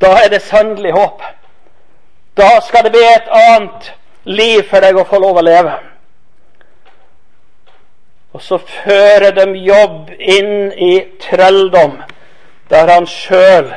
da 0.00 0.12
er 0.24 0.28
det 0.30 0.42
sannelig 0.42 0.92
håp. 0.92 1.22
Da 2.36 2.60
skal 2.66 2.84
det 2.84 2.92
bli 2.92 3.02
et 3.02 3.28
annet 3.30 3.92
liv 4.24 4.62
for 4.70 4.82
deg 4.82 4.96
å 4.98 5.06
få 5.08 5.18
lov 5.22 5.38
å 5.38 5.44
leve. 5.44 5.74
Og 8.34 8.42
så 8.42 8.58
fører 8.58 9.30
de 9.34 9.46
jobb 9.62 10.10
inn 10.18 10.72
i 10.72 10.94
trelldom, 11.22 12.00
der 12.70 12.90
han 12.90 13.06
sjøl 13.06 13.74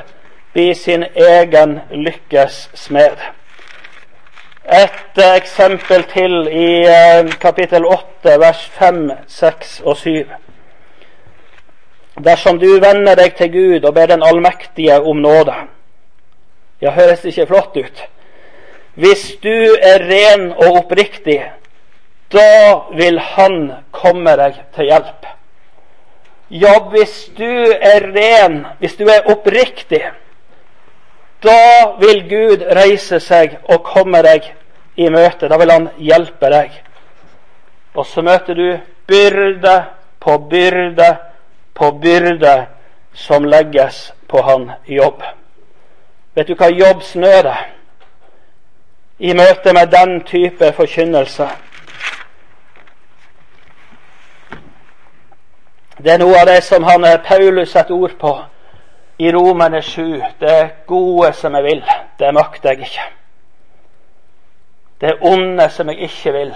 blir 0.53 0.73
sin 0.73 1.05
egen 1.13 1.79
lykkes 1.91 2.69
smed. 2.73 3.17
Et 4.67 5.19
eksempel 5.23 6.01
til 6.11 6.33
i 6.51 6.83
eh, 6.83 7.29
kapittel 7.39 7.85
8, 7.87 8.33
vers 8.41 8.65
5, 8.75 9.11
6 9.27 9.69
og 9.85 9.95
7. 9.97 10.25
Dersom 12.25 12.59
du 12.59 12.73
vender 12.83 13.15
deg 13.15 13.37
til 13.37 13.53
Gud 13.53 13.87
og 13.87 13.93
ber 13.95 14.11
Den 14.11 14.25
allmektige 14.27 14.99
om 14.99 15.21
nåde 15.23 15.55
Ja, 16.81 16.91
høres 16.91 17.23
ikke 17.23 17.47
flott 17.47 17.77
ut? 17.77 18.03
Hvis 18.99 19.37
du 19.43 19.77
er 19.79 20.03
ren 20.03 20.51
og 20.51 20.81
oppriktig, 20.81 21.39
da 22.33 22.75
vil 22.91 23.19
Han 23.19 23.71
komme 23.91 24.35
deg 24.35 24.59
til 24.75 24.91
hjelp. 24.91 25.27
Ja, 26.49 26.79
hvis 26.91 27.29
du 27.37 27.71
er 27.71 28.11
ren, 28.11 28.65
hvis 28.79 28.99
du 28.99 29.05
er 29.07 29.31
oppriktig, 29.31 30.03
da 31.43 31.97
vil 31.99 32.23
Gud 32.29 32.65
reise 32.75 33.19
seg 33.19 33.59
og 33.69 33.83
komme 33.85 34.21
deg 34.25 34.47
i 34.97 35.09
møte. 35.13 35.47
Da 35.47 35.57
vil 35.57 35.71
Han 35.71 35.89
hjelpe 35.97 36.49
deg. 36.49 36.71
Og 37.93 38.05
så 38.05 38.21
møter 38.21 38.53
du 38.53 38.79
byrde 39.07 39.77
på 40.19 40.37
byrde 40.49 41.15
på 41.73 41.91
byrde 41.91 42.65
som 43.13 43.45
legges 43.45 44.13
på 44.27 44.41
han 44.41 44.71
jobb. 44.85 45.21
Vet 46.35 46.47
du 46.47 46.55
hva 46.55 46.69
jobbsnød 46.69 47.45
er? 47.45 47.77
i 49.19 49.33
møte 49.33 49.73
med 49.73 49.87
den 49.87 50.23
type 50.23 50.73
forkynnelse. 50.73 51.47
Det 55.97 56.13
er 56.13 56.19
noe 56.21 56.37
av 56.37 56.45
det 56.45 56.59
som 56.63 56.83
han 56.85 57.05
eh, 57.05 57.17
Paulus 57.25 57.71
setter 57.73 57.97
ord 57.97 58.13
på 58.21 58.33
i 59.17 59.31
Romerne 59.31 59.81
7. 59.81 60.23
Det 60.39 60.69
gode 60.87 61.33
som 61.33 61.55
jeg 61.55 61.63
vil, 61.63 61.83
det 62.19 62.33
makter 62.33 62.69
jeg 62.69 62.79
ikke. 62.79 63.07
Det 65.01 65.13
onde 65.21 65.69
som 65.69 65.89
jeg 65.89 65.99
ikke 66.09 66.31
vil, 66.33 66.53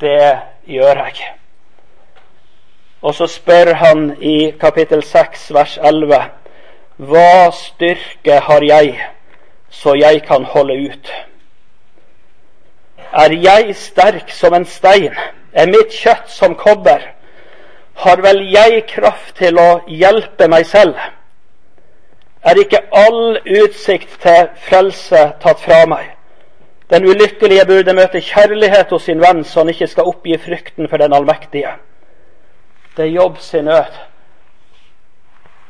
det 0.00 0.38
gjør 0.66 1.02
jeg. 1.04 1.32
Og 3.02 3.14
så 3.14 3.26
spør 3.26 3.74
han 3.74 4.16
i 4.22 4.50
kapittel 4.60 5.02
6, 5.02 5.54
vers 5.54 5.78
11, 5.78 6.22
hva 6.96 7.50
styrke 7.52 8.40
har 8.40 8.64
jeg, 8.64 9.08
så 9.70 9.94
jeg 9.94 10.22
kan 10.22 10.44
holde 10.44 10.90
ut? 10.90 11.12
Er 13.12 13.32
jeg 13.32 13.76
sterk 13.76 14.30
som 14.30 14.54
en 14.54 14.64
stein? 14.64 15.14
Er 15.52 15.66
mitt 15.66 15.92
kjøtt 15.92 16.30
som 16.30 16.54
kobber? 16.54 17.00
Har 17.94 18.20
vel 18.20 18.42
jeg 18.52 18.82
kraft 18.88 19.36
til 19.38 19.58
å 19.58 19.80
hjelpe 19.88 20.48
meg 20.48 20.66
selv? 20.66 20.96
Er 22.46 22.60
ikke 22.62 22.78
all 22.94 23.40
utsikt 23.62 24.20
til 24.22 24.50
frelse 24.68 25.22
tatt 25.42 25.62
fra 25.64 25.80
meg? 25.90 26.12
Den 26.90 27.08
ulykkelige 27.10 27.64
burde 27.66 27.94
møte 27.98 28.22
kjærlighet 28.22 28.92
hos 28.94 29.08
sin 29.08 29.18
venn, 29.20 29.42
så 29.44 29.64
han 29.64 29.72
ikke 29.72 29.88
skal 29.90 30.06
oppgi 30.06 30.38
frykten 30.38 30.86
for 30.88 31.02
den 31.02 31.12
allmektige. 31.16 31.72
Det 32.96 33.04
er 33.04 33.16
jobb 33.16 33.40
sin 33.42 33.66
nød. 33.66 33.98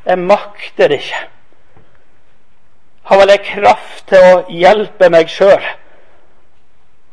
Jeg 0.07 0.19
makter 0.19 0.93
ikke. 0.93 1.23
Har 3.03 3.19
vel 3.19 3.33
jeg 3.33 3.47
kraft 3.47 4.05
til 4.13 4.29
å 4.29 4.45
hjelpe 4.53 5.09
meg 5.11 5.33
sjøl? 5.33 5.65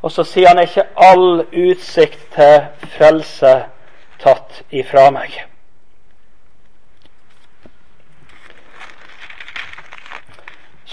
Og 0.04 0.12
så 0.12 0.28
sier 0.28 0.52
han 0.52 0.60
ikke 0.60 0.90
all 1.00 1.46
utsikt 1.48 2.28
til 2.36 2.90
frelse 2.98 3.56
tatt 4.20 4.64
ifra 4.76 5.08
meg. 5.16 5.53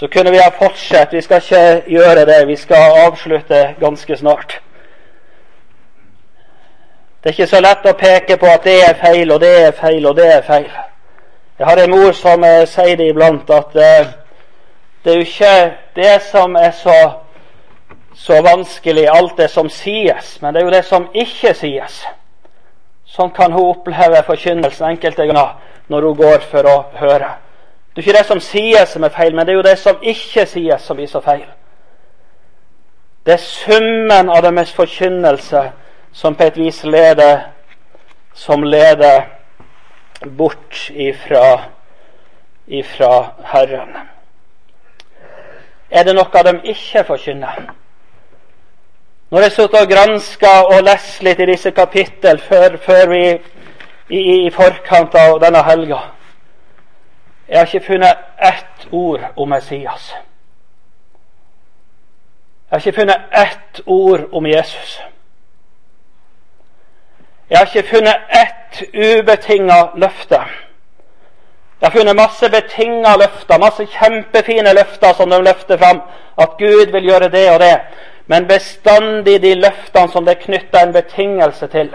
Så 0.01 0.07
kunne 0.07 0.31
vi 0.31 0.37
ha 0.41 0.49
fortsatt. 0.51 1.13
Vi 1.13 1.21
skal 1.21 1.37
ikke 1.37 1.81
gjøre 1.93 2.25
det. 2.25 2.47
Vi 2.47 2.55
skal 2.55 2.95
avslutte 3.05 3.75
ganske 3.79 4.15
snart. 4.17 4.61
Det 7.21 7.29
er 7.29 7.35
ikke 7.35 7.47
så 7.51 7.59
lett 7.61 7.85
å 7.85 7.93
peke 7.93 8.37
på 8.41 8.47
at 8.49 8.65
det 8.65 8.79
er 8.81 8.97
feil, 8.97 9.29
og 9.29 9.43
det 9.43 9.51
er 9.67 9.75
feil, 9.77 10.07
og 10.09 10.15
det 10.17 10.25
er 10.25 10.41
feil. 10.47 10.71
Jeg 11.59 11.67
har 11.67 11.81
en 11.83 11.93
mor 11.93 12.17
som 12.17 12.41
eh, 12.43 12.63
sier 12.65 12.97
det 12.97 13.11
iblant, 13.11 13.53
at 13.53 13.77
eh, 13.77 14.09
det 15.03 15.13
er 15.13 15.21
jo 15.21 15.27
ikke 15.27 15.53
det 16.01 16.15
som 16.31 16.57
er 16.57 16.73
så 16.81 16.97
så 18.17 18.41
vanskelig, 18.41 19.05
alt 19.09 19.37
det 19.37 19.51
som 19.53 19.69
sies, 19.69 20.33
men 20.41 20.53
det 20.53 20.63
er 20.63 20.65
jo 20.65 20.73
det 20.73 20.83
som 20.89 21.07
ikke 21.13 21.53
sies. 21.61 22.01
Sånn 23.05 23.29
kan 23.37 23.53
hun 23.53 23.69
oppleve 23.69 24.25
forkynnelsen 24.25 24.89
enkelte 24.95 25.29
ganger 25.29 25.55
når 25.93 26.09
hun 26.09 26.19
går 26.25 26.49
for 26.49 26.73
å 26.73 26.75
høre. 26.97 27.35
Det 27.95 28.01
er 28.01 28.07
ikke 28.07 28.17
det 28.17 28.25
som 28.25 28.39
sies 28.39 28.89
som 28.89 29.03
er 29.03 29.09
feil, 29.09 29.35
men 29.35 29.45
det 29.45 29.51
er 29.53 29.57
jo 29.57 29.67
det 29.67 29.77
som 29.79 29.97
ikke 30.01 30.45
sies, 30.45 30.81
som 30.81 31.07
så 31.07 31.19
feil. 31.19 31.47
Det 33.25 33.33
er 33.33 33.37
summen 33.37 34.29
av 34.29 34.41
deres 34.43 34.71
forkynnelse 34.73 35.71
som 36.13 36.35
på 36.35 36.43
et 36.43 36.57
vis 36.57 36.83
leder 36.83 37.51
som 38.33 38.63
leder 38.63 39.27
bort 40.37 40.89
ifra, 40.95 41.61
ifra 42.67 43.11
Herren. 43.45 43.97
Er 45.91 46.03
det 46.03 46.15
noe 46.15 46.43
de 46.47 46.55
ikke 46.71 47.03
forkynner? 47.03 47.73
Når 49.31 49.41
jeg 49.41 49.51
satt 49.51 49.75
og 49.79 49.91
granska 49.91 50.53
og 50.71 50.81
leste 50.83 51.23
litt 51.23 51.39
i 51.39 51.51
disse 51.51 51.71
kapittel 51.71 52.39
før, 52.39 52.77
før 52.83 53.11
vi 53.11 53.21
i, 54.09 54.19
i, 54.19 54.49
forkant 54.51 55.15
av 55.15 55.37
denne 55.43 55.61
helga 55.63 56.01
Jeg 57.51 57.59
har 57.59 57.65
ikke 57.65 57.85
funnet 57.85 58.17
ett 58.39 58.87
ord 58.91 59.19
om 59.35 59.49
Messias. 59.49 60.15
Jeg 62.71 62.71
har 62.71 62.77
ikke 62.77 62.99
funnet 62.99 63.21
ett 63.35 63.81
ord 63.85 64.19
om 64.31 64.45
Jesus. 64.45 65.01
Jeg 67.49 67.57
har 67.57 67.65
ikke 67.65 67.89
funnet 67.89 68.15
ett 68.31 68.83
ubetinga 68.93 69.85
løfte. 69.95 70.39
Jeg 71.81 71.89
har 71.89 71.91
funnet 71.91 72.15
masse 72.15 72.49
betinga 72.49 73.15
løfter, 73.19 73.59
masse 73.59 73.85
kjempefine 73.85 74.73
løfter 74.73 75.13
som 75.13 75.29
de 75.29 75.41
løfter 75.43 75.77
fram. 75.77 76.01
At 76.37 76.55
Gud 76.57 76.91
vil 76.91 77.03
gjøre 77.03 77.29
det 77.29 77.51
og 77.51 77.59
det. 77.59 77.81
Men 78.27 78.47
bestandig 78.47 79.41
de 79.41 79.55
løftene 79.55 80.11
som 80.11 80.25
det 80.25 80.37
er 80.37 80.45
knytta 80.45 80.85
en 80.85 80.93
betingelse 80.93 81.67
til. 81.67 81.91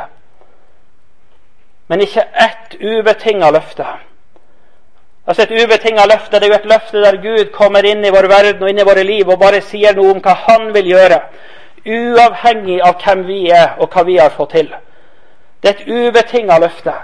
Men 1.88 2.00
ikke 2.00 2.26
ett 2.44 2.76
ubetinga 2.80 3.50
løfte. 3.50 3.86
Altså 5.26 5.42
Et 5.42 5.62
ubetinga 5.62 6.04
løfte 6.06 6.38
det 6.40 6.46
er 6.46 6.52
jo 6.54 6.54
et 6.60 6.70
løfte 6.70 7.02
der 7.02 7.16
Gud 7.22 7.50
kommer 7.52 7.84
inn 7.84 8.04
i 8.04 8.10
vår 8.14 8.28
verden 8.30 8.62
og 8.62 8.70
inn 8.70 8.78
i 8.78 8.86
våre 8.86 9.02
liv 9.02 9.28
og 9.28 9.40
bare 9.40 9.60
sier 9.60 9.94
noe 9.96 10.14
om 10.14 10.22
hva 10.22 10.34
Han 10.46 10.74
vil 10.74 10.92
gjøre. 10.92 11.20
Uavhengig 11.86 12.80
av 12.82 13.02
hvem 13.02 13.26
vi 13.26 13.40
er 13.50 13.74
og 13.78 13.90
hva 13.90 14.04
vi 14.06 14.16
har 14.18 14.30
fått 14.30 14.54
til. 14.54 14.70
Det 15.62 15.70
er 15.70 15.74
et 15.74 15.88
ubetinga 15.88 16.58
løfte. 16.58 16.94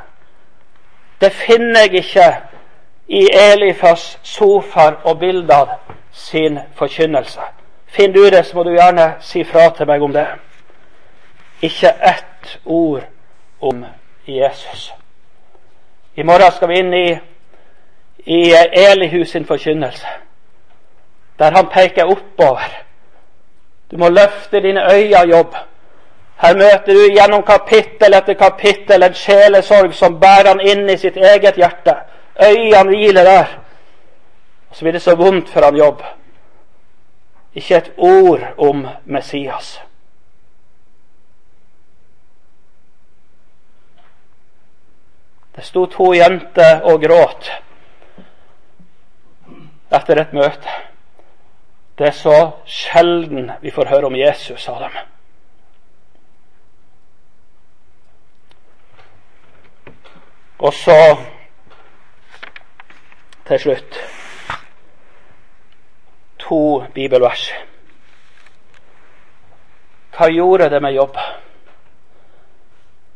Det 1.20 1.33
finner 1.33 1.81
jeg 1.81 1.95
ikke 2.03 2.29
i 3.09 3.27
Elifas 3.33 4.18
sofaer 4.23 5.01
og 5.05 5.18
bilder 5.18 5.79
sin 6.12 6.59
forkynnelse. 6.75 7.41
Finner 7.87 8.14
du 8.14 8.31
det, 8.31 8.47
så 8.47 8.57
må 8.57 8.62
du 8.62 8.70
gjerne 8.70 9.14
si 9.20 9.45
fra 9.45 9.68
til 9.77 9.87
meg 9.87 10.03
om 10.03 10.12
det. 10.12 10.27
Ikke 11.62 11.93
ett 12.03 12.59
ord 12.64 13.03
om 13.61 13.85
Jesus. 14.27 14.93
I 16.16 16.23
morgen 16.23 16.53
skal 16.53 16.68
vi 16.68 16.79
inn 16.79 16.95
i, 16.95 17.07
i 18.25 18.53
Elihus 18.73 19.31
sin 19.31 19.47
forkynnelse, 19.47 20.07
der 21.39 21.51
han 21.51 21.66
peker 21.66 22.05
oppover. 22.05 22.85
Du 23.91 23.97
må 23.99 24.09
løfte 24.09 24.61
dine 24.61 24.95
øyne, 24.95 25.29
jobb. 25.29 25.55
Her 26.43 26.55
møter 26.55 26.95
du 26.95 27.14
gjennom 27.14 27.43
kapittel 27.43 28.14
etter 28.14 28.35
kapittel 28.35 29.03
en 29.03 29.14
sjelesorg 29.14 29.95
som 29.95 30.20
bærer 30.20 30.49
han 30.49 30.61
inn 30.61 30.91
i 30.91 30.97
sitt 30.97 31.16
eget 31.16 31.55
hjerte. 31.61 31.95
Øynene 32.43 32.89
hviler 32.89 33.25
der. 33.25 33.59
Og 34.70 34.77
så 34.77 34.85
blir 34.85 34.93
det 34.93 35.03
så 35.03 35.14
vondt 35.14 35.49
for 35.49 35.64
han 35.64 35.77
jobb. 35.77 36.03
Ikke 37.55 37.77
et 37.77 37.93
ord 37.97 38.41
om 38.59 38.87
Messias. 39.05 39.81
Det 45.57 45.64
sto 45.64 45.87
to 45.87 46.14
jenter 46.14 46.81
og 46.81 47.03
gråt 47.03 47.53
etter 49.93 50.20
et 50.20 50.32
møte. 50.32 50.76
Det 51.99 52.07
er 52.07 52.16
så 52.16 52.36
sjelden 52.66 53.51
vi 53.61 53.70
får 53.70 53.90
høre 53.93 54.09
om 54.09 54.16
Jesus, 54.16 54.62
sa 54.62 54.78
dem. 54.80 54.97
Og 60.62 60.72
så 60.74 61.16
til 63.47 63.59
slutt 63.59 63.99
to 66.38 66.84
bibelvers. 66.95 67.51
Hva 70.16 70.28
gjorde 70.30 70.70
det 70.70 70.82
med 70.82 70.95
jobb? 70.95 71.16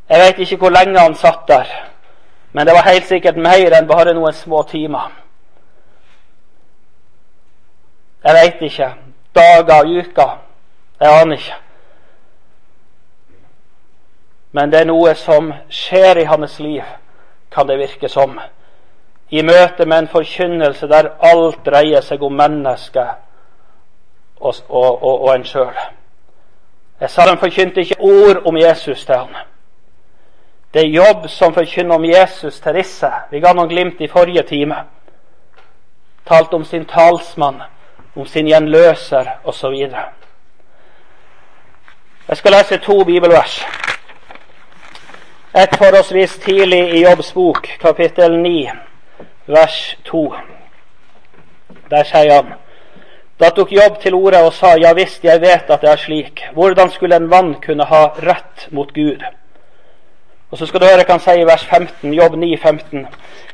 Jeg 0.09 0.21
vet 0.21 0.39
ikke 0.39 0.57
hvor 0.57 0.75
lenge 0.75 1.01
han 1.01 1.15
satt 1.15 1.49
der, 1.49 1.71
men 2.53 2.67
det 2.67 2.75
var 2.75 2.89
helt 2.91 3.07
sikkert 3.07 3.37
mer 3.37 3.75
enn 3.79 3.89
bare 3.89 4.15
noen 4.15 4.35
små 4.35 4.63
timer. 4.71 5.26
Jeg 8.27 8.35
veit 8.35 8.63
ikke. 8.67 8.91
Dager, 9.35 9.87
uker. 10.01 10.39
Jeg 11.01 11.21
aner 11.23 11.37
ikke. 11.37 11.57
Men 14.53 14.73
det 14.73 14.81
er 14.81 14.89
noe 14.89 15.13
som 15.15 15.53
skjer 15.71 16.19
i 16.23 16.25
hans 16.27 16.59
liv 16.59 16.83
kan 17.53 17.69
det 17.69 17.79
virke 17.79 18.09
som. 18.09 18.41
I 19.31 19.43
møte 19.43 19.87
med 19.87 19.99
en 19.99 20.09
forkynnelse 20.09 20.89
der 20.89 21.11
alt 21.21 21.63
dreier 21.67 22.01
seg 22.01 22.23
om 22.23 22.33
mennesket 22.37 23.15
og, 24.41 24.55
og, 24.69 25.03
og, 25.03 25.23
og 25.23 25.31
en 25.35 25.45
sjøl. 25.45 25.79
Jeg 27.01 27.11
sa 27.11 27.29
han 27.29 27.39
forkynte 27.39 27.81
ikke 27.81 28.01
ord 28.01 28.43
om 28.49 28.57
Jesus 28.57 29.05
til 29.05 29.15
ham. 29.15 29.37
Det 30.75 30.83
er 30.83 30.93
jobb 30.93 31.29
som 31.29 31.55
forkynner 31.55 31.95
om 31.95 32.05
Jesus 32.05 32.61
til 32.61 32.75
disse. 32.75 33.11
Vi 33.31 33.41
ga 33.41 33.53
noen 33.53 33.69
glimt 33.69 34.01
i 34.01 34.09
forrige 34.09 34.43
time. 34.49 34.83
Talte 36.27 36.55
om 36.55 36.65
sin 36.65 36.85
talsmann, 36.85 37.63
om 38.17 38.27
sin 38.27 38.49
gjenløser 38.49 39.29
osv. 39.45 39.75
Jeg 42.29 42.37
skal 42.37 42.53
lese 42.53 42.79
to 42.79 43.05
bibelvers. 43.05 43.61
Et 45.57 45.77
forholdsvis 45.79 46.37
tidlig 46.45 46.95
i 46.95 47.03
Jobbs 47.05 47.33
bok, 47.33 47.69
kapittel 47.81 48.39
9, 48.39 48.71
vers 49.47 49.97
2. 50.05 50.35
Der 51.91 52.05
sier 52.05 52.35
han 52.35 52.55
Da 53.41 53.51
tok 53.53 53.73
Jobb 53.73 54.01
til 54.01 54.15
orde 54.15 54.39
og 54.45 54.53
sa, 54.57 54.75
ja 54.81 54.95
visst, 54.97 55.25
jeg 55.25 55.41
vet 55.41 55.71
at 55.71 55.81
det 55.81 55.91
er 55.91 55.97
slik. 56.01 56.41
Hvordan 56.53 56.91
skulle 56.91 57.17
en 57.17 57.29
mann 57.29 57.55
kunne 57.61 57.85
ha 57.85 58.07
rett 58.17 58.69
mot 58.71 58.95
Gud? 58.95 59.25
Og 60.51 60.59
så 60.59 60.67
skal 60.67 60.81
du 60.81 60.87
høre 60.87 61.05
hva 61.05 61.19
han 61.19 61.21
sier 61.21 61.43
i 61.43 61.49
vers 61.49 61.65
15, 61.65 62.15
Jobb 62.15 62.37
9, 62.41 62.57
15. 62.63 63.07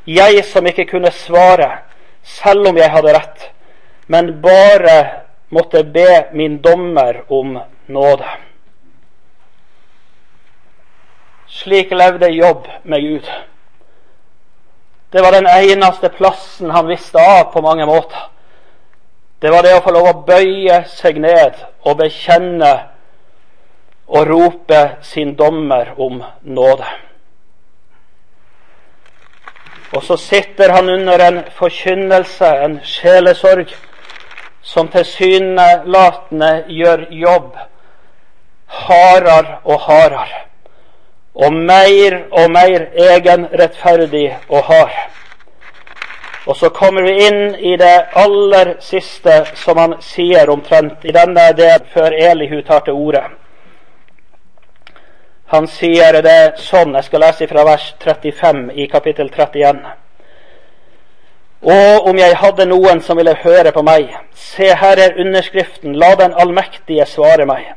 Jeg 0.06 0.44
som 0.44 0.66
ikke 0.66 0.86
kunne 0.86 1.10
svare, 1.10 1.70
selv 2.22 2.68
om 2.68 2.78
jeg 2.78 2.90
hadde 2.90 3.14
rett, 3.16 3.50
men 4.06 4.40
bare 4.42 5.22
måtte 5.48 5.84
be 5.84 6.28
min 6.32 6.60
dommer 6.62 7.22
om 7.28 7.58
nåde. 7.86 8.28
Slik 11.46 11.90
levde 11.90 12.28
Jobb 12.28 12.68
med 12.82 13.00
Gud. 13.00 13.30
Det 15.10 15.22
var 15.22 15.32
den 15.32 15.46
eneste 15.46 16.08
plassen 16.08 16.70
han 16.70 16.86
visste 16.86 17.18
av 17.18 17.52
på 17.52 17.60
mange 17.60 17.86
måter. 17.86 18.28
Det 19.38 19.50
var 19.50 19.62
det 19.62 19.74
å 19.76 19.82
få 19.84 19.92
lov 19.92 20.08
å 20.08 20.20
bøye 20.26 20.84
seg 20.88 21.18
ned 21.20 21.58
og 21.82 21.98
bekjenne 21.98 22.72
og 24.06 24.28
rope 24.28 24.80
sin 25.02 25.34
dommer 25.36 25.92
om 26.00 26.22
nåde. 26.42 26.88
Og 29.92 30.04
så 30.06 30.16
sitter 30.16 30.72
han 30.72 30.88
under 30.88 31.20
en 31.26 31.40
forkynnelse, 31.58 32.48
en 32.64 32.78
sjelesorg, 32.84 33.74
som 34.62 34.88
tilsynelatende 34.88 36.52
gjør 36.68 37.06
jobb 37.10 37.52
hardere 38.72 39.58
og 39.64 39.80
hardere 39.80 40.46
og 41.34 41.52
mer 41.52 42.18
og 42.30 42.50
mer 42.50 42.86
egenrettferdig 42.92 44.38
og 44.48 44.64
hard. 44.64 44.96
Og 46.46 46.56
så 46.56 46.68
kommer 46.68 47.02
vi 47.02 47.12
inn 47.26 47.54
i 47.54 47.76
det 47.76 47.94
aller 48.18 48.74
siste 48.82 49.44
som 49.54 49.78
han 49.78 49.94
sier 50.02 50.50
omtrent 50.50 51.04
i 51.06 51.14
denne 51.14 51.52
del 51.56 51.86
før 51.94 52.12
Elihu 52.12 52.60
tar 52.66 52.84
til 52.84 52.98
orde. 52.98 53.22
Han 55.54 55.68
sier 55.68 56.20
det 56.24 56.54
sånn, 56.60 56.94
jeg 56.96 57.08
skal 57.08 57.24
lese 57.26 57.48
fra 57.48 57.64
vers 57.64 57.94
35 58.04 58.70
i 58.74 58.88
kapittel 58.92 59.30
31. 59.30 59.82
Og 61.62 62.06
om 62.10 62.18
jeg 62.18 62.36
hadde 62.36 62.66
noen 62.66 63.00
som 63.06 63.16
ville 63.16 63.36
høre 63.38 63.70
på 63.70 63.84
meg, 63.86 64.08
se 64.34 64.66
her 64.74 64.98
er 64.98 65.20
underskriften, 65.22 65.94
la 65.94 66.14
den 66.18 66.34
allmektige 66.34 67.06
svare 67.06 67.46
meg. 67.46 67.68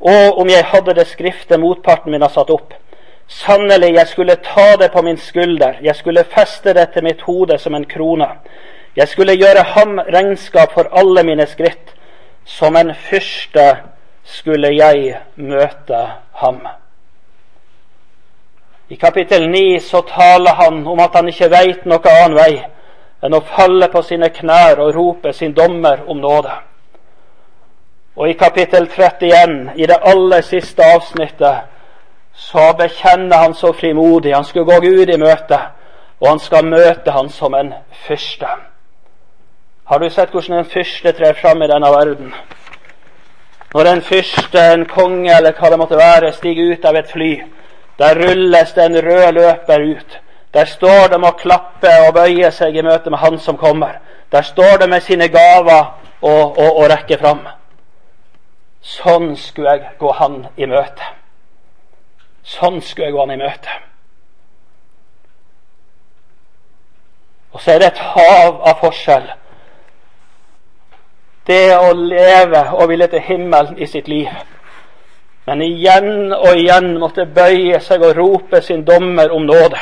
Og 0.00 0.38
om 0.40 0.48
jeg 0.48 0.64
hadde 0.70 0.94
det 0.96 1.06
skriftet 1.10 1.60
motparten 1.60 2.12
min 2.12 2.24
har 2.24 2.32
satt 2.32 2.50
opp. 2.50 2.72
Sannelig, 3.28 3.94
jeg 3.94 4.08
skulle 4.08 4.36
ta 4.44 4.76
det 4.80 4.90
på 4.92 5.02
min 5.04 5.20
skulder, 5.20 5.76
jeg 5.82 5.96
skulle 5.96 6.24
feste 6.24 6.72
det 6.74 6.90
til 6.92 7.04
mitt 7.04 7.20
hode 7.28 7.58
som 7.58 7.74
en 7.74 7.84
krone. 7.84 8.28
Jeg 8.96 9.08
skulle 9.08 9.36
gjøre 9.36 9.62
ham 9.74 9.98
regnskap 9.98 10.72
for 10.72 10.88
alle 10.92 11.22
mine 11.22 11.46
skritt, 11.46 11.90
Som 12.46 12.76
en 12.76 12.94
fyrste 12.94 13.76
skulle 14.24 14.68
jeg 14.76 15.16
møte 15.36 16.00
ham. 16.32 16.58
I 18.88 18.94
kapittel 18.94 19.48
9 19.50 19.80
så 19.80 20.00
taler 20.00 20.52
han 20.54 20.86
om 20.86 21.00
at 21.00 21.14
han 21.14 21.28
ikke 21.28 21.48
veit 21.50 21.86
noe 21.88 22.04
annen 22.04 22.36
vei 22.36 22.64
enn 23.24 23.34
å 23.34 23.40
falle 23.56 23.88
på 23.88 24.02
sine 24.04 24.28
knær 24.34 24.82
og 24.84 24.94
rope 24.94 25.32
sin 25.32 25.54
dommer 25.56 26.02
om 26.06 26.20
nåde. 26.20 26.52
Og 28.16 28.28
i 28.28 28.36
kapittel 28.38 28.86
31, 28.86 29.72
i 29.74 29.86
det 29.90 29.96
aller 30.06 30.44
siste 30.46 30.84
avsnittet, 30.94 31.70
så 32.34 32.72
bekjenner 32.78 33.36
han 33.36 33.54
så 33.54 33.72
frimodig. 33.72 34.34
Han 34.34 34.44
skulle 34.44 34.64
gå 34.64 34.80
Gud 34.80 35.10
i 35.10 35.18
møte, 35.18 35.58
og 36.20 36.28
han 36.28 36.38
skal 36.38 36.66
møte 36.66 37.10
han 37.10 37.28
som 37.30 37.54
en 37.54 37.72
fyrste. 38.06 38.50
Har 39.84 39.98
du 39.98 40.10
sett 40.10 40.30
hvordan 40.32 40.58
en 40.58 40.70
fyrste 40.70 41.12
trer 41.12 41.34
fram 41.40 41.62
i 41.62 41.68
denne 41.68 41.90
verden? 41.92 42.34
Når 43.74 43.90
en 43.90 44.02
fyrste, 44.02 44.60
en 44.72 44.86
konge 44.86 45.32
eller 45.36 45.56
hva 45.58 45.70
det 45.70 45.78
måtte 45.78 45.98
være, 45.98 46.32
stiger 46.32 46.72
ut 46.72 46.84
av 46.84 46.96
et 46.96 47.10
fly, 47.10 47.32
der 47.98 48.20
rulles 48.20 48.72
det 48.72 48.84
en 48.84 49.00
rød 49.06 49.32
løper 49.32 49.88
ut. 49.96 50.20
Der 50.54 50.64
står 50.64 51.08
de 51.10 51.18
og 51.26 51.36
klapper 51.36 52.06
og 52.06 52.14
bøyer 52.14 52.50
seg 52.54 52.76
i 52.76 52.82
møte 52.82 53.10
med 53.10 53.18
Han 53.18 53.38
som 53.38 53.58
kommer. 53.58 53.98
Der 54.32 54.42
står 54.42 54.78
de 54.80 54.86
med 54.86 55.00
sine 55.02 55.28
gaver 55.28 55.94
og, 56.20 56.58
og, 56.58 56.76
og 56.76 56.90
rekker 56.90 57.18
fram. 57.18 57.42
Sånn 58.80 59.34
skulle 59.36 59.74
jeg 59.74 59.96
gå 59.98 60.12
Han 60.20 60.46
i 60.56 60.68
møte. 60.70 61.10
Sånn 62.44 62.80
skulle 62.82 63.08
jeg 63.08 63.16
gå 63.16 63.24
Han 63.24 63.34
i 63.34 63.40
møte. 63.42 63.80
Og 67.54 67.60
så 67.62 67.74
er 67.74 67.82
det 67.82 67.92
et 67.92 68.02
hav 68.14 68.62
av 68.66 68.80
forskjell. 68.82 69.30
Det 71.46 71.76
å 71.76 71.92
leve 71.92 72.66
og 72.72 72.88
ville 72.90 73.06
til 73.10 73.22
himmelen 73.22 73.78
i 73.78 73.86
sitt 73.86 74.08
liv 74.08 74.30
men 75.44 75.60
igjen 75.62 76.32
og 76.32 76.56
igjen 76.56 76.94
måtte 77.00 77.26
bøye 77.28 77.80
seg 77.84 78.04
og 78.04 78.16
rope 78.16 78.62
sin 78.64 78.84
dommer 78.84 79.32
om 79.32 79.44
nåde. 79.44 79.80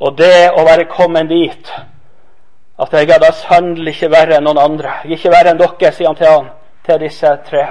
Og 0.00 0.16
det 0.16 0.50
å 0.56 0.64
være 0.64 0.88
kommet 0.88 1.28
dit 1.28 1.72
at 2.80 2.94
jeg 2.96 3.10
er 3.12 3.20
da 3.20 3.28
sannelig 3.36 3.92
ikke 3.92 4.08
verre 4.14 4.38
enn 4.38 4.46
noen 4.48 4.58
andre. 4.62 4.94
Ikke 5.04 5.32
verre 5.32 5.52
enn 5.52 5.60
dere, 5.60 5.92
sier 5.92 6.08
han 6.08 6.16
til 6.16 6.30
han, 6.30 6.46
til 6.86 7.02
disse 7.02 7.32
tre. 7.44 7.64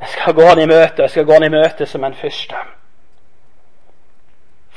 Jeg 0.00 0.14
skal 0.14 0.36
gå 0.38 0.46
han 0.48 0.62
i 0.62 0.68
møte, 0.70 1.02
jeg 1.02 1.10
skal 1.10 1.26
gå 1.28 1.36
han 1.36 1.44
i 1.44 1.52
møte 1.52 1.86
som 1.86 2.06
en 2.06 2.16
fyrste. 2.16 2.62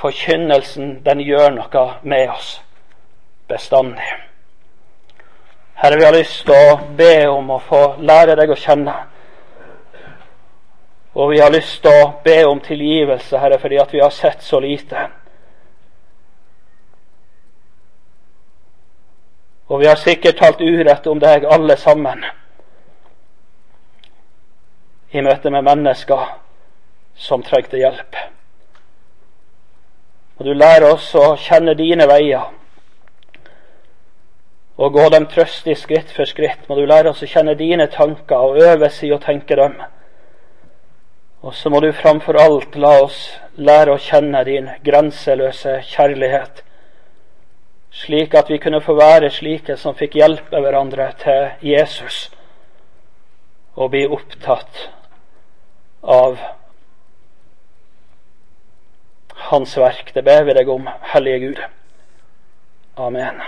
Forkynnelsen, 0.02 0.98
den 1.06 1.22
gjør 1.24 1.56
noe 1.56 1.86
med 2.04 2.34
oss 2.34 2.58
bestandig. 3.48 4.10
Herre, 5.80 5.98
vi 5.98 6.06
har 6.06 6.14
lyst 6.14 6.44
til 6.46 6.58
å 6.58 6.76
be 6.98 7.14
om 7.30 7.56
å 7.56 7.62
få 7.64 7.82
lære 8.04 8.36
deg 8.38 8.52
å 8.52 8.60
kjenne. 8.60 8.98
Og 11.16 11.32
vi 11.32 11.40
har 11.40 11.54
lyst 11.54 11.80
til 11.86 11.96
å 11.96 12.12
be 12.24 12.38
om 12.50 12.60
tilgivelse, 12.64 13.40
Herre, 13.40 13.60
fordi 13.60 13.80
at 13.80 13.94
vi 13.94 14.04
har 14.04 14.12
sett 14.12 14.44
så 14.44 14.60
lite. 14.60 15.08
Og 19.72 19.80
vi 19.80 19.88
har 19.88 19.96
sikkert 19.96 20.42
talt 20.42 20.62
urett 20.62 21.06
om 21.08 21.20
deg, 21.24 21.46
alle 21.48 21.78
sammen, 21.80 22.26
i 25.12 25.24
møte 25.24 25.52
med 25.52 25.64
mennesker 25.64 26.34
som 27.16 27.44
trengte 27.44 27.80
hjelp. 27.80 28.18
Og 30.40 30.48
du 30.48 30.52
lærer 30.58 30.90
oss 30.92 31.08
å 31.16 31.36
kjenne 31.40 31.76
dine 31.80 32.08
veier 32.10 32.50
og 34.82 34.96
gå 34.96 35.04
dem 35.14 35.28
trøstig 35.30 35.76
skritt 35.78 36.10
for 36.16 36.26
skritt. 36.26 36.64
Må 36.68 36.76
du 36.80 36.88
lære 36.90 37.12
oss 37.12 37.22
å 37.22 37.30
kjenne 37.30 37.54
dine 37.60 37.86
tanker 37.92 38.48
og 38.48 38.58
øves 38.66 39.02
i 39.06 39.12
å 39.14 39.20
tenke 39.22 39.56
dem. 39.60 39.76
Og 41.46 41.54
så 41.54 41.70
må 41.70 41.82
du 41.84 41.92
framfor 41.94 42.40
alt 42.42 42.76
la 42.82 42.96
oss 43.04 43.20
lære 43.62 43.94
å 43.94 44.02
kjenne 44.02 44.42
din 44.48 44.72
grenseløse 44.86 45.80
kjærlighet, 45.92 46.64
slik 47.92 48.34
at 48.36 48.50
vi 48.50 48.58
kunne 48.58 48.82
få 48.82 48.96
være 48.96 49.32
slike 49.32 49.76
som 49.78 49.96
fikk 49.96 50.16
hjelpe 50.20 50.62
hverandre 50.64 51.12
til 51.22 51.68
Jesus, 51.74 52.30
og 53.76 53.92
bli 53.94 54.06
opptatt 54.08 54.88
av 56.04 56.40
Hans 59.52 59.76
verk. 59.78 60.14
Det 60.16 60.24
ber 60.24 60.46
vi 60.48 60.56
deg 60.56 60.70
om, 60.70 60.88
Hellige 61.14 61.40
Gud. 61.48 61.64
Amen. 62.98 63.42